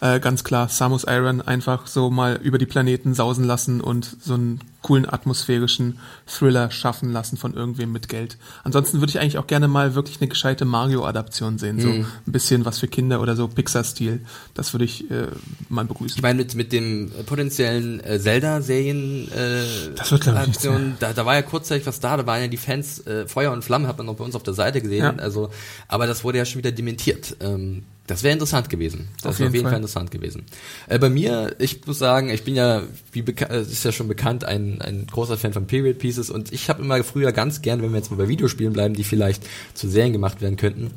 äh, 0.00 0.20
ganz 0.20 0.44
klar 0.44 0.68
Samus 0.68 1.04
Iron 1.06 1.42
einfach 1.42 1.86
so 1.86 2.10
mal 2.10 2.38
über 2.42 2.58
die 2.58 2.66
Planeten 2.66 3.14
sausen 3.14 3.44
lassen 3.44 3.80
und 3.80 4.16
so 4.20 4.34
einen 4.34 4.60
coolen 4.82 5.06
atmosphärischen 5.06 5.98
Thriller 6.26 6.70
schaffen 6.70 7.12
lassen 7.12 7.36
von 7.36 7.52
irgendwem 7.52 7.92
mit 7.92 8.08
Geld. 8.08 8.38
Ansonsten 8.64 9.00
würde 9.00 9.10
ich 9.10 9.20
eigentlich 9.20 9.36
auch 9.36 9.46
gerne 9.46 9.68
mal 9.68 9.94
wirklich 9.94 10.20
eine 10.20 10.28
gescheite 10.28 10.64
Mario-Adaption 10.64 11.58
sehen, 11.58 11.76
mhm. 11.76 11.80
so 11.80 11.88
ein 11.88 12.06
bisschen 12.24 12.64
was 12.64 12.78
für 12.78 12.88
Kinder 12.88 13.20
oder 13.20 13.36
so 13.36 13.46
Pixar-Stil. 13.46 14.20
Das 14.54 14.72
würde 14.72 14.86
ich 14.86 15.10
äh, 15.10 15.26
mal 15.68 15.84
begrüßen. 15.84 16.16
Ich 16.16 16.22
meine 16.22 16.38
mit 16.38 16.54
mit 16.54 16.72
dem 16.72 17.10
potenziellen 17.26 18.02
äh, 18.02 18.18
Zelda-Serien 18.18 19.28
äh, 19.32 19.94
das 19.96 20.10
wird 20.12 20.22
glaube 20.22 20.46
ich 20.50 20.58
da, 20.98 21.12
da 21.12 21.26
war 21.26 21.34
ja 21.34 21.42
kurzzeitig 21.42 21.86
was 21.86 22.00
da, 22.00 22.16
da 22.16 22.26
waren 22.26 22.40
ja 22.40 22.48
die 22.48 22.56
Fans 22.56 23.06
äh, 23.06 23.26
Feuer 23.26 23.52
und 23.52 23.62
Flamme, 23.62 23.86
hat 23.86 23.98
man 23.98 24.06
noch 24.06 24.16
bei 24.16 24.24
uns 24.24 24.34
auf 24.34 24.42
der 24.42 24.54
Seite 24.54 24.80
gesehen. 24.80 25.04
Ja. 25.04 25.14
Also, 25.16 25.50
aber 25.88 26.06
das 26.06 26.24
wurde 26.24 26.38
ja 26.38 26.44
schon 26.44 26.58
wieder 26.58 26.72
dementiert. 26.72 27.36
Ähm, 27.40 27.82
das 28.10 28.24
wäre 28.24 28.32
interessant 28.32 28.68
gewesen. 28.68 29.08
Das 29.22 29.38
wäre 29.38 29.48
auf 29.48 29.54
jeden 29.54 29.64
Fall. 29.64 29.72
Fall 29.72 29.78
interessant 29.78 30.10
gewesen. 30.10 30.42
Äh, 30.88 30.98
bei 30.98 31.08
mir, 31.08 31.54
ich 31.60 31.86
muss 31.86 32.00
sagen, 32.00 32.28
ich 32.28 32.42
bin 32.42 32.56
ja, 32.56 32.82
wie 33.12 33.20
äh, 33.20 33.60
ist 33.60 33.84
ja 33.84 33.92
schon 33.92 34.08
bekannt, 34.08 34.44
ein, 34.44 34.82
ein 34.82 35.06
großer 35.06 35.36
Fan 35.36 35.52
von 35.52 35.68
Period 35.68 35.98
Pieces 35.98 36.28
und 36.28 36.52
ich 36.52 36.68
habe 36.68 36.82
immer 36.82 37.04
früher 37.04 37.30
ganz 37.30 37.62
gern, 37.62 37.82
wenn 37.82 37.90
wir 37.90 37.98
jetzt 37.98 38.10
mal 38.10 38.16
bei 38.16 38.26
Videospielen 38.26 38.72
bleiben, 38.72 38.94
die 38.94 39.04
vielleicht 39.04 39.44
zu 39.74 39.88
Serien 39.88 40.12
gemacht 40.12 40.40
werden 40.40 40.56
könnten, 40.56 40.90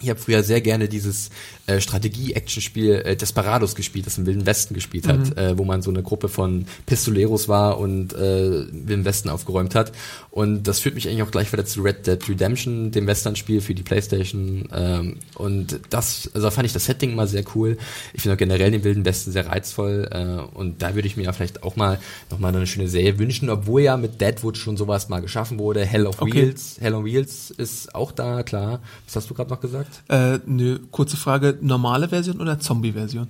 ich 0.00 0.10
habe 0.10 0.20
früher 0.20 0.42
sehr 0.42 0.60
gerne 0.60 0.88
dieses 0.88 1.30
äh, 1.68 1.80
Strategie-Action-Spiel 1.80 3.02
äh, 3.04 3.16
Desperados 3.16 3.74
gespielt, 3.74 4.06
das 4.06 4.18
im 4.18 4.26
Wilden 4.26 4.46
Westen 4.46 4.74
gespielt 4.74 5.06
hat, 5.06 5.18
mhm. 5.18 5.36
äh, 5.36 5.58
wo 5.58 5.64
man 5.64 5.82
so 5.82 5.90
eine 5.90 6.02
Gruppe 6.02 6.28
von 6.28 6.66
Pistoleros 6.86 7.48
war 7.48 7.78
und 7.78 8.12
äh, 8.14 8.66
Wilden 8.72 9.04
Westen 9.04 9.28
aufgeräumt 9.28 9.74
hat. 9.74 9.92
Und 10.30 10.68
das 10.68 10.80
führt 10.80 10.94
mich 10.94 11.08
eigentlich 11.08 11.22
auch 11.22 11.30
gleich 11.30 11.52
wieder 11.52 11.66
zu 11.66 11.82
Red 11.82 12.06
Dead 12.06 12.28
Redemption, 12.28 12.90
dem 12.90 13.06
Western-Spiel 13.06 13.60
für 13.60 13.74
die 13.74 13.82
Playstation. 13.82 14.68
Ähm, 14.72 15.16
und 15.34 15.80
das, 15.90 16.30
also 16.34 16.50
fand 16.50 16.66
ich 16.66 16.72
das 16.72 16.86
Setting 16.86 17.12
immer 17.12 17.26
sehr 17.26 17.44
cool. 17.54 17.76
Ich 18.14 18.22
finde 18.22 18.34
auch 18.34 18.38
generell 18.38 18.70
den 18.70 18.84
Wilden 18.84 19.04
Westen 19.04 19.32
sehr 19.32 19.46
reizvoll. 19.46 20.08
Äh, 20.10 20.56
und 20.56 20.82
da 20.82 20.94
würde 20.94 21.06
ich 21.06 21.16
mir 21.16 21.24
ja 21.24 21.32
vielleicht 21.32 21.62
auch 21.62 21.76
mal 21.76 21.98
nochmal 22.30 22.54
eine 22.54 22.66
schöne 22.66 22.88
Serie 22.88 23.18
wünschen, 23.18 23.50
obwohl 23.50 23.82
ja 23.82 23.96
mit 23.96 24.20
Deadwood 24.20 24.56
schon 24.56 24.76
sowas 24.76 25.08
mal 25.08 25.20
geschaffen 25.20 25.58
wurde. 25.58 25.84
Hell 25.84 26.06
of 26.06 26.20
okay. 26.20 26.32
Wheels. 26.32 26.76
Hell 26.80 26.94
on 26.94 27.04
Wheels 27.04 27.50
ist 27.50 27.94
auch 27.94 28.12
da, 28.12 28.42
klar. 28.42 28.80
Was 29.06 29.16
hast 29.16 29.30
du 29.30 29.34
gerade 29.34 29.50
noch 29.50 29.60
gesagt? 29.60 30.02
Äh, 30.08 30.38
ne, 30.46 30.80
kurze 30.90 31.16
Frage, 31.16 31.57
normale 31.60 32.08
Version 32.08 32.40
oder 32.40 32.58
Zombie-Version? 32.58 33.28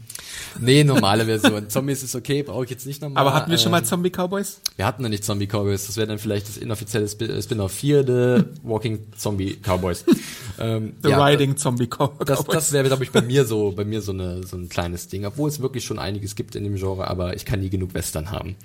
Nee, 0.61 0.85
normale 0.85 1.25
Version. 1.25 1.69
Zombies 1.69 2.03
ist 2.03 2.15
okay, 2.15 2.43
brauche 2.43 2.65
ich 2.65 2.71
jetzt 2.71 2.87
nicht 2.87 3.03
nochmal. 3.03 3.21
Aber 3.21 3.35
hatten 3.35 3.51
wir 3.51 3.59
schon 3.59 3.71
mal 3.71 3.79
ähm, 3.79 3.85
Zombie-Cowboys? 3.85 4.61
Wir 4.77 4.87
hatten 4.87 5.03
noch 5.03 5.09
nicht 5.09 5.25
Zombie-Cowboys, 5.25 5.87
das 5.87 5.97
wäre 5.97 6.07
dann 6.07 6.19
vielleicht 6.19 6.49
das 6.49 6.57
inoffizielle 6.57 7.09
Spin-off 7.09 7.73
4, 7.73 8.05
The 8.07 8.45
Walking 8.63 9.01
Zombie 9.17 9.59
Cowboys. 9.63 10.05
ähm, 10.59 10.95
The 11.03 11.11
ja, 11.11 11.25
Riding 11.25 11.57
Zombie 11.57 11.87
Cowboys. 11.87 12.27
Das, 12.27 12.45
das 12.45 12.73
wäre, 12.73 12.87
glaube 12.87 13.05
ich, 13.05 13.11
bei 13.11 13.23
mir 13.23 13.45
so, 13.45 13.73
bei 13.73 13.85
mir 13.85 14.03
so, 14.03 14.13
eine, 14.13 14.45
so 14.47 14.57
ein 14.57 14.69
kleines 14.69 15.09
Ding, 15.09 15.25
obwohl 15.25 15.49
es 15.49 15.61
wirklich 15.61 15.85
schon 15.85 15.99
einiges 15.99 16.35
gibt 16.35 16.55
in 16.55 16.65
dem 16.65 16.77
Genre, 16.77 17.09
aber 17.09 17.35
ich 17.35 17.45
kann 17.45 17.61
nie 17.61 17.71
genug 17.71 17.95
Western 17.95 18.31
haben. 18.31 18.57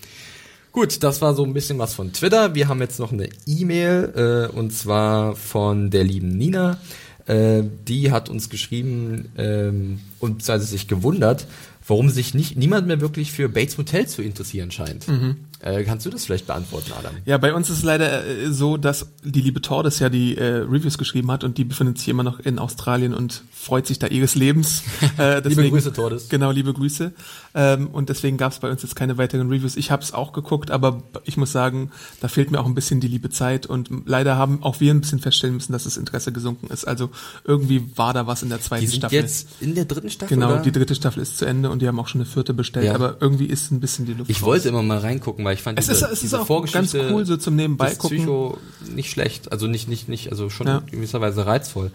Gut, 0.73 1.03
das 1.03 1.21
war 1.21 1.35
so 1.35 1.43
ein 1.43 1.53
bisschen 1.53 1.77
was 1.77 1.93
von 1.93 2.13
Twitter. 2.13 2.55
Wir 2.55 2.67
haben 2.67 2.79
jetzt 2.79 2.99
noch 2.99 3.11
eine 3.11 3.29
E-Mail 3.45 4.49
äh, 4.51 4.57
und 4.57 4.73
zwar 4.73 5.35
von 5.35 5.91
der 5.91 6.03
lieben 6.03 6.35
Nina. 6.35 6.79
Äh, 7.25 7.63
die 7.87 8.11
hat 8.11 8.29
uns 8.29 8.49
geschrieben 8.49 9.29
ähm, 9.37 9.99
und 10.19 10.49
also 10.49 10.65
sich 10.65 10.87
gewundert, 10.87 11.47
warum 11.87 12.09
sich 12.09 12.33
nicht 12.33 12.57
niemand 12.57 12.87
mehr 12.87 13.01
wirklich 13.01 13.31
für 13.31 13.47
Bates 13.47 13.77
Motel 13.77 14.07
zu 14.07 14.21
interessieren 14.21 14.71
scheint. 14.71 15.07
Mhm. 15.07 15.37
Äh, 15.63 15.85
kannst 15.85 16.05
du 16.05 16.09
das 16.09 16.25
vielleicht 16.25 16.45
beantworten, 16.45 16.91
Adam? 16.97 17.13
Ja, 17.23 17.37
bei 17.37 17.53
uns 17.53 17.69
ist 17.69 17.77
es 17.77 17.83
leider 17.83 18.25
äh, 18.25 18.51
so, 18.51 18.75
dass 18.75 19.07
die 19.23 19.39
liebe 19.39 19.61
Tordes 19.61 19.99
ja 19.99 20.09
die 20.09 20.37
äh, 20.37 20.57
Reviews 20.57 20.97
geschrieben 20.97 21.31
hat 21.31 21.45
und 21.45 21.57
die 21.57 21.63
befindet 21.63 21.97
sich 21.97 22.09
immer 22.09 22.23
noch 22.23 22.41
in 22.41 22.59
Australien 22.59 23.13
und 23.13 23.43
freut 23.49 23.87
sich 23.87 23.97
da 23.97 24.07
ihres 24.07 24.35
Lebens. 24.35 24.83
Äh, 25.17 25.43
deswegen, 25.43 25.61
liebe 25.61 25.75
Grüße, 25.75 25.93
Tordes. 25.93 26.29
Genau, 26.29 26.49
liebe 26.49 26.73
Grüße. 26.73 27.13
Ähm, 27.53 27.87
und 27.89 28.09
deswegen 28.09 28.37
gab 28.37 28.51
es 28.51 28.59
bei 28.59 28.71
uns 28.71 28.81
jetzt 28.81 28.95
keine 28.95 29.17
weiteren 29.17 29.49
Reviews. 29.49 29.75
Ich 29.75 29.91
habe 29.91 30.01
es 30.01 30.11
auch 30.11 30.33
geguckt, 30.33 30.71
aber 30.71 31.03
ich 31.23 31.37
muss 31.37 31.51
sagen, 31.51 31.91
da 32.19 32.29
fehlt 32.29 32.49
mir 32.49 32.59
auch 32.59 32.65
ein 32.65 32.73
bisschen 32.73 32.99
die 32.99 33.07
liebe 33.07 33.29
Zeit 33.29 33.67
und 33.67 33.89
leider 34.05 34.37
haben 34.37 34.63
auch 34.63 34.79
wir 34.79 34.91
ein 34.91 35.01
bisschen 35.01 35.19
feststellen 35.19 35.55
müssen, 35.55 35.71
dass 35.71 35.83
das 35.83 35.97
Interesse 35.97 36.31
gesunken 36.31 36.67
ist. 36.67 36.85
Also 36.85 37.11
irgendwie 37.43 37.83
war 37.95 38.13
da 38.13 38.25
was 38.25 38.41
in 38.41 38.49
der 38.49 38.59
zweiten 38.59 38.81
die 38.81 38.87
sind 38.87 38.99
Staffel. 39.01 39.19
Jetzt 39.19 39.49
in 39.59 39.75
der 39.75 39.85
dritten 39.85 40.09
Staffel? 40.09 40.35
Genau, 40.35 40.53
oder? 40.53 40.61
die 40.61 40.71
dritte 40.71 40.95
Staffel 40.95 41.21
ist 41.21 41.37
zu 41.37 41.45
Ende 41.45 41.69
und 41.69 41.81
die 41.81 41.87
haben 41.87 41.99
auch 41.99 42.07
schon 42.07 42.21
eine 42.21 42.29
vierte 42.29 42.55
bestellt, 42.55 42.87
ja. 42.87 42.95
aber 42.95 43.17
irgendwie 43.19 43.45
ist 43.45 43.71
ein 43.71 43.79
bisschen 43.79 44.05
die 44.05 44.13
Luft. 44.13 44.31
Ich 44.31 44.37
raus. 44.37 44.47
wollte 44.47 44.69
immer 44.69 44.81
mal 44.81 44.97
reingucken, 44.97 45.45
weil 45.45 45.52
ich 45.53 45.61
fand 45.61 45.79
es 45.79 45.87
diese, 45.87 46.05
ist, 46.05 46.11
es 46.11 46.23
ist 46.23 46.33
auch 46.33 46.71
ganz 46.71 46.93
cool 46.93 47.25
so 47.25 47.37
zum 47.37 47.55
Nebenbei 47.55 47.95
gucken. 47.95 48.17
Psycho 48.17 48.57
nicht 48.93 49.09
schlecht, 49.09 49.51
also 49.51 49.67
nicht 49.67 49.87
nicht 49.87 50.09
nicht, 50.09 50.29
also 50.31 50.49
schon 50.49 50.67
ja. 50.67 50.79
in 50.87 50.97
gewisser 50.97 51.21
Weise 51.21 51.45
reizvoll. 51.45 51.91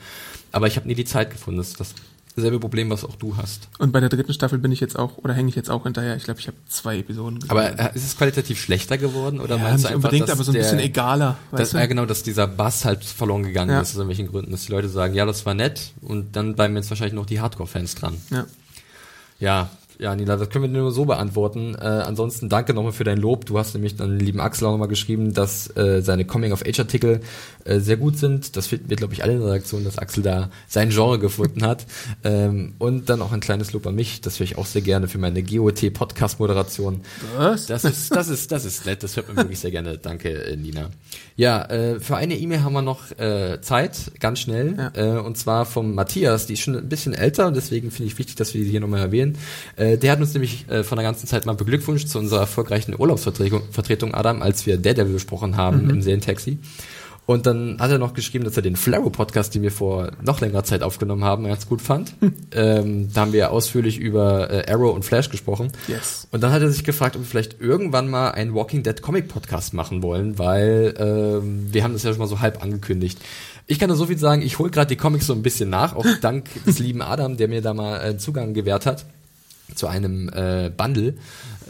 Aber 0.53 0.67
ich 0.67 0.77
habe 0.77 0.89
nie 0.89 0.95
die 0.95 1.05
Zeit 1.05 1.31
gefunden. 1.31 1.59
Das, 1.59 1.75
das 1.75 1.95
selbe 2.41 2.61
Problem, 2.61 2.91
was 2.91 3.05
auch 3.05 3.17
du 3.17 3.37
hast. 3.37 3.69
Und 3.79 3.93
bei 3.93 4.01
der 4.01 4.09
dritten 4.09 4.33
Staffel 4.33 4.59
bin 4.59 4.73
ich 4.73 4.81
jetzt 4.81 4.99
auch, 4.99 5.19
oder 5.19 5.35
hänge 5.35 5.49
ich 5.49 5.55
jetzt 5.57 5.71
auch 5.71 5.85
hinterher. 5.85 6.17
Ich 6.17 6.25
glaube, 6.25 6.41
ich 6.41 6.47
habe 6.47 6.57
zwei 6.69 6.99
Episoden 6.99 7.41
gesehen. 7.41 7.51
Aber 7.51 7.79
äh, 7.79 7.91
ist 7.95 8.07
es 8.07 8.17
qualitativ 8.17 8.61
schlechter 8.61 8.99
geworden 8.99 9.41
oder 9.41 9.57
ja, 9.57 9.63
meinst 9.63 9.79
nicht 9.79 9.91
du 9.91 9.97
einfach, 9.97 10.09
unbedingt, 10.09 10.29
dass 10.29 10.37
aber 10.37 10.45
so 10.45 10.51
ein 10.53 10.55
der, 10.55 10.63
bisschen 10.63 10.79
egaler. 10.79 11.37
dass, 11.53 11.73
ja, 11.73 11.87
genau, 11.87 12.07
dass 12.07 12.23
dieser 12.23 12.47
Bass 12.47 12.85
halt 12.85 13.05
verloren 13.05 13.43
gegangen 13.43 13.71
Ja. 13.71 13.81
ist 13.81 13.91
aus 13.91 13.97
irgendwelchen 13.97 14.29
Gründen, 14.29 14.51
dass 14.53 14.67
die 14.67 14.73
Leute 14.73 14.89
sagen, 14.89 15.15
ja, 15.15 15.27
das 15.27 15.47
war 15.47 15.55
nett 15.55 15.93
und 16.01 16.37
dann 16.37 16.55
bleiben 16.55 16.77
jetzt 16.77 16.91
wahrscheinlich 16.91 17.15
noch 17.15 17.27
die 17.27 17.41
Hardcore-Fans 17.41 17.95
dran. 17.97 18.15
Ja. 18.31 18.47
Ja, 19.41 19.71
ja, 19.99 20.15
Nila, 20.15 20.37
das 20.37 20.49
können 20.51 20.73
wir 20.73 20.81
nur 20.81 20.93
so 20.93 21.07
beantworten. 21.07 21.75
Äh, 21.75 21.79
ansonsten 21.79 22.49
danke 22.49 22.73
nochmal 22.73 22.93
für 22.93 23.03
dein 23.03 23.19
Lob. 23.19 23.47
Du 23.47 23.59
hast 23.59 23.75
nämlich 23.75 23.97
dann 23.97 24.11
den 24.11 24.21
lieben 24.25 24.41
Axel 24.41 24.67
auch 24.67 24.73
nochmal 24.73 24.87
geschrieben, 24.87 25.35
dass 25.35 25.77
äh, 25.77 26.03
seine 26.03 26.25
Coming-of-Age-Artikel 26.25 27.21
äh, 27.65 27.81
sehr 27.81 27.97
gut 27.97 28.17
sind. 28.17 28.57
Das 28.57 28.69
finden 28.69 28.91
wir, 28.91 28.97
glaube 28.97 29.15
ich, 29.15 29.25
alle 29.25 29.33
in 29.33 29.41
der 29.41 29.49
Redaktion, 29.49 29.83
dass 29.85 29.99
Axel 29.99 30.23
da 30.23 30.51
sein 30.69 30.91
Genre 30.91 31.19
gefunden 31.19 31.65
hat. 31.65 31.87
Ähm, 32.25 32.75
und 32.79 33.09
dann 33.09 33.23
auch 33.23 33.33
ein 33.33 33.41
kleines 33.41 33.73
Lob 33.73 33.87
an 33.87 33.95
mich. 33.95 34.21
Das 34.21 34.39
höre 34.39 34.45
ich 34.45 34.59
auch 34.59 34.67
sehr 34.67 34.83
gerne 34.83 35.09
für 35.09 35.19
meine 35.19 35.43
GOT-Podcast-Moderation. 35.43 37.03
Was? 37.37 37.67
Das 37.67 37.85
ist, 37.85 38.15
das 38.15 38.29
ist, 38.29 38.51
das 38.51 38.65
ist 38.65 38.87
nett. 38.87 39.03
Das 39.03 39.17
hört 39.17 39.29
man 39.29 39.37
wirklich 39.37 39.61
sehr 39.61 39.71
gerne. 39.71 39.99
Danke, 39.99 40.31
äh, 40.31 40.57
Nina. 40.57 40.91
Ja, 41.37 41.65
äh, 41.67 42.01
für 42.01 42.17
eine 42.17 42.37
E-Mail 42.37 42.65
haben 42.65 42.73
wir 42.73 42.83
noch 42.83 43.17
äh, 43.19 43.61
Zeit, 43.61 44.11
ganz 44.19 44.41
schnell. 44.41 44.75
Ja. 44.77 45.19
Äh, 45.19 45.21
und 45.21 45.39
zwar 45.39 45.65
vom 45.65 45.95
Matthias. 45.95 46.47
Die 46.47 46.55
ist 46.55 46.61
schon 46.61 46.77
ein 46.77 46.89
bisschen 46.89 47.15
älter 47.15 47.47
und 47.47 47.57
deswegen 47.57 47.91
finde 47.91 48.11
ich 48.11 48.19
wichtig, 48.19 48.35
dass 48.35 48.53
wir 48.53 48.65
die 48.65 48.71
hier 48.71 48.81
nochmal 48.81 49.01
erwähnen. 49.01 49.39
Äh, 49.77 49.88
der 49.97 50.13
hat 50.13 50.21
uns 50.21 50.35
nämlich 50.35 50.69
äh, 50.69 50.83
von 50.85 50.97
der 50.97 51.05
ganzen 51.05 51.27
Zeit 51.27 51.47
mal 51.47 51.55
beglückwünscht 51.55 52.09
zu 52.09 52.19
unserer 52.19 52.41
erfolgreichen 52.41 52.95
Urlaubsvertretung, 52.99 53.63
Vertretung, 53.71 54.15
Adam, 54.15 54.43
als 54.43 54.67
wir 54.67 54.77
Daredevil 54.77 55.15
besprochen 55.15 55.57
haben 55.57 55.89
im 55.89 56.03
Serientaxi. 56.03 56.59
Und 57.29 57.45
dann 57.45 57.77
hat 57.79 57.91
er 57.91 57.99
noch 57.99 58.15
geschrieben, 58.15 58.45
dass 58.45 58.57
er 58.57 58.63
den 58.63 58.75
Flaro-Podcast, 58.75 59.55
den 59.55 59.61
wir 59.61 59.71
vor 59.71 60.13
noch 60.23 60.41
längerer 60.41 60.65
Zeit 60.65 60.83
aufgenommen 60.83 61.25
haben, 61.25 61.45
ganz 61.45 61.69
gut 61.69 61.83
fand. 61.83 62.15
ähm, 62.53 63.13
da 63.13 63.21
haben 63.21 63.35
wir 63.35 63.51
ausführlich 63.51 63.99
über 63.99 64.51
äh, 64.51 64.73
Arrow 64.73 64.95
und 64.95 65.05
Flash 65.05 65.29
gesprochen. 65.29 65.71
Yes. 65.89 66.27
Und 66.31 66.43
dann 66.43 66.53
hat 66.53 66.63
er 66.63 66.71
sich 66.71 66.85
gefragt, 66.85 67.17
ob 67.17 67.23
wir 67.23 67.27
vielleicht 67.27 67.61
irgendwann 67.61 68.09
mal 68.09 68.31
einen 68.31 68.55
Walking 68.55 68.83
Dead 68.83 69.03
Comic 69.03 69.29
Podcast 69.29 69.75
machen 69.75 70.03
wollen, 70.03 70.39
weil 70.39 70.95
ähm, 70.97 71.69
wir 71.71 71.85
haben 71.85 71.93
das 71.93 72.03
ja 72.03 72.13
schon 72.13 72.21
mal 72.21 72.29
so 72.29 72.41
halb 72.41 72.63
angekündigt. 72.63 73.19
Ich 73.67 73.79
kann 73.79 73.89
nur 73.89 73.99
so 73.99 74.07
viel 74.07 74.17
sagen, 74.17 74.41
ich 74.41 74.59
hole 74.59 74.71
gerade 74.71 74.89
die 74.89 74.97
Comics 74.97 75.27
so 75.27 75.35
ein 75.35 75.43
bisschen 75.43 75.69
nach, 75.69 75.95
auch 75.97 76.07
dank 76.23 76.49
des 76.65 76.79
lieben 76.79 77.03
Adam, 77.03 77.37
der 77.37 77.49
mir 77.49 77.61
da 77.61 77.75
mal 77.75 78.03
äh, 78.03 78.17
Zugang 78.17 78.55
gewährt 78.55 78.87
hat 78.87 79.05
zu 79.75 79.87
einem 79.87 80.29
äh, 80.29 80.71
Bundle. 80.75 81.15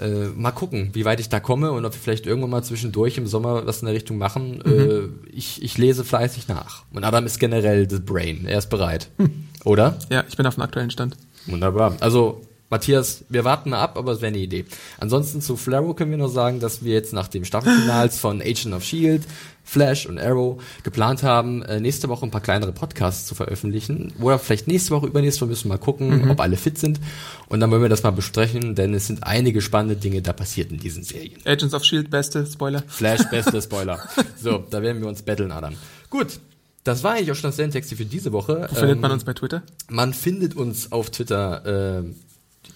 Äh, 0.00 0.28
mal 0.36 0.52
gucken, 0.52 0.90
wie 0.92 1.04
weit 1.04 1.20
ich 1.20 1.28
da 1.28 1.40
komme 1.40 1.72
und 1.72 1.84
ob 1.84 1.92
wir 1.92 2.00
vielleicht 2.00 2.26
irgendwann 2.26 2.50
mal 2.50 2.62
zwischendurch 2.62 3.18
im 3.18 3.26
Sommer 3.26 3.66
was 3.66 3.80
in 3.80 3.86
der 3.86 3.94
Richtung 3.94 4.18
machen. 4.18 4.62
Äh, 4.64 5.08
ich, 5.30 5.62
ich 5.62 5.76
lese 5.78 6.04
fleißig 6.04 6.48
nach. 6.48 6.84
Und 6.92 7.04
Adam 7.04 7.26
ist 7.26 7.38
generell 7.38 7.88
the 7.90 7.98
brain. 7.98 8.46
Er 8.46 8.58
ist 8.58 8.70
bereit. 8.70 9.10
Oder? 9.64 9.98
Ja, 10.10 10.24
ich 10.28 10.36
bin 10.36 10.46
auf 10.46 10.54
dem 10.54 10.62
aktuellen 10.62 10.90
Stand. 10.90 11.16
Wunderbar. 11.46 11.96
Also, 12.00 12.42
Matthias, 12.70 13.24
wir 13.28 13.44
warten 13.44 13.70
mal 13.70 13.80
ab, 13.80 13.96
aber 13.96 14.12
es 14.12 14.20
wäre 14.20 14.28
eine 14.28 14.38
Idee. 14.38 14.66
Ansonsten 14.98 15.40
zu 15.40 15.56
Flaro 15.56 15.94
können 15.94 16.10
wir 16.10 16.18
noch 16.18 16.28
sagen, 16.28 16.60
dass 16.60 16.84
wir 16.84 16.92
jetzt 16.92 17.12
nach 17.12 17.28
dem 17.28 17.44
Staffelfinals 17.44 18.18
von 18.18 18.40
Agent 18.42 18.74
of 18.74 18.82
S.H.I.E.L.D., 18.82 19.24
Flash 19.64 20.06
und 20.06 20.18
Arrow 20.18 20.62
geplant 20.82 21.22
haben, 21.22 21.60
äh, 21.62 21.78
nächste 21.78 22.08
Woche 22.08 22.24
ein 22.24 22.30
paar 22.30 22.40
kleinere 22.40 22.72
Podcasts 22.72 23.26
zu 23.26 23.34
veröffentlichen. 23.34 24.14
Oder 24.18 24.38
vielleicht 24.38 24.66
nächste 24.66 24.92
Woche, 24.92 25.06
übernächste 25.06 25.42
Woche 25.42 25.50
müssen 25.50 25.64
wir 25.64 25.74
mal 25.74 25.78
gucken, 25.78 26.30
ob 26.30 26.40
alle 26.40 26.56
fit 26.56 26.78
sind. 26.78 27.00
Und 27.48 27.60
dann 27.60 27.70
wollen 27.70 27.82
wir 27.82 27.90
das 27.90 28.02
mal 28.02 28.12
besprechen, 28.12 28.74
denn 28.74 28.94
es 28.94 29.06
sind 29.08 29.24
einige 29.24 29.60
spannende 29.60 29.96
Dinge 29.96 30.22
da 30.22 30.32
passiert 30.32 30.70
in 30.72 30.78
diesen 30.78 31.02
Serien. 31.04 31.38
Agents 31.44 31.74
of 31.74 31.82
S.H.I.E.L.D., 31.82 32.08
beste 32.08 32.46
Spoiler. 32.46 32.82
Flash, 32.86 33.20
beste 33.30 33.60
Spoiler. 33.60 33.98
So, 34.40 34.64
da 34.70 34.80
werden 34.80 35.02
wir 35.02 35.08
uns 35.08 35.20
battlen, 35.20 35.52
Adam. 35.52 35.74
Gut. 36.08 36.40
Das 36.84 37.04
war 37.04 37.12
eigentlich 37.16 37.30
auch 37.32 37.34
schon 37.34 37.48
das 37.48 37.56
Serientexte 37.56 37.96
für 37.96 38.06
diese 38.06 38.32
Woche. 38.32 38.68
Wo 38.70 38.74
findet 38.74 39.00
man 39.00 39.10
Ähm, 39.10 39.14
uns 39.16 39.24
bei 39.24 39.34
Twitter? 39.34 39.62
man 39.90 40.14
findet 40.14 40.56
uns 40.56 40.92
auf 40.92 41.10
Twitter 41.10 41.98
äh, 41.98 42.04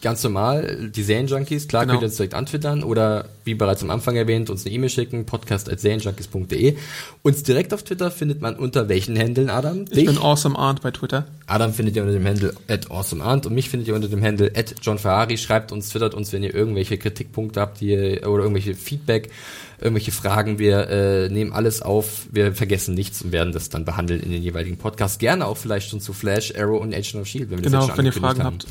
ganz 0.02 0.22
normal, 0.24 0.90
die 0.94 1.02
Serienjunkies. 1.02 1.68
Klar, 1.68 1.82
Genau. 1.84 1.94
könnt 1.94 2.02
ihr 2.02 2.06
uns 2.08 2.16
direkt 2.16 2.34
antwittern 2.34 2.82
oder 2.82 3.26
wie 3.44 3.54
bereits 3.54 3.82
am 3.82 3.90
Anfang 3.90 4.14
erwähnt, 4.16 4.50
uns 4.50 4.66
eine 4.66 4.74
E-Mail 4.74 4.90
schicken, 4.90 5.24
podcast.serienjunkies.de. 5.24 6.76
Uns 7.22 7.42
direkt 7.42 7.72
auf 7.74 7.82
Twitter 7.82 8.10
findet 8.10 8.40
man 8.40 8.56
unter 8.56 8.88
welchen 8.88 9.16
Händeln, 9.16 9.50
Adam? 9.50 9.84
Ich 9.90 10.04
bin 10.04 10.18
Awesome 10.18 10.58
Arndt 10.58 10.82
bei 10.82 10.90
Twitter. 10.90 11.26
Adam 11.46 11.72
findet 11.72 11.96
ihr 11.96 12.02
unter 12.02 12.14
dem 12.14 12.26
Handle 12.26 12.52
at 12.68 12.90
awesomearnt 12.90 13.46
und 13.46 13.54
mich 13.54 13.68
findet 13.68 13.88
ihr 13.88 13.94
unter 13.94 14.08
dem 14.08 14.22
Handle 14.22 14.52
at 14.54 14.74
John 14.82 14.98
Ferrari. 14.98 15.36
Schreibt 15.38 15.72
uns, 15.72 15.88
twittert 15.88 16.14
uns, 16.14 16.32
wenn 16.32 16.42
ihr 16.42 16.54
irgendwelche 16.54 16.98
Kritikpunkte 16.98 17.60
habt 17.60 17.80
die 17.80 18.20
oder 18.20 18.42
irgendwelche 18.42 18.74
Feedback, 18.74 19.30
irgendwelche 19.80 20.12
Fragen. 20.12 20.58
Wir 20.58 20.88
äh, 20.88 21.28
nehmen 21.28 21.52
alles 21.52 21.82
auf, 21.82 22.26
wir 22.30 22.54
vergessen 22.54 22.94
nichts 22.94 23.22
und 23.22 23.32
werden 23.32 23.52
das 23.52 23.68
dann 23.68 23.84
behandeln 23.84 24.20
in 24.20 24.30
den 24.30 24.42
jeweiligen 24.42 24.76
Podcasts. 24.78 25.18
Gerne 25.18 25.46
auch 25.46 25.56
vielleicht 25.56 25.90
schon 25.90 26.00
zu 26.00 26.12
Flash, 26.12 26.52
Arrow 26.56 26.80
und 26.80 26.94
Agent 26.94 27.16
of 27.16 27.22
S.H.I.E.L.D., 27.26 27.50
wenn 27.50 27.58
wir 27.58 27.64
Genau, 27.64 27.78
das 27.78 27.88
schon 27.88 27.98
wenn 27.98 28.06
ihr 28.06 28.12
Fragen 28.12 28.42
haben. 28.44 28.54
habt. 28.60 28.66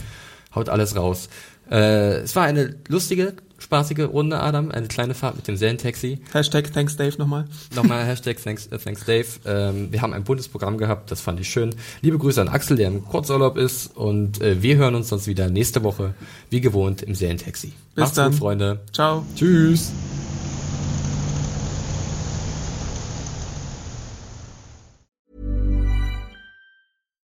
Haut 0.56 0.70
alles 0.70 0.96
raus. 0.96 1.30
Äh, 1.70 2.20
es 2.22 2.36
war 2.36 2.44
eine 2.44 2.76
lustige, 2.90 3.34
spaßige 3.58 4.10
Runde, 4.12 4.40
Adam. 4.40 4.72
Eine 4.72 4.88
kleine 4.88 5.14
Fahrt 5.14 5.38
mit 5.38 5.48
dem 5.48 5.56
Serientaxi. 5.56 6.20
Hashtag 6.34 6.74
Thanks 6.74 6.98
Dave 6.98 7.18
nochmal. 7.18 7.46
Nochmal 7.74 8.06
Hashtag 8.06 8.44
thanks, 8.44 8.68
äh, 8.68 8.78
thanks 8.78 9.06
Dave. 9.06 9.28
Ähm, 9.46 9.92
wir 9.92 10.02
haben 10.02 10.14
ein 10.14 10.24
buntes 10.26 10.50
Programm 10.50 10.78
gehabt, 10.78 11.12
das 11.12 11.22
fand 11.22 11.40
ich 11.40 11.50
schön. 11.50 11.74
Liebe 12.02 12.18
Grüße 12.18 12.42
an 12.42 12.50
Axel, 12.50 12.76
der 12.76 12.88
im 12.88 13.06
Kurzurlaub 13.06 13.58
ist. 13.58 13.96
Und 13.96 14.42
äh, 14.42 14.62
wir 14.62 14.76
hören 14.76 14.96
uns 14.96 15.08
sonst 15.10 15.28
wieder 15.28 15.50
nächste 15.50 15.84
Woche, 15.84 16.14
wie 16.50 16.60
gewohnt, 16.60 17.02
im 17.04 17.16
Serientaxi. 17.16 17.68
Bis 17.96 18.02
Macht's 18.02 18.16
dann. 18.16 18.32
gut, 18.32 18.40
Freunde. 18.40 18.80
Ciao. 18.92 19.26
Tschüss. 19.36 19.92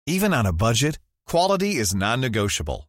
Even 0.07 0.33
on 0.33 0.47
a 0.47 0.53
budget, 0.53 0.99
quality 1.27 1.77
is 1.77 1.95
non-negotiable. 1.95 2.89